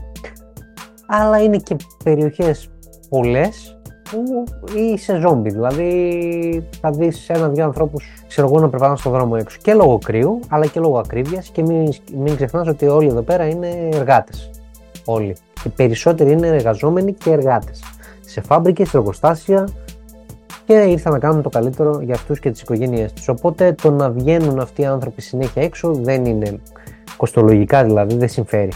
αλλά 1.06 1.42
είναι 1.42 1.56
και 1.56 1.76
περιοχές 2.04 2.68
πολλές 3.08 3.78
που 4.10 4.44
είσαι 4.76 5.18
ζόμπι, 5.18 5.50
δηλαδή 5.50 6.68
θα 6.80 6.90
δεις 6.90 7.28
ένα-δυο 7.28 7.64
ανθρώπους 7.64 8.04
ξέρω 8.28 8.46
εγώ 8.46 8.60
να 8.60 8.68
περπατάνε 8.68 8.96
στον 8.96 9.12
δρόμο 9.12 9.36
έξω. 9.38 9.58
Και 9.62 9.74
λόγω 9.74 9.98
κρύου 9.98 10.40
αλλά 10.48 10.66
και 10.66 10.80
λόγω 10.80 10.98
ακρίβειας 10.98 11.48
και 11.48 11.62
μην, 11.62 11.92
μην 12.16 12.36
ξεχνάς 12.36 12.68
ότι 12.68 12.86
όλοι 12.86 13.08
εδώ 13.08 13.22
πέρα 13.22 13.48
είναι 13.48 13.88
εργάτες. 13.92 14.50
Όλοι. 15.04 15.36
Οι 15.64 15.68
περισσότεροι 15.68 16.30
είναι 16.30 16.46
εργαζόμενοι 16.46 17.12
και 17.12 17.30
εργάτες. 17.30 17.82
Σε 18.20 18.40
φάμπρικες, 18.40 18.88
σε 18.88 18.96
εργοστάσια, 18.96 19.68
και 20.66 20.74
ήρθαν 20.74 21.12
να 21.12 21.18
κάνουν 21.18 21.42
το 21.42 21.48
καλύτερο 21.48 22.00
για 22.02 22.14
αυτούς 22.14 22.38
και 22.38 22.50
τις 22.50 22.60
οικογένειές 22.60 23.12
τους. 23.12 23.28
Οπότε 23.28 23.74
το 23.82 23.90
να 23.90 24.10
βγαίνουν 24.10 24.60
αυτοί 24.60 24.82
οι 24.82 24.84
άνθρωποι 24.84 25.22
συνέχεια 25.22 25.62
έξω 25.62 25.92
δεν 25.92 26.24
είναι 26.24 26.60
κοστολογικά 27.16 27.84
δηλαδή, 27.84 28.14
δεν 28.14 28.28
συμφέρει 28.28 28.72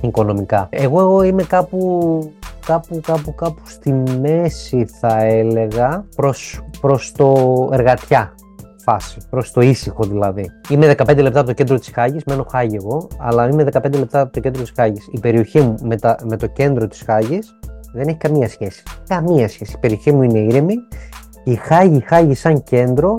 οικονομικά. 0.00 0.68
Εγώ, 0.70 1.00
εγώ 1.00 1.22
είμαι 1.22 1.42
κάπου, 1.42 2.32
κάπου, 2.66 3.00
κάπου, 3.00 3.34
κάπου 3.34 3.62
στη 3.64 3.92
μέση 4.20 4.86
θα 5.00 5.22
έλεγα 5.22 6.04
προς, 6.16 6.60
προς 6.80 7.12
το 7.12 7.68
εργατιά 7.72 8.34
φάση, 8.78 9.18
προς 9.30 9.52
το 9.52 9.60
ήσυχο 9.60 10.04
δηλαδή. 10.04 10.50
Είμαι 10.68 10.94
15 10.96 11.16
λεπτά 11.16 11.38
από 11.38 11.48
το 11.48 11.54
κέντρο 11.54 11.78
της 11.78 11.90
Χάγης, 11.94 12.22
μένω 12.26 12.46
Χάγη 12.50 12.76
εγώ, 12.76 13.08
αλλά 13.18 13.48
είμαι 13.48 13.64
15 13.72 13.98
λεπτά 13.98 14.20
από 14.20 14.32
το 14.32 14.40
κέντρο 14.40 14.62
της 14.62 14.72
Χάγης. 14.76 15.08
Η 15.12 15.20
περιοχή 15.20 15.60
μου 15.60 15.74
με, 15.82 15.96
τα, 15.96 16.16
με 16.24 16.36
το 16.36 16.46
κέντρο 16.46 16.86
της 16.86 17.02
Χάγης 17.06 17.58
δεν 17.92 18.08
έχει 18.08 18.16
καμία 18.16 18.48
σχέση. 18.48 18.82
Καμία 19.08 19.48
σχέση. 19.48 19.72
Η 19.74 19.78
περιοχή 19.80 20.12
μου 20.12 20.22
είναι 20.22 20.38
ήρεμη. 20.38 20.74
Η 21.44 21.54
Χάγη, 21.54 21.96
η 21.96 22.00
Χάγη 22.00 22.34
σαν 22.34 22.62
κέντρο 22.62 23.14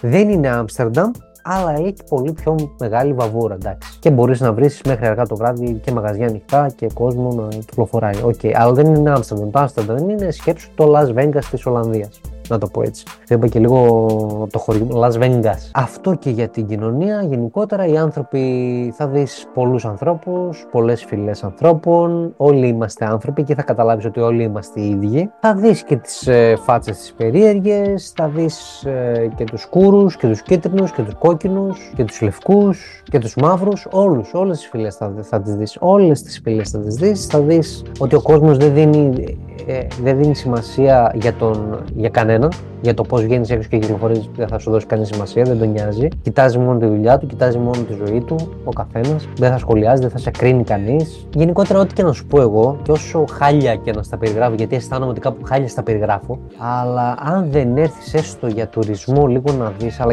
δεν 0.00 0.28
είναι 0.28 0.48
Άμστερνταμ, 0.48 1.10
αλλά 1.42 1.72
έχει 1.72 1.94
πολύ 2.08 2.32
πιο 2.32 2.74
μεγάλη 2.78 3.12
βαβούρα, 3.12 3.54
εντάξει. 3.54 3.98
Και 3.98 4.10
μπορείς 4.10 4.40
να 4.40 4.52
βρεις 4.52 4.80
μέχρι 4.86 5.06
αργά 5.06 5.26
το 5.26 5.36
βράδυ 5.36 5.72
και 5.72 5.92
μαγαζιά 5.92 6.26
ανοιχτά 6.26 6.70
και 6.76 6.86
κόσμο 6.94 7.32
να 7.32 7.48
κυκλοφοράει. 7.48 8.14
OK, 8.22 8.34
okay. 8.42 8.52
αλλά 8.54 8.72
δεν 8.72 8.94
είναι 8.94 9.10
Άμστερνταμ. 9.10 9.50
Το 9.50 9.58
Άμστερνταμ 9.58 9.96
δεν 9.96 10.08
είναι 10.08 10.30
σκέψου 10.30 10.70
το 10.74 10.92
Las 10.96 11.14
Vegas 11.14 11.44
της 11.50 11.66
Ολλανδίας 11.66 12.20
να 12.54 12.58
το 12.58 12.66
πω 12.66 12.82
έτσι. 12.82 13.04
Το 13.04 13.34
είπα 13.34 13.46
και 13.46 13.58
λίγο 13.58 14.48
το 14.50 14.58
χωριό 14.58 14.88
Las 14.94 15.22
Vegas. 15.22 15.70
Αυτό 15.72 16.14
και 16.14 16.30
για 16.30 16.48
την 16.48 16.66
κοινωνία 16.66 17.22
γενικότερα 17.22 17.86
οι 17.86 17.96
άνθρωποι 17.96 18.92
θα 18.96 19.06
δεις 19.08 19.46
πολλούς 19.54 19.84
ανθρώπους, 19.84 20.66
πολλές 20.70 21.04
φυλές 21.04 21.44
ανθρώπων, 21.44 22.34
όλοι 22.36 22.66
είμαστε 22.66 23.04
άνθρωποι 23.04 23.42
και 23.42 23.54
θα 23.54 23.62
καταλάβεις 23.62 24.04
ότι 24.04 24.20
όλοι 24.20 24.42
είμαστε 24.42 24.80
οι 24.80 24.88
ίδιοι. 24.88 25.30
Θα 25.40 25.54
δεις 25.54 25.82
και 25.82 25.96
τις 25.96 26.26
ε, 26.26 26.56
φάτσες 26.56 26.98
τις 26.98 27.12
περίεργες, 27.16 28.12
θα 28.16 28.28
δεις 28.28 28.84
ε, 28.84 29.30
και 29.34 29.44
τους 29.44 29.66
σκούρους 29.66 30.16
και 30.16 30.26
τους 30.26 30.42
κίτρινους 30.42 30.92
και 30.92 31.02
τους 31.02 31.14
κόκκινους 31.14 31.92
και 31.96 32.04
τους 32.04 32.20
λευκούς 32.20 33.02
και 33.04 33.18
τους 33.18 33.34
μαύρους, 33.34 33.86
όλους, 33.90 34.34
όλες 34.34 34.58
τις 34.58 34.68
φυλές 34.68 34.96
θα, 34.96 35.14
θα 35.20 35.40
τις 35.40 35.54
δεις, 35.54 35.76
όλες 35.80 36.22
τις 36.22 36.40
φυλές 36.42 36.70
θα 36.70 36.78
τις 36.78 36.94
δεις, 36.94 37.26
θα 37.26 37.40
δεις 37.40 37.82
ότι 37.98 38.14
ο 38.14 38.22
κόσμος 38.22 38.56
δεν 38.56 38.74
δίνει 38.74 39.38
ε, 39.66 39.86
δεν 40.02 40.16
δίνει 40.16 40.34
σημασία 40.34 41.12
για, 41.14 41.34
τον, 41.34 41.84
για 41.94 42.08
κανέναν, 42.08 42.39
για 42.80 42.94
το 42.94 43.02
πώς 43.02 43.22
βγαίνεις 43.22 43.50
έξω 43.50 43.68
και 43.68 43.78
κυκλοφορείς, 43.78 44.30
δεν 44.36 44.48
θα 44.48 44.58
σου 44.58 44.70
δώσει 44.70 44.86
κανεί 44.86 45.06
σημασία, 45.06 45.44
δεν 45.44 45.58
τον 45.58 45.70
νοιάζει. 45.70 46.08
Κοιτάζει 46.22 46.58
μόνο 46.58 46.78
τη 46.78 46.86
δουλειά 46.86 47.18
του, 47.18 47.26
κοιτάζει 47.26 47.58
μόνο 47.58 47.82
τη 47.88 47.92
ζωή 48.06 48.20
του, 48.20 48.36
ο 48.64 48.72
καθένας. 48.72 49.28
Δεν 49.36 49.50
θα 49.50 49.58
σχολιάζει, 49.58 50.00
δεν 50.00 50.10
θα 50.10 50.18
σε 50.18 50.30
κρίνει 50.30 50.64
κανείς. 50.64 51.26
Γενικότερα, 51.34 51.80
ό,τι 51.80 51.94
και 51.94 52.02
να 52.02 52.12
σου 52.12 52.26
πω 52.26 52.40
εγώ, 52.40 52.78
και 52.82 52.92
όσο 52.92 53.24
χάλια 53.30 53.74
και 53.74 53.92
να 53.92 54.02
στα 54.02 54.18
περιγράφω, 54.18 54.54
γιατί 54.54 54.76
αισθάνομαι 54.76 55.10
ότι 55.10 55.20
κάπου 55.20 55.44
χάλια 55.44 55.68
στα 55.68 55.82
περιγράφω, 55.82 56.38
αλλά 56.58 57.14
αν 57.18 57.48
δεν 57.50 57.76
έρθεις 57.76 58.14
έστω 58.14 58.46
για 58.46 58.68
τουρισμό 58.68 59.26
λίγο 59.26 59.52
να 59.52 59.72
δεις, 59.78 60.00
αλλά 60.00 60.12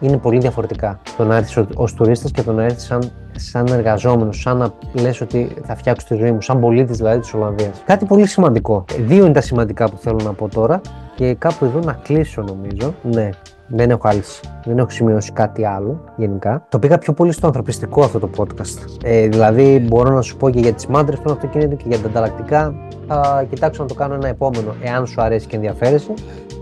είναι 0.00 0.16
πολύ 0.16 0.38
διαφορετικά 0.38 1.00
το 1.16 1.24
να 1.24 1.36
έρθεις 1.36 1.64
ως 1.74 1.94
τουρίστας 1.94 2.30
και 2.30 2.42
το 2.42 2.52
να 2.52 2.64
έρθεις 2.64 2.84
σαν 2.84 3.12
σαν 3.38 3.66
εργαζόμενος, 3.66 4.40
σαν 4.40 4.56
να 4.56 4.72
λες 4.92 5.20
ότι 5.20 5.48
θα 5.64 5.76
φτιάξω 5.76 6.06
τη 6.06 6.14
ζωή 6.14 6.32
μου, 6.32 6.40
σαν 6.40 6.60
πολίτης 6.60 6.96
δηλαδή 6.96 7.20
της 7.20 7.34
Ολλανδίας. 7.34 7.82
Κάτι 7.86 8.04
πολύ 8.04 8.26
σημαντικό. 8.26 8.84
Δύο 8.98 9.24
είναι 9.24 9.32
τα 9.32 9.40
σημαντικά 9.40 9.90
που 9.90 9.96
θέλω 9.96 10.20
να 10.24 10.32
πω 10.32 10.48
τώρα 10.48 10.80
και 11.14 11.34
κάπου 11.34 11.64
εδώ 11.64 11.80
να 11.80 11.92
κλείσω 11.92 12.42
νομίζω. 12.42 12.94
Ναι, 13.02 13.28
δεν 13.66 13.90
έχω 13.90 14.08
άλλη. 14.08 14.22
Δεν 14.64 14.78
έχω 14.78 14.90
σημειώσει 14.90 15.32
κάτι 15.32 15.64
άλλο 15.64 16.04
γενικά. 16.16 16.66
Το 16.68 16.78
πήγα 16.78 16.98
πιο 16.98 17.12
πολύ 17.12 17.32
στο 17.32 17.46
ανθρωπιστικό 17.46 18.02
αυτό 18.02 18.18
το 18.18 18.30
podcast. 18.36 18.98
Ε, 19.02 19.28
δηλαδή, 19.28 19.84
μπορώ 19.88 20.10
να 20.10 20.20
σου 20.20 20.36
πω 20.36 20.50
και 20.50 20.60
για 20.60 20.72
τις 20.72 20.86
μάντρες 20.86 21.20
των 21.20 21.32
αυτοκινήτων 21.32 21.76
και 21.76 21.84
για 21.86 21.98
τα 21.98 22.08
ανταλλακτικά. 22.08 22.74
Θα 23.06 23.46
κοιτάξω 23.50 23.82
να 23.82 23.88
το 23.88 23.94
κάνω 23.94 24.14
ένα 24.14 24.28
επόμενο, 24.28 24.74
εάν 24.82 25.06
σου 25.06 25.22
αρέσει 25.22 25.46
και 25.46 25.56
ενδιαφέρεσαι. 25.56 26.12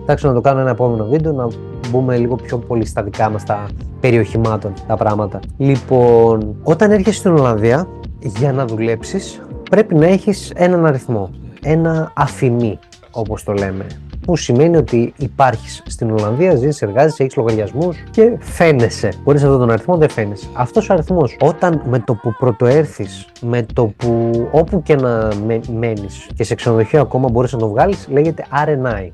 Κοιτάξω 0.07 0.29
να 0.29 0.35
το 0.35 0.41
κάνω 0.41 0.61
ένα 0.61 0.71
επόμενο 0.71 1.05
βίντεο, 1.05 1.33
να 1.33 1.49
μπούμε 1.91 2.17
λίγο 2.17 2.37
πιο 2.37 2.59
πολύ 2.59 2.87
στα 2.87 3.03
δικά 3.03 3.31
μας 3.31 3.45
τα 3.45 3.67
περιοχημάτων 4.01 4.73
τα 4.87 4.97
πράγματα. 4.97 5.41
Λοιπόν, 5.57 6.57
όταν 6.63 6.91
έρχεσαι 6.91 7.19
στην 7.19 7.37
Ολλανδία 7.37 7.89
για 8.19 8.53
να 8.53 8.67
δουλέψεις, 8.67 9.43
πρέπει 9.71 9.95
να 9.95 10.07
έχεις 10.07 10.53
έναν 10.55 10.87
αριθμό. 10.87 11.31
Ένα 11.63 12.13
αφημί, 12.15 12.79
όπως 13.11 13.43
το 13.43 13.53
λέμε 13.53 13.87
που 14.21 14.37
σημαίνει 14.37 14.77
ότι 14.77 15.13
υπάρχεις 15.17 15.83
στην 15.87 16.11
Ολλανδία, 16.11 16.55
ζεις, 16.55 16.83
εργάζεσαι, 16.83 17.23
έχεις 17.23 17.37
λογαριασμούς 17.37 17.97
και 18.11 18.37
φαίνεσαι. 18.41 19.13
Χωρί 19.25 19.37
αυτόν 19.37 19.59
τον 19.59 19.71
αριθμό 19.71 19.97
δεν 19.97 20.09
φαίνεσαι. 20.09 20.49
Αυτός 20.53 20.91
ο 20.91 20.93
αριθμός, 20.93 21.37
όταν 21.41 21.83
με 21.89 21.99
το 21.99 22.15
που 22.15 22.35
πρωτοέρθεις, 22.39 23.27
με 23.41 23.67
το 23.73 23.93
που 23.97 24.31
όπου 24.51 24.83
και 24.83 24.95
να 24.95 25.29
μένεις 25.73 26.29
και 26.35 26.45
σε 26.45 26.55
ξενοδοχείο 26.55 27.01
ακόμα 27.01 27.29
μπορείς 27.29 27.53
να 27.53 27.59
το 27.59 27.69
βγάλεις, 27.69 28.09
λέγεται 28.11 28.45
RNI. 28.67 29.11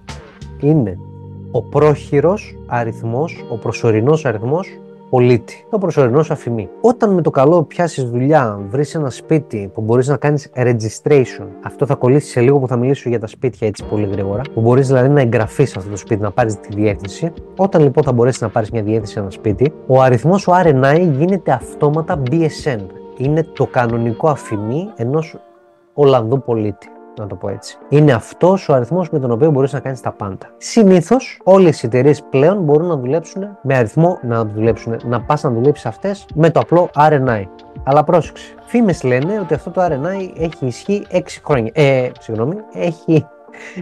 Είναι 0.63 0.99
ο 1.51 1.63
πρόχειρος 1.63 2.59
αριθμός, 2.67 3.45
ο 3.51 3.57
προσωρινός 3.57 4.25
αριθμός 4.25 4.81
πολίτη. 5.11 5.67
Το 5.71 5.79
προσωρινός 5.79 6.27
σου 6.27 6.33
αφημί. 6.33 6.69
Όταν 6.81 7.15
με 7.15 7.23
το 7.23 7.31
καλό 7.31 7.63
πιάσεις 7.63 8.05
δουλειά, 8.05 8.61
βρεις 8.69 8.95
ένα 8.95 9.11
σπίτι 9.11 9.71
που 9.75 9.81
μπορείς 9.81 10.09
να 10.09 10.17
κάνεις 10.17 10.51
registration. 10.55 11.47
Αυτό 11.63 11.87
θα 11.87 11.95
κολλήσει 11.95 12.31
σε 12.31 12.41
λίγο 12.41 12.59
που 12.59 12.67
θα 12.67 12.77
μιλήσω 12.77 13.09
για 13.09 13.21
τα 13.21 13.27
σπίτια 13.27 13.67
έτσι 13.67 13.85
πολύ 13.85 14.07
γρήγορα. 14.07 14.43
Που 14.55 14.61
μπορείς 14.61 14.87
δηλαδή 14.87 15.09
να 15.09 15.21
εγγραφείς 15.21 15.71
σε 15.71 15.79
αυτό 15.79 15.91
το 15.91 15.97
σπίτι, 15.97 16.23
να 16.23 16.31
πάρεις 16.31 16.61
τη 16.61 16.75
διεύθυνση. 16.75 17.33
Όταν 17.57 17.83
λοιπόν 17.83 18.05
θα 18.05 18.13
μπορέσεις 18.13 18.41
να 18.41 18.49
πάρεις 18.49 18.71
μια 18.71 18.83
διεύθυνση 18.83 19.13
σε 19.13 19.21
ένα 19.21 19.31
σπίτι, 19.31 19.73
ο 19.87 20.01
αριθμός 20.01 20.41
σου 20.41 20.51
RNI 20.51 21.09
γίνεται 21.19 21.53
αυτόματα 21.53 22.23
BSN. 22.31 22.81
Είναι 23.17 23.43
το 23.43 23.67
κανονικό 23.67 24.29
αφημί 24.29 24.89
ενός 24.97 25.37
Ολλανδού 25.95 26.43
πολίτη 26.43 26.89
να 27.19 27.27
το 27.27 27.35
πω 27.35 27.49
έτσι. 27.49 27.79
Είναι 27.89 28.13
αυτός 28.13 28.69
ο 28.69 28.75
αριθμός 28.75 29.11
με 29.11 29.19
τον 29.19 29.31
οποίο 29.31 29.51
μπορείς 29.51 29.73
να 29.73 29.81
κάνεις 29.81 30.01
τα 30.01 30.13
πάντα. 30.13 30.51
Συνήθως, 30.57 31.41
όλες 31.45 31.83
οι 31.83 31.87
εταιρείες 31.87 32.23
πλέον 32.31 32.59
μπορούν 32.59 32.87
να 32.87 32.97
δουλέψουν 32.97 33.59
με 33.63 33.77
αριθμό, 33.77 34.19
να 34.23 34.45
δουλέψουν, 34.45 34.97
να 35.05 35.21
πας 35.21 35.43
να 35.43 35.51
δουλέψεις 35.51 35.87
αυτές 35.87 36.27
με 36.35 36.51
το 36.51 36.61
απλό 36.61 36.91
RNI. 36.95 37.45
Αλλά 37.85 38.05
πρόσεξε. 38.05 38.55
Φήμες 38.65 39.03
λένε 39.03 39.41
ότι 39.41 39.55
αυτό 39.55 39.71
το 39.71 39.83
RNI 39.85 40.33
έχει 40.39 40.67
ισχύ 40.67 41.07
6 41.11 41.21
χρόνια. 41.45 41.71
Ε, 41.75 42.11
συγγνώμη, 42.21 42.55
έχει 42.73 43.27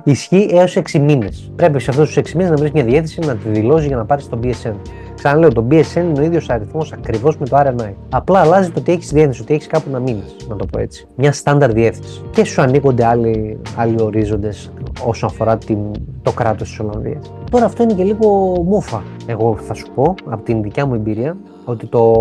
ισχύ 0.04 0.48
έως 0.52 0.76
6 0.76 0.98
μήνες. 0.98 1.52
Πρέπει 1.56 1.80
σε 1.80 1.90
αυτούς 1.90 2.06
τους 2.06 2.16
6 2.16 2.34
μήνες 2.34 2.50
να 2.50 2.56
βρεις 2.56 2.70
μια 2.70 2.84
διεύθυνση 2.84 3.20
να 3.20 3.36
τη 3.36 3.48
δηλώσεις 3.48 3.86
για 3.86 3.96
να 3.96 4.04
πάρεις 4.04 4.28
τον 4.28 4.40
BSN. 4.42 4.74
Ξαναλέω, 5.14 5.52
το 5.52 5.66
BSN 5.70 5.96
είναι 5.96 6.20
ο 6.20 6.22
ίδιος 6.22 6.48
αριθμός 6.48 6.92
ακριβώς 6.92 7.36
με 7.36 7.46
το 7.46 7.56
RNI. 7.56 7.92
Απλά 8.10 8.40
αλλάζει 8.40 8.70
το 8.70 8.80
ότι 8.80 8.92
έχεις 8.92 9.12
διεύθυνση, 9.12 9.42
ότι 9.42 9.54
έχεις 9.54 9.66
κάπου 9.66 9.90
να 9.90 9.98
μείνεις, 9.98 10.36
να 10.48 10.56
το 10.56 10.66
πω 10.66 10.78
έτσι. 10.78 11.06
Μια 11.16 11.32
στάνταρ 11.32 11.72
διεύθυνση. 11.72 12.22
Και 12.30 12.44
σου 12.44 12.62
ανοίγονται 12.62 13.06
άλλοι, 13.06 13.58
άλλοι 13.76 14.02
ορίζοντες 14.02 14.72
όσον 15.04 15.28
αφορά 15.28 15.58
την, 15.58 15.78
το 16.22 16.32
κράτος 16.32 16.68
της 16.68 16.80
Ολλανδίας. 16.80 17.32
Τώρα 17.50 17.64
αυτό 17.64 17.82
είναι 17.82 17.92
και 17.92 18.04
λίγο 18.04 18.28
μούφα. 18.66 19.02
Εγώ 19.26 19.56
θα 19.60 19.74
σου 19.74 19.86
πω 19.94 20.14
από 20.24 20.42
την 20.42 20.62
δικιά 20.62 20.86
μου 20.86 20.94
εμπειρία 20.94 21.36
ότι 21.70 21.86
το, 21.86 22.12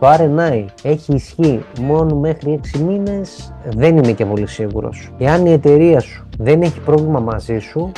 το 0.00 0.12
RNI 0.18 0.64
έχει 0.82 1.14
ισχύ 1.14 1.64
μόνο 1.80 2.14
μέχρι 2.14 2.60
6 2.76 2.78
μήνες 2.78 3.54
δεν 3.70 3.96
είμαι 3.96 4.12
και 4.12 4.26
πολύ 4.26 4.46
σίγουρος. 4.46 5.10
Εάν 5.18 5.46
η 5.46 5.52
εταιρεία 5.52 6.00
σου 6.00 6.26
δεν 6.38 6.62
έχει 6.62 6.80
πρόβλημα 6.80 7.20
μαζί 7.20 7.58
σου, 7.58 7.92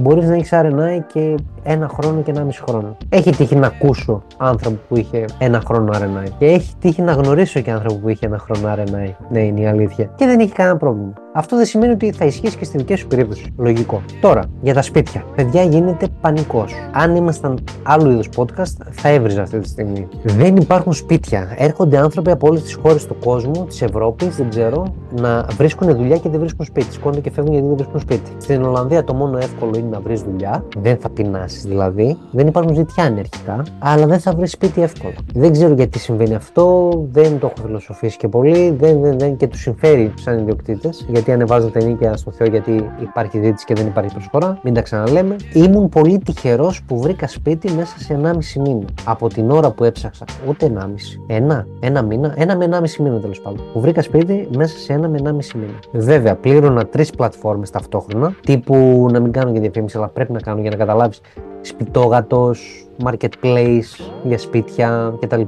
μπορείς 0.00 0.28
να 0.28 0.34
έχεις 0.34 0.50
RNI 0.52 1.04
και 1.12 1.34
ένα 1.62 1.88
χρόνο 1.88 2.20
και 2.20 2.30
ένα 2.30 2.44
μισό 2.44 2.64
χρόνο. 2.68 2.96
Έχει 3.08 3.30
τύχει 3.30 3.56
να 3.56 3.66
ακούσω 3.66 4.22
άνθρωπο 4.36 4.78
που 4.88 4.96
είχε 4.96 5.24
ένα 5.38 5.62
χρόνο 5.66 5.92
RNI. 5.94 6.28
Και 6.38 6.46
έχει 6.46 6.74
τύχει 6.80 7.02
να 7.02 7.12
γνωρίσω 7.12 7.60
και 7.60 7.70
άνθρωπο 7.70 7.94
που 7.94 8.08
είχε 8.08 8.26
ένα 8.26 8.38
χρόνο 8.38 8.74
RNI. 8.74 9.14
Ναι, 9.30 9.40
είναι 9.40 9.60
η 9.60 9.66
αλήθεια. 9.66 10.10
Και 10.14 10.26
δεν 10.26 10.40
έχει 10.40 10.52
κανένα 10.52 10.76
πρόβλημα. 10.76 11.12
Αυτό 11.32 11.56
δεν 11.56 11.64
σημαίνει 11.66 11.92
ότι 11.92 12.12
θα 12.12 12.24
ισχύσει 12.24 12.56
και 12.56 12.64
στη 12.64 12.78
δική 12.78 12.94
σου 12.94 13.06
περίπτωση. 13.06 13.54
Λογικό. 13.56 14.02
Τώρα, 14.20 14.42
για 14.60 14.74
τα 14.74 14.82
σπίτια. 14.82 15.24
Παιδιά, 15.36 15.62
γίνεται 15.62 16.06
πανικός. 16.20 16.74
Αν 16.92 17.16
ήμασταν 17.16 17.58
άλλου 17.82 18.10
είδους 18.10 18.28
podcast, 18.36 18.86
θα 18.90 19.08
έβριζα 19.08 19.42
αυτή 19.42 19.58
τη 19.58 19.68
στιγμή. 19.68 20.08
Δεν 20.22 20.56
υπάρχουν 20.56 20.92
σπίτια. 20.92 21.54
Έρχονται 21.56 21.98
άνθρωποι 21.98 22.30
από 22.30 22.48
όλες 22.48 22.62
τις 22.62 22.74
χώρες 22.74 23.06
του 23.06 23.16
κόσμου, 23.24 23.64
της 23.64 23.82
Ευρώπης, 23.82 24.36
δεν 24.36 24.48
ξέρω, 24.48 24.94
να 25.20 25.46
βρίσκουν 25.56 25.96
δουλειά 25.96 26.16
και 26.16 26.28
δεν 26.28 26.40
βρίσκουν 26.40 26.66
σπίτι. 26.66 26.92
Σκόνται 26.92 27.20
και 27.20 27.30
φεύγουν 27.30 27.52
γιατί 27.52 27.66
δεν 27.68 27.76
βρίσκουν 27.76 28.00
σπίτι. 28.00 28.30
Στην 28.38 28.64
Ολλανδία 28.64 29.04
το 29.04 29.14
μόνο 29.14 29.38
εύκολο 29.38 29.72
είναι 29.78 29.89
να 29.90 30.00
βρεις 30.00 30.22
δουλειά. 30.22 30.64
Δεν 30.76 30.96
θα 30.96 31.10
πεινάσεις 31.10 31.62
δηλαδή. 31.62 32.16
Δεν 32.30 32.46
υπάρχουν 32.46 32.74
ζητιά 32.74 33.04
ανερχικά, 33.04 33.62
αλλά 33.78 34.06
δεν 34.06 34.18
θα 34.18 34.32
βρεις 34.32 34.50
σπίτι 34.50 34.82
εύκολα. 34.82 35.14
Δεν 35.34 35.52
ξέρω 35.52 35.74
γιατί 35.74 35.98
συμβαίνει 35.98 36.34
αυτό. 36.34 36.90
Δεν 37.12 37.38
το 37.38 37.46
έχω 37.46 37.66
φιλοσοφήσει 37.66 38.16
και 38.16 38.28
πολύ. 38.28 38.70
Δεν, 38.70 39.00
δεν, 39.00 39.18
δεν 39.18 39.36
και 39.36 39.46
τους 39.46 39.60
συμφέρει 39.60 40.12
σαν 40.16 40.38
ιδιοκτήτες 40.38 41.06
γιατί 41.08 41.32
ανεβάζετε 41.32 41.84
νίκαια 41.84 42.16
στο 42.16 42.30
Θεό 42.30 42.46
γιατί 42.46 42.90
υπάρχει 43.00 43.40
ζήτηση 43.42 43.64
και 43.64 43.74
δεν 43.74 43.86
υπάρχει 43.86 44.12
προσφορά. 44.12 44.58
Μην 44.62 44.74
τα 44.74 44.82
ξαναλέμε. 44.82 45.36
Ήμουν 45.52 45.88
πολύ 45.88 46.18
τυχερός 46.18 46.82
που 46.82 47.00
βρήκα 47.00 47.28
σπίτι 47.28 47.72
μέσα 47.72 47.98
σε 47.98 48.20
1,5 48.22 48.32
μήνα. 48.60 48.84
Από 49.04 49.28
την 49.28 49.50
ώρα 49.50 49.70
που 49.70 49.84
έψαξα, 49.84 50.24
ούτε 50.48 50.72
1,5. 50.74 50.84
Ένα, 51.26 51.66
ένα 51.80 52.02
μήνα, 52.02 52.34
ένα 52.36 52.56
με 52.56 52.68
1,5 52.72 52.96
μήνα 52.98 53.20
τέλος 53.20 53.40
πάντων. 53.40 53.60
Που 53.72 53.80
βρήκα 53.80 54.02
σπίτι 54.02 54.48
μέσα 54.56 54.78
σε 54.78 54.92
ένα 54.92 55.08
με 55.08 55.18
1,5 55.24 55.30
μήνα. 55.54 55.78
Βέβαια, 55.92 56.34
πλήρωνα 56.34 56.86
τρεις 56.86 57.10
πλατφόρμες 57.10 57.70
ταυτόχρονα. 57.70 58.34
Τύπου 58.40 59.08
να 59.12 59.20
μην 59.20 59.32
κάνω 59.32 59.52
και 59.52 59.60
διαφήμιση, 59.70 59.96
αλλά 59.96 60.08
πρέπει 60.08 60.32
να 60.32 60.40
κάνω 60.40 60.60
για 60.60 60.70
να 60.70 60.76
καταλάβεις. 60.76 61.20
Σπιτόγατος, 61.60 62.88
marketplace 63.04 64.10
για 64.22 64.38
σπίτια 64.38 65.14
κτλ. 65.20 65.42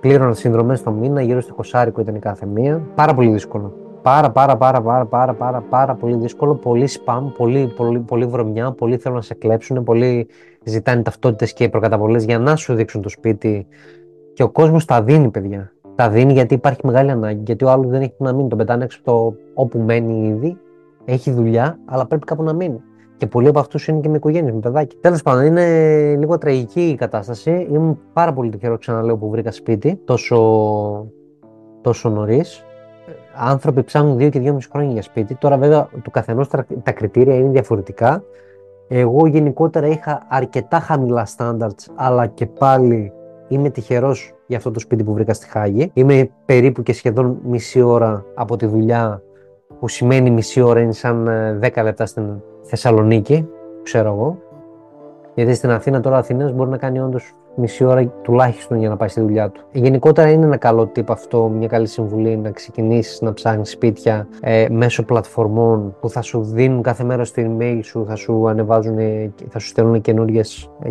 Πλήρωνα 0.00 0.34
συνδρομές 0.34 0.82
το 0.82 0.90
μήνα, 0.90 1.22
γύρω 1.22 1.40
στο 1.40 1.54
20 1.72 2.00
ήταν 2.00 2.14
η 2.14 2.18
κάθε 2.18 2.46
μία. 2.46 2.82
Πάρα 2.94 3.14
πολύ 3.14 3.30
δύσκολο 3.30 3.80
πάρα 4.02 4.30
πάρα 4.30 4.56
πάρα 4.56 4.82
πάρα 4.82 5.04
πάρα 5.04 5.34
πάρα 5.34 5.60
πάρα 5.60 5.94
πολύ 5.94 6.16
δύσκολο, 6.16 6.54
πολύ 6.54 6.88
spam, 6.90 7.22
πολύ, 7.36 7.72
πολύ, 7.76 7.98
πολύ 7.98 8.26
βρωμιά, 8.26 8.72
πολλοί 8.72 8.96
θέλουν 8.96 9.16
να 9.16 9.22
σε 9.22 9.34
κλέψουν, 9.34 9.84
πολλοί 9.84 10.28
ζητάνε 10.64 11.02
ταυτότητες 11.02 11.52
και 11.52 11.68
προκαταβολές 11.68 12.24
για 12.24 12.38
να 12.38 12.56
σου 12.56 12.74
δείξουν 12.74 13.02
το 13.02 13.08
σπίτι 13.08 13.66
και 14.32 14.42
ο 14.42 14.48
κόσμος 14.48 14.84
τα 14.84 15.02
δίνει 15.02 15.30
παιδιά. 15.30 15.72
Τα 15.94 16.08
δίνει 16.08 16.32
γιατί 16.32 16.54
υπάρχει 16.54 16.80
μεγάλη 16.84 17.10
ανάγκη, 17.10 17.42
γιατί 17.46 17.64
ο 17.64 17.70
άλλος 17.70 17.86
δεν 17.86 18.00
έχει 18.00 18.12
που 18.16 18.24
να 18.24 18.32
μείνει, 18.32 18.48
τον 18.48 18.58
πετάνε 18.58 18.84
έξω 18.84 19.00
το 19.04 19.34
όπου 19.54 19.78
μένει 19.78 20.26
ήδη, 20.28 20.58
έχει 21.04 21.30
δουλειά, 21.30 21.78
αλλά 21.84 22.06
πρέπει 22.06 22.24
κάπου 22.24 22.42
να 22.42 22.52
μείνει. 22.52 22.80
Και 23.20 23.26
πολλοί 23.26 23.48
από 23.48 23.58
αυτούς 23.58 23.88
είναι 23.88 24.00
και 24.00 24.08
με 24.08 24.16
οικογένειες, 24.16 24.54
με 24.54 24.60
παιδάκι. 24.60 24.96
Τέλος 24.96 25.22
πάντων, 25.22 25.44
είναι 25.44 25.64
λίγο 26.18 26.38
τραγική 26.38 26.88
η 26.88 26.94
κατάσταση. 26.94 27.66
Είμαι 27.70 27.96
πάρα 28.12 28.32
πολύ 28.32 28.50
τυχερό, 28.50 28.78
ξαναλέω, 28.78 29.16
που 29.16 29.30
βρήκα 29.30 29.52
σπίτι 29.52 30.00
τόσο, 30.04 30.36
τόσο 31.80 32.08
νωρίς 32.08 32.64
άνθρωποι 33.34 33.82
ψάχνουν 33.82 34.16
δύο 34.16 34.28
και 34.28 34.52
μισή 34.52 34.68
χρόνια 34.72 34.92
για 34.92 35.02
σπίτι. 35.02 35.34
Τώρα, 35.34 35.56
βέβαια, 35.56 35.88
του 36.02 36.10
καθενός 36.10 36.48
τα 36.82 36.92
κριτήρια 36.92 37.34
είναι 37.34 37.48
διαφορετικά. 37.48 38.22
Εγώ 38.88 39.26
γενικότερα 39.26 39.86
είχα 39.86 40.26
αρκετά 40.28 40.80
χαμηλά 40.80 41.26
standards, 41.36 41.86
αλλά 41.94 42.26
και 42.26 42.46
πάλι 42.46 43.12
είμαι 43.48 43.70
τυχερός 43.70 44.34
για 44.46 44.56
αυτό 44.56 44.70
το 44.70 44.80
σπίτι 44.80 45.04
που 45.04 45.12
βρήκα 45.12 45.34
στη 45.34 45.48
Χάγη. 45.48 45.90
Είμαι 45.94 46.30
περίπου 46.44 46.82
και 46.82 46.92
σχεδόν 46.92 47.38
μισή 47.44 47.80
ώρα 47.80 48.24
από 48.34 48.56
τη 48.56 48.66
δουλειά, 48.66 49.22
που 49.78 49.88
σημαίνει 49.88 50.30
μισή 50.30 50.60
ώρα 50.60 50.80
είναι 50.80 50.92
σαν 50.92 51.28
10 51.62 51.76
ε, 51.76 51.82
λεπτά 51.82 52.06
στην 52.06 52.42
Θεσσαλονίκη, 52.70 53.48
ξέρω 53.82 54.12
εγώ. 54.12 54.38
Γιατί 55.34 55.54
στην 55.54 55.70
Αθήνα 55.70 56.00
τώρα 56.00 56.16
ο 56.16 56.18
Αθηναίος 56.18 56.52
μπορεί 56.52 56.70
να 56.70 56.76
κάνει 56.76 57.00
όντως 57.00 57.32
μισή 57.56 57.84
ώρα 57.84 58.06
τουλάχιστον 58.22 58.78
για 58.78 58.88
να 58.88 58.96
πάει 58.96 59.08
στη 59.08 59.20
δουλειά 59.20 59.50
του. 59.50 59.64
Γενικότερα 59.72 60.30
είναι 60.30 60.44
ένα 60.44 60.56
καλό 60.56 60.86
τύπο 60.86 61.12
αυτό, 61.12 61.48
μια 61.48 61.68
καλή 61.68 61.86
συμβουλή 61.86 62.36
να 62.36 62.50
ξεκινήσεις 62.50 63.20
να 63.20 63.32
ψάχνεις 63.32 63.70
σπίτια 63.70 64.28
ε, 64.40 64.66
μέσω 64.70 65.02
πλατφορμών 65.02 65.96
που 66.00 66.08
θα 66.08 66.22
σου 66.22 66.42
δίνουν 66.42 66.82
κάθε 66.82 67.04
μέρα 67.04 67.24
στο 67.24 67.42
email 67.46 67.80
σου, 67.82 68.04
θα 68.08 68.14
σου 68.14 68.48
ανεβάζουν, 68.48 68.98
θα 69.48 69.58
σου 69.58 69.66
στέλνουν 69.66 69.94
ε, 69.94 69.98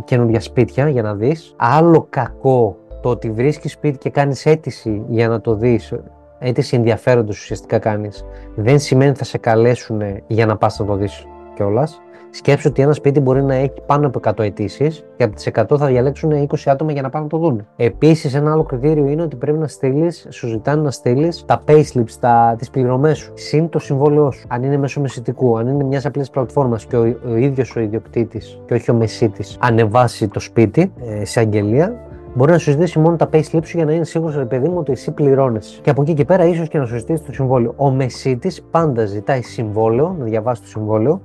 καινούργια 0.06 0.40
σπίτια 0.40 0.90
για 0.90 1.02
να 1.02 1.16
δεις. 1.16 1.54
Άλλο 1.58 2.08
κακό 2.10 2.78
το 3.02 3.10
ότι 3.10 3.32
βρίσκεις 3.32 3.72
σπίτι 3.72 3.98
και 3.98 4.10
κάνεις 4.10 4.46
αίτηση 4.46 5.04
για 5.08 5.28
να 5.28 5.42
το 5.42 5.56
δεις, 5.56 5.94
αίτηση 6.40 6.76
ενδιαφέροντος 6.76 7.40
ουσιαστικά 7.40 7.80
κάνεις, 7.80 8.26
δεν 8.56 8.80
σημαίνει 8.80 9.10
ότι 9.10 9.20
θα 9.20 9.26
σε 9.26 9.38
καλέσουν 9.38 10.02
για 10.28 10.46
να 10.46 10.58
πας 10.58 10.80
να 10.80 10.86
το 10.86 10.96
δεις 10.96 11.28
κιόλας. 11.60 12.02
Σκέψου 12.30 12.70
ότι 12.70 12.82
ένα 12.82 12.94
σπίτι 12.94 13.20
μπορεί 13.20 13.44
να 13.44 13.56
έχει 13.56 13.74
πάνω 13.86 14.08
από 14.08 14.20
100 14.24 14.40
αιτήσεις 14.40 15.06
και 15.16 15.24
από 15.24 15.36
τις 15.36 15.50
100 15.54 15.78
θα 15.78 15.86
διαλέξουν 15.86 16.32
20 16.32 16.56
άτομα 16.66 16.92
για 16.92 17.02
να 17.02 17.10
πάνε 17.10 17.24
να 17.24 17.30
το 17.30 17.38
δουν. 17.38 17.68
Επίσης, 17.76 18.34
ένα 18.36 18.52
άλλο 18.52 18.64
κριτήριο 18.64 19.06
είναι 19.08 19.22
ότι 19.22 19.36
πρέπει 19.36 19.58
να 19.58 19.68
στείλεις, 19.68 20.28
σου 20.30 20.48
ζητάνε 20.48 20.82
να 20.82 20.92
στείλεις 20.92 21.46
τα 21.46 21.64
payslips, 21.68 22.56
τις 22.58 22.70
πληρωμές 22.70 23.18
σου, 23.18 23.32
συν 23.36 23.70
το 23.70 23.80
συμβόλαιό 23.80 24.32
σου. 24.32 24.46
Αν 24.48 24.64
είναι 24.64 24.78
μέσω 24.78 25.02
μεσητικού, 25.02 25.58
αν 25.58 25.68
είναι 25.68 25.84
μιας 25.84 26.06
απλής 26.06 26.30
πλατφόρμας 26.30 26.86
και 26.86 26.98
ο, 26.98 27.16
ο 27.30 27.36
ίδιος 27.36 27.76
ο 27.76 27.80
ιδιοκτήτης 27.80 28.62
και 28.66 28.74
όχι 28.74 28.92
ο 28.92 28.94
μεσίτης 28.94 29.58
ανεβάσει 29.62 30.28
το 30.28 30.40
σπίτι 30.40 30.92
ε, 31.06 31.26
σε 31.26 31.40
αγγελία, 31.40 31.96
μπορεί 32.34 32.52
να 32.52 32.58
σου 32.58 32.72
ζητήσει 32.72 33.00
μόνο 33.00 33.16
τα 33.16 33.30
payslips 33.32 33.66
σου 33.66 33.78
για 33.78 33.86
να 33.86 33.94
είναι 33.94 34.06
σίγουρος, 34.06 34.36
ρε 34.36 34.46
παιδί 34.46 34.68
μου, 34.68 34.78
ότι 34.78 34.92
εσύ 34.92 35.12
πληρώνει. 35.12 35.60
Και 35.82 35.90
από 35.90 36.02
εκεί 36.02 36.14
και 36.14 36.26
πέρα, 36.26 36.46
ίσως 36.46 36.68
και 36.68 36.78
να 36.78 36.86
σου 36.86 36.98
ζητήσει 36.98 37.24
το 37.24 37.34
συμβόλαιο. 37.34 37.74
Ο 37.76 37.92
μεσίτης 37.92 38.62
πάντα 38.72 39.06
ζητάει 39.06 39.42
συμβόλαιο, 39.42 40.16
να 40.20 40.26
διαβάσει 40.26 40.62
το 40.62 40.68
συμβόλαιο, 40.68 41.22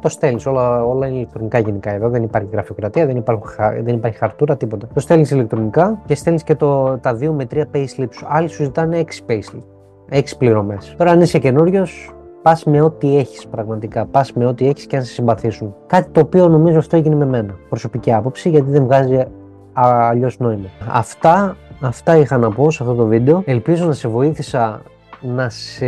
το 0.00 0.08
στέλνει. 0.08 0.42
Όλα, 0.46 0.84
όλα 0.84 1.06
είναι 1.06 1.16
ηλεκτρονικά 1.16 1.58
γενικά 1.58 1.90
εδώ. 1.90 2.08
Δεν 2.08 2.22
υπάρχει 2.22 2.48
γραφειοκρατία, 2.52 3.06
δεν 3.06 3.16
υπάρχει, 3.16 3.80
δεν 3.82 3.94
υπάρχει 3.94 4.18
χαρτούρα, 4.18 4.56
τίποτα. 4.56 4.88
Το 4.94 5.00
στέλνεις 5.00 5.30
ηλεκτρονικά 5.30 6.02
και 6.06 6.14
στέλνεις 6.14 6.42
και 6.42 6.54
το, 6.54 6.98
τα 6.98 7.16
2 7.20 7.28
με 7.30 7.46
3 7.54 7.56
payslips 7.56 8.08
σου. 8.10 8.26
Άλλοι 8.28 8.48
σου 8.48 8.62
ζητάνε 8.62 9.04
6 9.26 9.30
payslip. 9.30 9.62
6 10.10 10.22
πληρωμές. 10.38 10.94
Τώρα, 10.98 11.10
αν 11.10 11.20
είσαι 11.20 11.38
καινούριος, 11.38 12.14
πας 12.42 12.64
με 12.64 12.80
ό,τι 12.80 13.16
έχεις 13.16 13.46
πραγματικά. 13.46 14.06
Πας 14.06 14.32
με 14.32 14.46
ό,τι 14.46 14.68
έχεις 14.68 14.86
και 14.86 14.96
αν 14.96 15.04
σε 15.04 15.12
συμπαθήσουν. 15.12 15.74
Κάτι 15.86 16.10
το 16.10 16.20
οποίο 16.20 16.48
νομίζω 16.48 16.78
αυτό 16.78 16.96
έγινε 16.96 17.14
με 17.14 17.26
μένα. 17.26 17.54
Προσωπική 17.68 18.12
άποψη, 18.12 18.48
γιατί 18.48 18.70
δεν 18.70 18.84
βγάζει 18.84 19.24
αλλιώς 19.72 20.38
νόημα. 20.38 20.68
Αυτά, 20.90 21.56
αυτά 21.80 22.16
είχα 22.16 22.38
να 22.38 22.50
πω 22.50 22.70
σε 22.70 22.82
αυτό 22.82 22.94
το 22.94 23.06
βίντεο. 23.06 23.42
Ελπίζω 23.44 23.86
να 23.86 23.92
σε 23.92 24.08
βοήθησα 24.08 24.82
να 25.20 25.48
σε, 25.48 25.86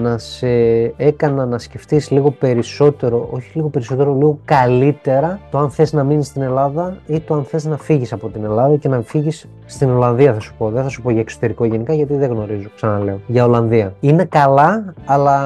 να 0.00 0.18
σε 0.18 0.48
έκανα 0.96 1.46
να 1.46 1.58
σκεφτείς 1.58 2.10
λίγο 2.10 2.30
περισσότερο, 2.30 3.28
όχι 3.30 3.50
λίγο 3.54 3.68
περισσότερο, 3.68 4.14
λίγο 4.14 4.38
καλύτερα 4.44 5.40
το 5.50 5.58
αν 5.58 5.70
θες 5.70 5.92
να 5.92 6.04
μείνεις 6.04 6.26
στην 6.26 6.42
Ελλάδα 6.42 6.96
ή 7.06 7.20
το 7.20 7.34
αν 7.34 7.44
θες 7.44 7.64
να 7.64 7.76
φύγεις 7.76 8.12
από 8.12 8.28
την 8.28 8.44
Ελλάδα 8.44 8.76
και 8.76 8.88
να 8.88 9.00
φύγεις 9.00 9.48
στην 9.66 9.90
Ολλανδία 9.90 10.34
θα 10.34 10.40
σου 10.40 10.54
πω. 10.58 10.70
Δεν 10.70 10.82
θα 10.82 10.88
σου 10.88 11.02
πω 11.02 11.10
για 11.10 11.20
εξωτερικό 11.20 11.64
γενικά 11.64 11.94
γιατί 11.94 12.14
δεν 12.14 12.30
γνωρίζω, 12.30 12.68
ξαναλέω. 12.74 13.20
Για 13.26 13.44
Ολλανδία. 13.44 13.94
Είναι 14.00 14.24
καλά, 14.24 14.94
αλλά 15.04 15.40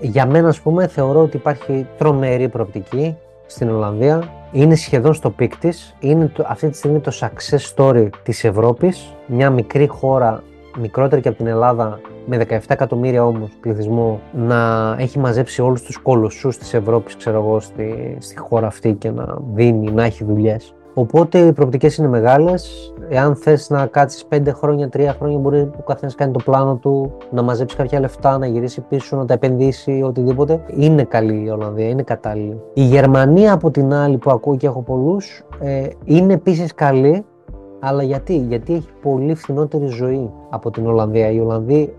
για 0.00 0.26
μένα 0.26 0.48
ας 0.48 0.60
πούμε 0.60 0.86
θεωρώ 0.86 1.20
ότι 1.20 1.36
υπάρχει 1.36 1.86
τρομερή 1.98 2.48
προοπτική 2.48 3.16
στην 3.46 3.70
Ολλανδία 3.70 4.22
είναι 4.52 4.74
σχεδόν 4.74 5.14
στο 5.14 5.30
peak 5.30 5.56
της. 5.56 5.94
Είναι 6.00 6.26
το, 6.26 6.44
αυτή 6.48 6.68
τη 6.68 6.76
στιγμή 6.76 7.00
το 7.00 7.12
success 7.20 7.74
story 7.74 8.08
της 8.22 8.44
Ευρώπης. 8.44 9.14
Μια 9.26 9.50
μικρή 9.50 9.86
χώρα, 9.86 10.42
μικρότερη 10.80 11.20
και 11.20 11.28
από 11.28 11.36
την 11.36 11.46
Ελλάδα, 11.46 12.00
με 12.26 12.46
17 12.48 12.58
εκατομμύρια 12.68 13.24
όμως 13.24 13.50
πληθυσμό, 13.60 14.20
να 14.32 14.94
έχει 14.98 15.18
μαζέψει 15.18 15.62
όλους 15.62 15.82
τους 15.82 15.96
κολοσσούς 15.96 16.58
της 16.58 16.74
Ευρώπης, 16.74 17.16
ξέρω 17.16 17.38
εγώ, 17.38 17.60
στη, 17.60 18.16
στη 18.20 18.38
χώρα 18.38 18.66
αυτή 18.66 18.92
και 18.94 19.10
να 19.10 19.38
δίνει, 19.54 19.92
να 19.92 20.04
έχει 20.04 20.24
δουλειές. 20.24 20.74
Οπότε 20.94 21.38
οι 21.38 21.52
προοπτικές 21.52 21.96
είναι 21.96 22.08
μεγάλες. 22.08 22.92
Εάν 23.08 23.36
θες 23.36 23.70
να 23.70 23.86
κάτσεις 23.86 24.24
5 24.28 24.52
χρόνια, 24.52 24.88
3 24.88 25.14
χρόνια, 25.18 25.38
μπορεί 25.38 25.70
ο 25.78 25.82
καθένας 25.82 26.14
κάνει 26.14 26.32
το 26.32 26.40
πλάνο 26.44 26.74
του, 26.74 27.12
να 27.30 27.42
μαζέψει 27.42 27.76
κάποια 27.76 28.00
λεφτά, 28.00 28.38
να 28.38 28.46
γυρίσει 28.46 28.80
πίσω, 28.80 29.16
να 29.16 29.24
τα 29.24 29.34
επενδύσει, 29.34 30.02
οτιδήποτε. 30.04 30.64
Είναι 30.76 31.04
καλή 31.04 31.44
η 31.44 31.48
Ολλανδία, 31.48 31.88
είναι 31.88 32.02
κατάλληλη. 32.02 32.60
Η 32.74 32.82
Γερμανία 32.82 33.52
από 33.52 33.70
την 33.70 33.92
άλλη 33.92 34.16
που 34.16 34.30
ακούω 34.30 34.56
και 34.56 34.66
έχω 34.66 34.82
πολλούς, 34.82 35.44
ε, 35.60 35.88
είναι 36.04 36.32
επίσης 36.32 36.74
καλή. 36.74 37.24
Αλλά 37.80 38.02
γιατί, 38.02 38.36
γιατί 38.36 38.74
έχει 38.74 38.88
πολύ 39.02 39.34
φθηνότερη 39.34 39.86
ζωή 39.86 40.30
από 40.50 40.70
την 40.70 40.86
Ολλανδία. 40.86 41.30
Οι 41.30 41.40
Ολλανδοί 41.40 41.94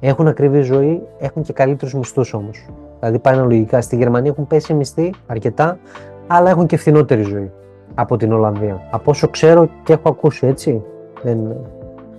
έχουν 0.00 0.26
ακριβή 0.26 0.60
ζωή, 0.60 1.02
έχουν 1.18 1.42
και 1.42 1.52
καλύτερους 1.52 1.94
μισθούς 1.94 2.34
όμως. 2.34 2.66
Δηλαδή 2.98 3.18
πάει 3.18 3.34
αναλογικά. 3.34 3.80
Στη 3.80 3.96
Γερμανία 3.96 4.30
έχουν 4.30 4.46
πέσει 4.46 4.74
μισθοί 4.74 5.14
αρκετά, 5.26 5.78
αλλά 6.26 6.50
έχουν 6.50 6.66
και 6.66 6.76
φθηνότερη 6.76 7.22
ζωή 7.22 7.50
από 7.94 8.16
την 8.16 8.32
Ολλανδία. 8.32 8.88
Από 8.90 9.10
όσο 9.10 9.28
ξέρω 9.28 9.68
και 9.84 9.92
έχω 9.92 10.08
ακούσει 10.08 10.46
έτσι. 10.46 10.82
Δεν... 11.22 11.56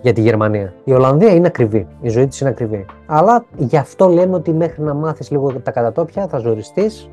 Για 0.02 0.14
τη 0.14 0.22
Γερμανία. 0.22 0.74
Η 0.84 0.94
Ολλανδία 0.94 1.34
είναι 1.34 1.48
ακριβή. 1.48 1.88
Η 2.02 2.10
ζωή 2.10 2.28
της 2.28 2.40
είναι 2.40 2.50
ακριβή. 2.50 2.86
Αλλά 3.06 3.46
γι' 3.58 3.78
αυτό 3.78 4.08
λέμε 4.08 4.36
ότι 4.36 4.54
μέχρι 4.54 4.84
να 4.84 4.94
μάθεις 4.94 5.32
λίγο 5.32 5.54
τα 5.54 5.72
κατατόπια 5.72 6.28
θα 6.28 6.38
ζοριστείς. 6.38 7.10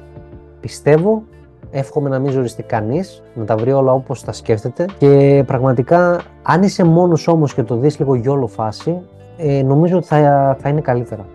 Πιστεύω. 0.60 1.22
Εύχομαι 1.70 2.08
να 2.08 2.18
μην 2.18 2.30
ζοριστεί 2.30 2.62
κανείς, 2.62 3.22
να 3.34 3.44
τα 3.44 3.56
βρει 3.56 3.72
όλα 3.72 3.92
όπως 3.92 4.24
τα 4.24 4.32
σκέφτεται. 4.32 4.84
Και 4.98 5.42
πραγματικά, 5.46 6.20
αν 6.42 6.62
είσαι 6.62 6.84
μόνος 6.84 7.28
όμως 7.28 7.54
και 7.54 7.62
το 7.62 7.76
δεις 7.76 7.98
λίγο 7.98 8.14
γιόλο 8.14 8.46
φάση, 8.46 9.00
ε, 9.36 9.62
νομίζω 9.62 9.96
ότι 9.96 10.06
θα, 10.06 10.56
θα 10.60 10.68
είναι 10.68 10.80
καλύτερα. 10.80 11.26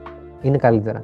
Είναι 0.41 0.57
καλύτερα. 0.57 1.03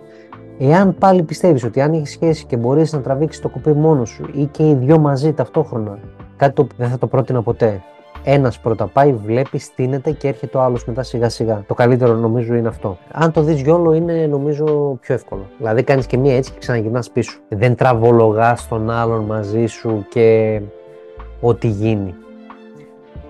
Εάν 0.59 0.95
πάλι 0.99 1.23
πιστεύεις 1.23 1.63
ότι 1.63 1.81
αν 1.81 1.93
έχεις 1.93 2.11
σχέση 2.11 2.45
και 2.45 2.57
μπορείς 2.57 2.93
να 2.93 3.01
τραβήξεις 3.01 3.41
το 3.41 3.49
κουπί 3.49 3.71
μόνος 3.71 4.09
σου 4.09 4.29
ή 4.33 4.45
και 4.45 4.69
οι 4.69 4.73
δυο 4.73 4.99
μαζί 4.99 5.33
ταυτόχρονα, 5.33 5.97
κάτι 6.37 6.53
το 6.53 6.67
δεν 6.77 6.89
θα 6.89 6.97
το 6.97 7.07
πρότεινα 7.07 7.41
ποτέ. 7.41 7.81
Ένας 8.29 8.59
πρώτα 8.59 8.87
πάει, 8.87 9.13
βλέπεις, 9.13 9.63
στείνεται 9.63 10.11
και 10.11 10.27
έρχεται 10.27 10.57
ο 10.57 10.61
άλλος 10.61 10.85
μετά 10.85 11.03
σιγά 11.03 11.29
σιγά. 11.29 11.63
Το 11.67 11.73
καλύτερο 11.73 12.13
νομίζω 12.13 12.55
είναι 12.55 12.67
αυτό. 12.67 12.97
Αν 13.11 13.31
το 13.31 13.41
δεις 13.41 13.61
γιόλο 13.61 13.93
είναι 13.93 14.27
νομίζω 14.27 14.97
πιο 15.01 15.13
εύκολο. 15.13 15.45
Δηλαδή 15.57 15.83
κάνεις 15.83 16.05
και 16.05 16.17
μία 16.17 16.35
έτσι 16.35 16.51
και 16.51 16.57
ξαναγυρνάς 16.59 17.09
πίσω. 17.09 17.39
Δεν 17.49 17.75
τραβολογάς 17.75 18.67
τον 18.67 18.89
άλλον 18.89 19.23
μαζί 19.23 19.65
σου 19.65 20.05
και 20.09 20.61
ό,τι 21.41 21.67
γίνει. 21.67 22.15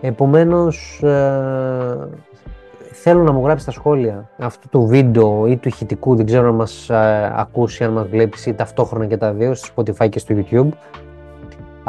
Επομένως, 0.01 1.01
ε, 1.03 2.07
θέλω 2.91 3.23
να 3.23 3.31
μου 3.31 3.43
γράψεις 3.43 3.61
στα 3.61 3.71
σχόλια 3.71 4.29
αυτού 4.37 4.69
του 4.69 4.85
βίντεο 4.85 5.47
ή 5.47 5.57
του 5.57 5.67
ηχητικού, 5.67 6.15
δεν 6.15 6.25
ξέρω 6.25 6.47
αν 6.47 6.55
μας 6.55 6.89
ε, 6.89 7.33
ακούσει, 7.35 7.83
αν 7.83 7.91
μας 7.91 8.07
βλέπεις 8.07 8.45
ή 8.45 8.53
ταυτόχρονα 8.53 9.05
και 9.05 9.17
τα 9.17 9.31
δύο 9.31 9.53
στο 9.53 9.73
Spotify 9.75 10.09
και 10.09 10.19
στο 10.19 10.35
YouTube. 10.37 10.69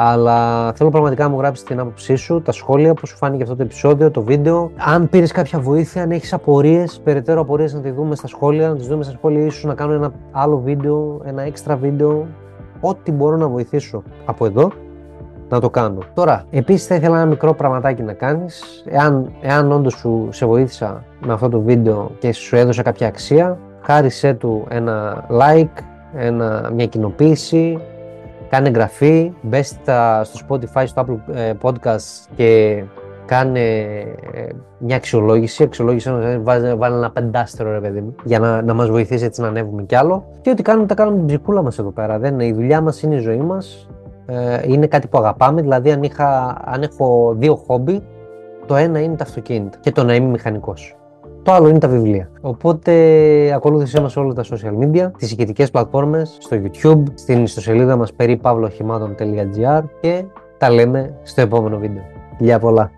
Αλλά 0.01 0.71
θέλω 0.73 0.89
πραγματικά 0.89 1.23
να 1.23 1.29
μου 1.29 1.37
γράψεις 1.39 1.65
την 1.65 1.79
άποψή 1.79 2.15
σου, 2.15 2.41
τα 2.41 2.51
σχόλια, 2.51 2.93
πώς 2.93 3.09
σου 3.09 3.15
φάνηκε 3.15 3.43
αυτό 3.43 3.55
το 3.55 3.63
επεισόδιο, 3.63 4.11
το 4.11 4.21
βίντεο. 4.21 4.71
Αν 4.77 5.09
πήρες 5.09 5.31
κάποια 5.31 5.59
βοήθεια, 5.59 6.03
αν 6.03 6.11
έχεις 6.11 6.33
απορίες, 6.33 7.01
περαιτέρω 7.03 7.41
απορίες 7.41 7.73
να 7.73 7.79
τη 7.79 7.91
δούμε 7.91 8.15
στα 8.15 8.27
σχόλια, 8.27 8.67
να 8.67 8.75
τις 8.75 8.87
δούμε 8.87 9.03
στα 9.03 9.13
σχόλια, 9.13 9.45
ίσως 9.45 9.63
να 9.63 9.73
κάνω 9.73 9.93
ένα 9.93 10.11
άλλο 10.31 10.57
βίντεο, 10.57 11.21
ένα 11.23 11.41
έξτρα 11.41 11.75
βίντεο. 11.75 12.27
Ό,τι 12.79 13.11
μπορώ 13.11 13.37
να 13.37 13.47
βοηθήσω 13.47 14.03
από 14.25 14.45
εδώ 14.45 14.71
να 15.49 15.59
το 15.59 15.69
κάνω. 15.69 15.99
Τώρα, 16.13 16.45
επίσης 16.49 16.87
θα 16.87 16.95
ήθελα 16.95 17.15
ένα 17.15 17.25
μικρό 17.25 17.53
πραγματάκι 17.53 18.01
να 18.01 18.13
κάνεις. 18.13 18.83
Εάν, 18.89 19.31
εάν 19.41 19.71
όντως 19.71 19.93
σου 19.93 20.27
σε 20.31 20.45
βοήθησα 20.45 21.03
με 21.25 21.33
αυτό 21.33 21.49
το 21.49 21.59
βίντεο 21.59 22.11
και 22.19 22.33
σου 22.33 22.55
έδωσα 22.55 22.81
κάποια 22.81 23.07
αξία, 23.07 23.57
χάρισέ 23.81 24.33
του 24.33 24.65
ένα 24.69 25.25
like, 25.29 25.83
ένα, 26.15 26.71
μια 26.73 26.85
κοινοποίηση, 26.85 27.79
κάνε 28.49 28.67
εγγραφή, 28.67 29.31
μπες 29.41 29.67
στο 30.23 30.39
Spotify, 30.47 30.83
στο 30.85 31.05
Apple 31.05 31.35
ε, 31.35 31.53
Podcast 31.61 32.27
και 32.35 32.83
κάνε 33.25 33.59
ε, 34.33 34.49
μια 34.77 34.95
αξιολόγηση, 34.95 35.63
αξιολόγηση 35.63 36.11
βάλει, 36.41 36.73
βάλει 36.73 36.95
ένα 36.95 37.11
πεντάστερο 37.11 37.71
ρε 37.71 37.79
παιδί 37.79 38.01
μου, 38.01 38.15
για 38.23 38.39
να, 38.39 38.61
να 38.61 38.73
μας 38.73 38.89
βοηθήσει 38.89 39.25
έτσι 39.25 39.41
να 39.41 39.47
ανέβουμε 39.47 39.83
κι 39.83 39.95
άλλο. 39.95 40.25
Και 40.41 40.49
ό,τι 40.49 40.61
κάνουμε 40.61 40.87
τα 40.87 40.93
κάνουμε 40.93 41.17
την 41.17 41.25
ψυχούλα 41.25 41.61
μας 41.61 41.79
εδώ 41.79 41.91
πέρα. 41.91 42.19
Δεν, 42.19 42.39
η 42.39 42.53
δουλειά 42.53 42.81
μας 42.81 43.01
είναι 43.01 43.15
η 43.15 43.19
ζωή 43.19 43.37
μας 43.37 43.87
ε, 44.25 44.61
είναι 44.65 44.87
κάτι 44.87 45.07
που 45.07 45.17
αγαπάμε. 45.17 45.61
Δηλαδή, 45.61 45.91
αν, 45.91 46.03
είχα, 46.03 46.57
αν 46.65 46.81
έχω 46.81 47.35
δύο 47.37 47.55
χόμπι, 47.55 48.03
το 48.65 48.75
ένα 48.75 48.99
είναι 48.99 49.15
τα 49.15 49.23
αυτοκίνητα 49.23 49.77
και 49.81 49.91
το 49.91 50.03
να 50.03 50.15
είμαι 50.15 50.29
μηχανικός. 50.29 50.98
Το 51.49 51.55
άλλο 51.55 51.67
είναι 51.67 51.79
τα 51.79 51.87
βιβλία. 51.87 52.29
Οπότε 52.41 52.93
ακολούθησέ 53.53 54.01
μας 54.01 54.11
σε 54.11 54.19
όλα 54.19 54.33
τα 54.33 54.43
social 54.43 54.83
media, 54.83 55.11
τις 55.17 55.31
ηχητικές 55.31 55.71
πλατφόρμες, 55.71 56.37
στο 56.39 56.57
YouTube, 56.63 57.03
στην 57.13 57.43
ιστοσελίδα 57.43 57.95
μας 57.95 58.13
περί 58.13 58.37
παύλοχημάτων.gr 58.37 59.83
και 60.01 60.23
τα 60.57 60.69
λέμε 60.69 61.13
στο 61.23 61.41
επόμενο 61.41 61.77
βίντεο. 61.77 62.03
Γεια 62.39 62.59
πολλά! 62.59 62.91